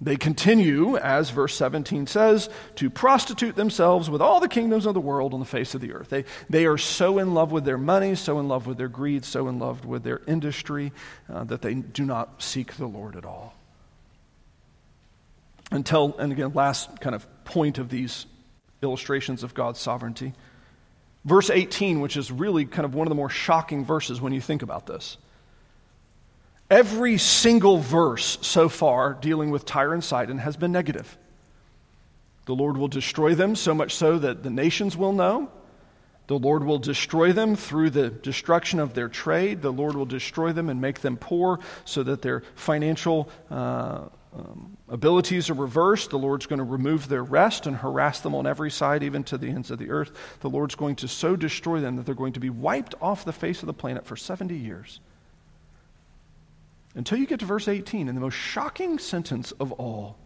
they 0.00 0.16
continue, 0.16 0.98
as 0.98 1.30
verse 1.30 1.54
17 1.54 2.06
says, 2.06 2.50
to 2.74 2.90
prostitute 2.90 3.56
themselves 3.56 4.10
with 4.10 4.20
all 4.20 4.40
the 4.40 4.48
kingdoms 4.48 4.84
of 4.84 4.92
the 4.92 5.00
world 5.00 5.32
on 5.32 5.40
the 5.40 5.46
face 5.46 5.74
of 5.74 5.80
the 5.80 5.92
earth. 5.92 6.10
They, 6.10 6.26
they 6.50 6.66
are 6.66 6.76
so 6.76 7.18
in 7.18 7.32
love 7.32 7.50
with 7.50 7.64
their 7.64 7.78
money, 7.78 8.14
so 8.14 8.38
in 8.38 8.46
love 8.46 8.66
with 8.66 8.76
their 8.76 8.88
greed, 8.88 9.24
so 9.24 9.48
in 9.48 9.58
love 9.58 9.86
with 9.86 10.02
their 10.02 10.20
industry 10.26 10.92
uh, 11.32 11.44
that 11.44 11.62
they 11.62 11.74
do 11.74 12.04
not 12.04 12.42
seek 12.42 12.74
the 12.74 12.86
Lord 12.86 13.16
at 13.16 13.24
all. 13.24 13.54
Until, 15.70 16.14
and 16.18 16.30
again, 16.30 16.52
last 16.52 17.00
kind 17.00 17.14
of 17.14 17.26
point 17.44 17.78
of 17.78 17.88
these 17.88 18.26
illustrations 18.82 19.42
of 19.42 19.54
God's 19.54 19.80
sovereignty. 19.80 20.34
Verse 21.24 21.48
18, 21.48 22.00
which 22.00 22.18
is 22.18 22.30
really 22.30 22.66
kind 22.66 22.84
of 22.84 22.94
one 22.94 23.06
of 23.06 23.08
the 23.08 23.16
more 23.16 23.30
shocking 23.30 23.84
verses 23.84 24.20
when 24.20 24.34
you 24.34 24.42
think 24.42 24.60
about 24.60 24.86
this. 24.86 25.16
Every 26.68 27.16
single 27.18 27.78
verse 27.78 28.38
so 28.40 28.68
far 28.68 29.14
dealing 29.14 29.50
with 29.50 29.64
Tyre 29.64 29.94
and 29.94 30.02
Sidon 30.02 30.38
has 30.38 30.56
been 30.56 30.72
negative. 30.72 31.16
The 32.46 32.54
Lord 32.54 32.76
will 32.76 32.88
destroy 32.88 33.34
them, 33.34 33.54
so 33.54 33.72
much 33.74 33.94
so 33.94 34.18
that 34.18 34.42
the 34.42 34.50
nations 34.50 34.96
will 34.96 35.12
know. 35.12 35.50
The 36.26 36.38
Lord 36.38 36.64
will 36.64 36.78
destroy 36.78 37.32
them 37.32 37.54
through 37.54 37.90
the 37.90 38.10
destruction 38.10 38.80
of 38.80 38.94
their 38.94 39.08
trade. 39.08 39.62
The 39.62 39.72
Lord 39.72 39.94
will 39.94 40.06
destroy 40.06 40.52
them 40.52 40.68
and 40.68 40.80
make 40.80 41.00
them 41.00 41.16
poor 41.16 41.60
so 41.84 42.02
that 42.02 42.20
their 42.22 42.42
financial 42.56 43.28
uh, 43.48 44.06
um, 44.36 44.76
abilities 44.88 45.50
are 45.50 45.54
reversed. 45.54 46.10
The 46.10 46.18
Lord's 46.18 46.46
going 46.46 46.58
to 46.58 46.64
remove 46.64 47.08
their 47.08 47.22
rest 47.22 47.68
and 47.68 47.76
harass 47.76 48.20
them 48.20 48.34
on 48.34 48.44
every 48.44 48.72
side, 48.72 49.04
even 49.04 49.22
to 49.24 49.38
the 49.38 49.48
ends 49.48 49.70
of 49.70 49.78
the 49.78 49.90
earth. 49.90 50.10
The 50.40 50.50
Lord's 50.50 50.74
going 50.74 50.96
to 50.96 51.08
so 51.08 51.36
destroy 51.36 51.80
them 51.80 51.94
that 51.94 52.06
they're 52.06 52.14
going 52.16 52.32
to 52.32 52.40
be 52.40 52.50
wiped 52.50 52.96
off 53.00 53.24
the 53.24 53.32
face 53.32 53.62
of 53.62 53.68
the 53.68 53.72
planet 53.72 54.04
for 54.04 54.16
70 54.16 54.56
years 54.56 54.98
until 56.96 57.18
you 57.18 57.26
get 57.26 57.40
to 57.40 57.46
verse 57.46 57.68
18 57.68 58.08
and 58.08 58.16
the 58.16 58.20
most 58.20 58.34
shocking 58.34 58.98
sentence 58.98 59.52
of 59.52 59.70
all. 59.72 60.16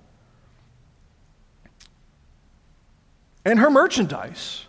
And 3.44 3.58
her 3.58 3.70
merchandise 3.70 4.66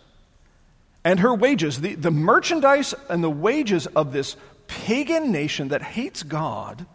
and 1.04 1.20
her 1.20 1.34
wages, 1.34 1.80
the, 1.80 1.94
the 1.94 2.10
merchandise 2.10 2.94
and 3.08 3.22
the 3.22 3.30
wages 3.30 3.86
of 3.86 4.12
this 4.12 4.36
pagan 4.66 5.30
nation 5.30 5.68
that 5.68 5.82
hates 5.82 6.22
God, 6.22 6.86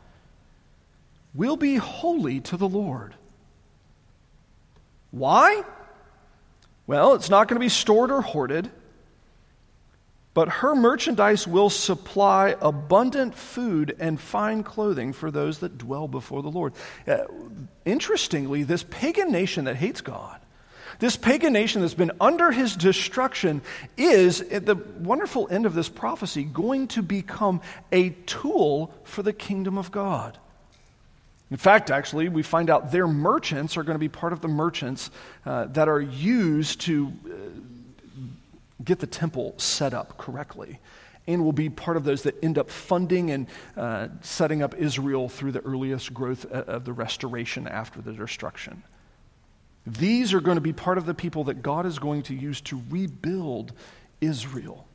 will 1.33 1.55
be 1.55 1.77
holy 1.77 2.41
to 2.41 2.57
the 2.57 2.67
Lord. 2.67 3.15
Why? 5.11 5.63
Well, 6.85 7.13
it's 7.13 7.29
not 7.29 7.47
going 7.47 7.55
to 7.55 7.63
be 7.63 7.69
stored 7.69 8.11
or 8.11 8.21
hoarded 8.21 8.69
but 10.37 10.49
her 10.49 10.75
merchandise 10.75 11.47
will 11.47 11.71
supply 11.71 12.55
abundant 12.61 13.33
food 13.33 13.95
and 13.97 14.21
fine 14.21 14.61
clothing 14.61 15.11
for 15.11 15.31
those 15.31 15.57
that 15.61 15.79
dwell 15.79 16.07
before 16.07 16.43
the 16.43 16.51
Lord. 16.51 16.73
Uh, 17.07 17.23
interestingly, 17.85 18.61
this 18.61 18.83
pagan 18.83 19.31
nation 19.31 19.65
that 19.65 19.77
hates 19.77 20.01
God, 20.01 20.39
this 20.99 21.17
pagan 21.17 21.53
nation 21.53 21.81
that's 21.81 21.95
been 21.95 22.11
under 22.21 22.51
his 22.51 22.75
destruction, 22.75 23.63
is, 23.97 24.41
at 24.41 24.67
the 24.67 24.75
wonderful 24.75 25.47
end 25.49 25.65
of 25.65 25.73
this 25.73 25.89
prophecy, 25.89 26.43
going 26.43 26.87
to 26.89 27.01
become 27.01 27.59
a 27.91 28.09
tool 28.27 28.93
for 29.05 29.23
the 29.23 29.33
kingdom 29.33 29.75
of 29.75 29.89
God. 29.89 30.37
In 31.49 31.57
fact, 31.57 31.89
actually, 31.89 32.29
we 32.29 32.43
find 32.43 32.69
out 32.69 32.91
their 32.91 33.07
merchants 33.07 33.75
are 33.75 33.81
going 33.81 33.95
to 33.95 33.99
be 33.99 34.07
part 34.07 34.33
of 34.33 34.41
the 34.41 34.47
merchants 34.47 35.09
uh, 35.47 35.65
that 35.65 35.87
are 35.87 35.99
used 35.99 36.81
to. 36.81 37.11
Uh, 37.25 37.31
get 38.83 38.99
the 38.99 39.07
temple 39.07 39.53
set 39.57 39.93
up 39.93 40.17
correctly. 40.17 40.79
and 41.27 41.43
will 41.43 41.51
be 41.51 41.69
part 41.69 41.97
of 41.97 42.05
those 42.05 42.23
that 42.23 42.41
end 42.41 42.57
up 42.57 42.69
funding 42.69 43.31
and 43.31 43.47
uh, 43.75 44.07
setting 44.21 44.63
up 44.63 44.73
Israel 44.77 45.27
through 45.27 45.51
the 45.51 45.59
earliest 45.59 46.13
growth 46.13 46.45
uh, 46.45 46.63
of 46.67 46.85
the 46.85 46.93
restoration 46.93 47.67
after 47.67 48.01
the 48.01 48.13
destruction. 48.13 48.81
These 49.85 50.33
are 50.33 50.39
going 50.41 50.55
to 50.55 50.61
be 50.61 50.73
part 50.73 50.97
of 50.97 51.05
the 51.05 51.13
people 51.13 51.45
that 51.45 51.61
God 51.61 51.85
is 51.85 51.99
going 51.99 52.23
to 52.23 52.33
use 52.33 52.61
to 52.61 52.81
rebuild 52.89 53.73
Israel 54.21 54.87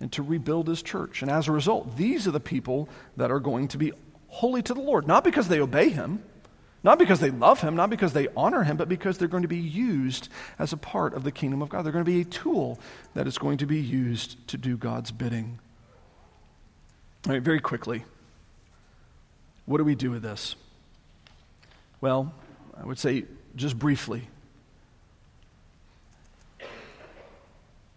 and 0.00 0.10
to 0.12 0.22
rebuild 0.22 0.68
his 0.68 0.82
church. 0.82 1.22
And 1.22 1.30
as 1.30 1.48
a 1.48 1.52
result, 1.52 1.96
these 1.96 2.26
are 2.26 2.30
the 2.30 2.40
people 2.40 2.88
that 3.16 3.30
are 3.30 3.40
going 3.40 3.68
to 3.68 3.78
be 3.78 3.92
holy 4.28 4.62
to 4.62 4.74
the 4.74 4.80
Lord, 4.80 5.06
not 5.06 5.24
because 5.24 5.48
they 5.48 5.60
obey 5.60 5.90
him, 5.90 6.22
not 6.84 6.98
because 6.98 7.20
they 7.20 7.30
love 7.30 7.60
him, 7.60 7.76
not 7.76 7.90
because 7.90 8.12
they 8.12 8.28
honor 8.36 8.64
him, 8.64 8.76
but 8.76 8.88
because 8.88 9.18
they're 9.18 9.28
going 9.28 9.42
to 9.42 9.48
be 9.48 9.56
used 9.56 10.28
as 10.58 10.72
a 10.72 10.76
part 10.76 11.14
of 11.14 11.22
the 11.22 11.30
kingdom 11.30 11.62
of 11.62 11.68
God. 11.68 11.82
They're 11.82 11.92
going 11.92 12.04
to 12.04 12.10
be 12.10 12.22
a 12.22 12.24
tool 12.24 12.80
that 13.14 13.26
is 13.26 13.38
going 13.38 13.58
to 13.58 13.66
be 13.66 13.80
used 13.80 14.48
to 14.48 14.56
do 14.56 14.76
God's 14.76 15.12
bidding. 15.12 15.60
All 17.26 17.32
right, 17.32 17.42
very 17.42 17.60
quickly. 17.60 18.04
What 19.66 19.78
do 19.78 19.84
we 19.84 19.94
do 19.94 20.10
with 20.10 20.22
this? 20.22 20.56
Well, 22.00 22.34
I 22.76 22.84
would 22.84 22.98
say 22.98 23.26
just 23.54 23.78
briefly. 23.78 24.28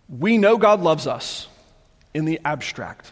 We 0.08 0.38
know 0.38 0.58
God 0.58 0.82
loves 0.82 1.08
us 1.08 1.48
in 2.14 2.26
the 2.26 2.40
abstract. 2.46 3.12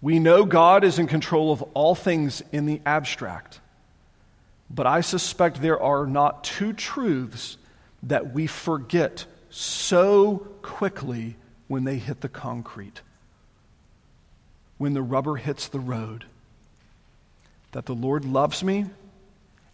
We 0.00 0.18
know 0.18 0.46
God 0.46 0.82
is 0.82 0.98
in 0.98 1.06
control 1.06 1.52
of 1.52 1.62
all 1.74 1.94
things 1.94 2.42
in 2.52 2.64
the 2.64 2.80
abstract. 2.86 3.60
But 4.74 4.86
I 4.86 5.02
suspect 5.02 5.60
there 5.60 5.80
are 5.80 6.06
not 6.06 6.44
two 6.44 6.72
truths 6.72 7.58
that 8.04 8.32
we 8.32 8.46
forget 8.46 9.26
so 9.50 10.46
quickly 10.62 11.36
when 11.68 11.84
they 11.84 11.96
hit 11.96 12.22
the 12.22 12.28
concrete, 12.28 13.02
when 14.78 14.94
the 14.94 15.02
rubber 15.02 15.36
hits 15.36 15.68
the 15.68 15.80
road. 15.80 16.24
That 17.72 17.86
the 17.86 17.94
Lord 17.94 18.24
loves 18.24 18.62
me 18.64 18.86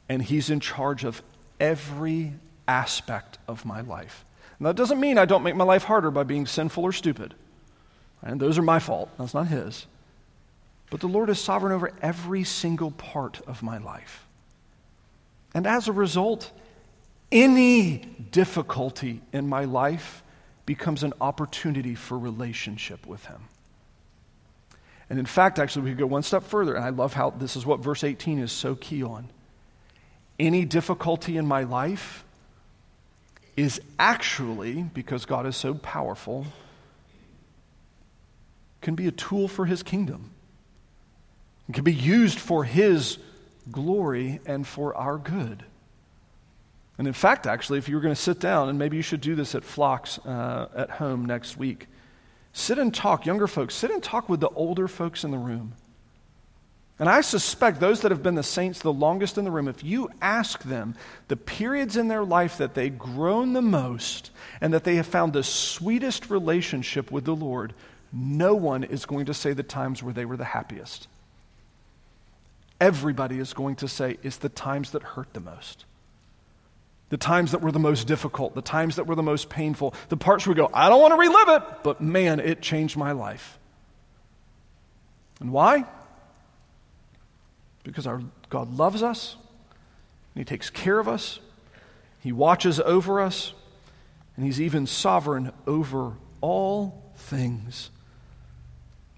and 0.09 0.23
He's 0.23 0.51
in 0.51 0.61
charge 0.61 1.05
of 1.05 1.23
every 1.61 2.35
aspect 2.67 3.39
of 3.47 3.65
my 3.65 3.81
life. 3.81 4.25
And 4.59 4.67
that 4.67 4.77
doesn't 4.77 5.01
mean 5.01 5.19
I 5.19 5.25
don't 5.25 5.43
make 5.43 5.57
my 5.57 5.65
life 5.65 5.85
harder 5.85 6.11
by 6.11 6.25
being 6.25 6.47
sinful 6.47 6.85
or 6.85 6.93
stupid. 6.93 7.35
And 8.23 8.41
those 8.41 8.59
are 8.59 8.63
my 8.63 8.79
fault. 8.79 9.11
That's 9.19 9.35
not 9.35 9.49
His. 9.49 9.87
But 10.91 11.01
the 11.01 11.07
Lord 11.07 11.31
is 11.31 11.39
sovereign 11.39 11.73
over 11.73 11.93
every 12.03 12.45
single 12.45 12.91
part 12.91 13.41
of 13.47 13.63
my 13.63 13.79
life. 13.79 14.28
And 15.55 15.67
as 15.67 15.89
a 15.89 15.93
result, 15.93 16.51
any 17.31 17.99
difficulty 18.31 19.21
in 19.33 19.49
my 19.49 19.65
life 19.65 20.23
becomes 20.67 21.03
an 21.03 21.15
opportunity 21.21 21.95
for 21.95 22.19
relationship 22.19 23.07
with 23.07 23.25
Him. 23.27 23.41
And 25.11 25.19
in 25.19 25.27
fact, 25.27 25.59
actually, 25.59 25.85
we 25.85 25.91
could 25.93 25.99
go 25.99 26.07
one 26.07 26.23
step 26.23 26.43
further, 26.43 26.75
and 26.75 26.85
I 26.85 26.91
love 26.91 27.15
how 27.15 27.31
this 27.31 27.57
is 27.57 27.65
what 27.65 27.81
verse 27.81 28.05
18 28.05 28.39
is 28.39 28.53
so 28.53 28.75
key 28.75 29.03
on. 29.03 29.29
Any 30.39 30.65
difficulty 30.65 31.37
in 31.37 31.47
my 31.47 31.63
life 31.63 32.25
is 33.57 33.81
actually, 33.99 34.83
because 34.83 35.25
God 35.25 35.47
is 35.47 35.57
so 35.57 35.75
powerful, 35.75 36.47
can 38.83 38.95
be 38.95 39.09
a 39.09 39.13
tool 39.13 39.49
for 39.49 39.65
His 39.65 39.83
kingdom. 39.83 40.31
It 41.69 41.75
can 41.75 41.85
be 41.85 41.95
used 41.95 42.39
for 42.39 42.63
His 42.63 43.19
glory 43.71 44.41
and 44.47 44.67
for 44.67 44.95
our 44.95 45.19
good. 45.19 45.65
And 46.99 47.07
in 47.07 47.13
fact, 47.13 47.47
actually, 47.47 47.79
if 47.79 47.89
you 47.89 47.95
were 47.95 48.01
going 48.01 48.15
to 48.15 48.21
sit 48.21 48.41
down, 48.41 48.69
and 48.69 48.79
maybe 48.79 48.97
you 48.97 49.03
should 49.03 49.21
do 49.21 49.37
this 49.37 49.55
at 49.55 49.65
Flocks 49.65 50.19
uh, 50.19 50.69
at 50.75 50.91
home 50.91 51.25
next 51.25 51.57
week, 51.57 51.87
sit 52.53 52.79
and 52.79 52.93
talk, 52.93 53.25
younger 53.25 53.47
folks, 53.47 53.75
sit 53.75 53.93
and 53.93 54.03
talk 54.03 54.29
with 54.29 54.41
the 54.41 54.49
older 54.51 54.89
folks 54.89 55.23
in 55.23 55.31
the 55.31 55.39
room. 55.39 55.75
And 56.99 57.09
I 57.09 57.21
suspect 57.21 57.79
those 57.79 58.01
that 58.01 58.11
have 58.11 58.25
been 58.25 58.35
the 58.35 58.43
saints 58.43 58.81
the 58.81 58.93
longest 58.93 59.39
in 59.39 59.45
the 59.45 59.53
room, 59.53 59.69
if 59.69 59.85
you 59.85 60.11
ask 60.21 60.65
them 60.65 60.97
the 61.29 61.37
periods 61.37 61.97
in 61.97 62.09
their 62.09 62.25
life 62.25 62.59
that 62.59 62.75
they've 62.75 62.99
grown 62.99 63.53
the 63.53 63.63
most 63.63 64.33
and 64.61 64.75
that 64.75 64.83
they 64.83 64.97
have 64.97 65.07
found 65.07 65.33
the 65.33 65.45
sweetest 65.45 66.29
relationship 66.29 67.13
with 67.13 67.25
the 67.25 67.37
Lord, 67.37 67.75
no 68.13 68.57
one 68.57 68.83
is 68.83 69.07
going 69.07 69.27
to 69.27 69.35
say 69.35 69.53
the 69.53 69.63
times 69.63 70.03
where 70.03 70.15
they 70.15 70.25
were 70.25 70.37
the 70.37 70.45
happiest 70.45 71.07
everybody 72.81 73.39
is 73.39 73.53
going 73.53 73.77
to 73.77 73.89
say 73.89 74.19
is 74.23 74.39
the 74.39 74.49
times 74.49 74.93
that 74.93 75.03
hurt 75.03 75.33
the 75.33 75.41
most. 75.41 75.85
The 77.11 77.17
times 77.17 77.53
that 77.53 77.63
were 77.63 77.73
the 77.73 77.79
most 77.79 78.07
difficult, 78.07 78.55
the 78.55 78.63
times 78.63 78.97
that 78.97 79.07
were 79.07 79.15
the 79.15 79.23
most 79.23 79.49
painful, 79.49 79.95
the 80.11 80.17
parts 80.17 80.47
where 80.47 80.55
we 80.55 80.59
go, 80.59 80.71
I 80.73 80.89
don't 80.89 81.01
want 81.01 81.15
to 81.15 81.19
relive 81.19 81.63
it, 81.63 81.83
but 81.83 82.01
man, 82.01 82.39
it 82.39 82.61
changed 82.61 82.97
my 82.97 83.13
life. 83.13 83.59
And 85.41 85.53
why? 85.53 85.85
Because 87.83 88.07
our 88.07 88.23
God 88.51 88.77
loves 88.77 89.03
us, 89.03 89.37
and 90.35 90.41
He 90.41 90.45
takes 90.45 90.69
care 90.69 90.99
of 90.99 91.09
us, 91.09 91.41
He 92.21 92.33
watches 92.33 92.79
over 92.81 93.21
us, 93.21 93.55
and 94.37 94.45
He's 94.45 94.61
even 94.61 94.87
sovereign 94.87 95.53
over 95.67 96.13
all 96.43 97.03
things. 97.17 97.91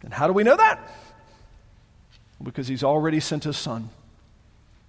And 0.03 0.15
how 0.15 0.29
do 0.29 0.33
we 0.33 0.45
know 0.45 0.57
that? 0.57 0.79
Because 2.43 2.69
he's 2.69 2.85
already 2.85 3.21
sent 3.21 3.45
his 3.45 3.57
son 3.57 3.91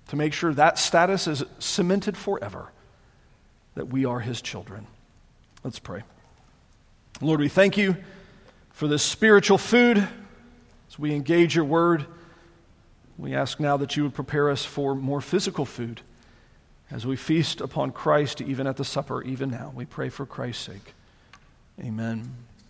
to 0.08 0.16
make 0.16 0.34
sure 0.34 0.54
that 0.54 0.78
status 0.78 1.28
is 1.28 1.44
cemented 1.60 2.18
forever, 2.18 2.72
that 3.76 3.88
we 3.88 4.06
are 4.06 4.20
his 4.20 4.42
children. 4.42 4.88
Let's 5.64 5.80
pray. 5.80 6.04
Lord, 7.22 7.40
we 7.40 7.50
thank 7.50 7.78
you 7.78 7.98
for 8.72 8.88
this 8.88 9.04
spiritual 9.04 9.58
food 9.58 9.98
as 9.98 11.00
we 11.00 11.14
engage 11.14 11.56
your 11.56 11.66
word. 11.66 12.06
We 13.18 13.36
ask 13.36 13.60
now 13.60 13.78
that 13.78 13.96
you 13.96 14.04
would 14.04 14.14
prepare 14.14 14.50
us 14.50 14.66
for 14.66 14.96
more 14.96 15.22
physical 15.22 15.66
food 15.66 16.02
as 16.90 17.06
we 17.06 17.16
feast 17.16 17.62
upon 17.62 17.92
Christ, 17.92 18.42
even 18.42 18.68
at 18.68 18.78
the 18.78 18.84
supper, 18.86 19.22
even 19.24 19.50
now. 19.50 19.72
We 19.76 19.86
pray 19.86 20.10
for 20.10 20.26
Christ's 20.26 20.66
sake. 20.66 20.94
Amen. 21.80 22.34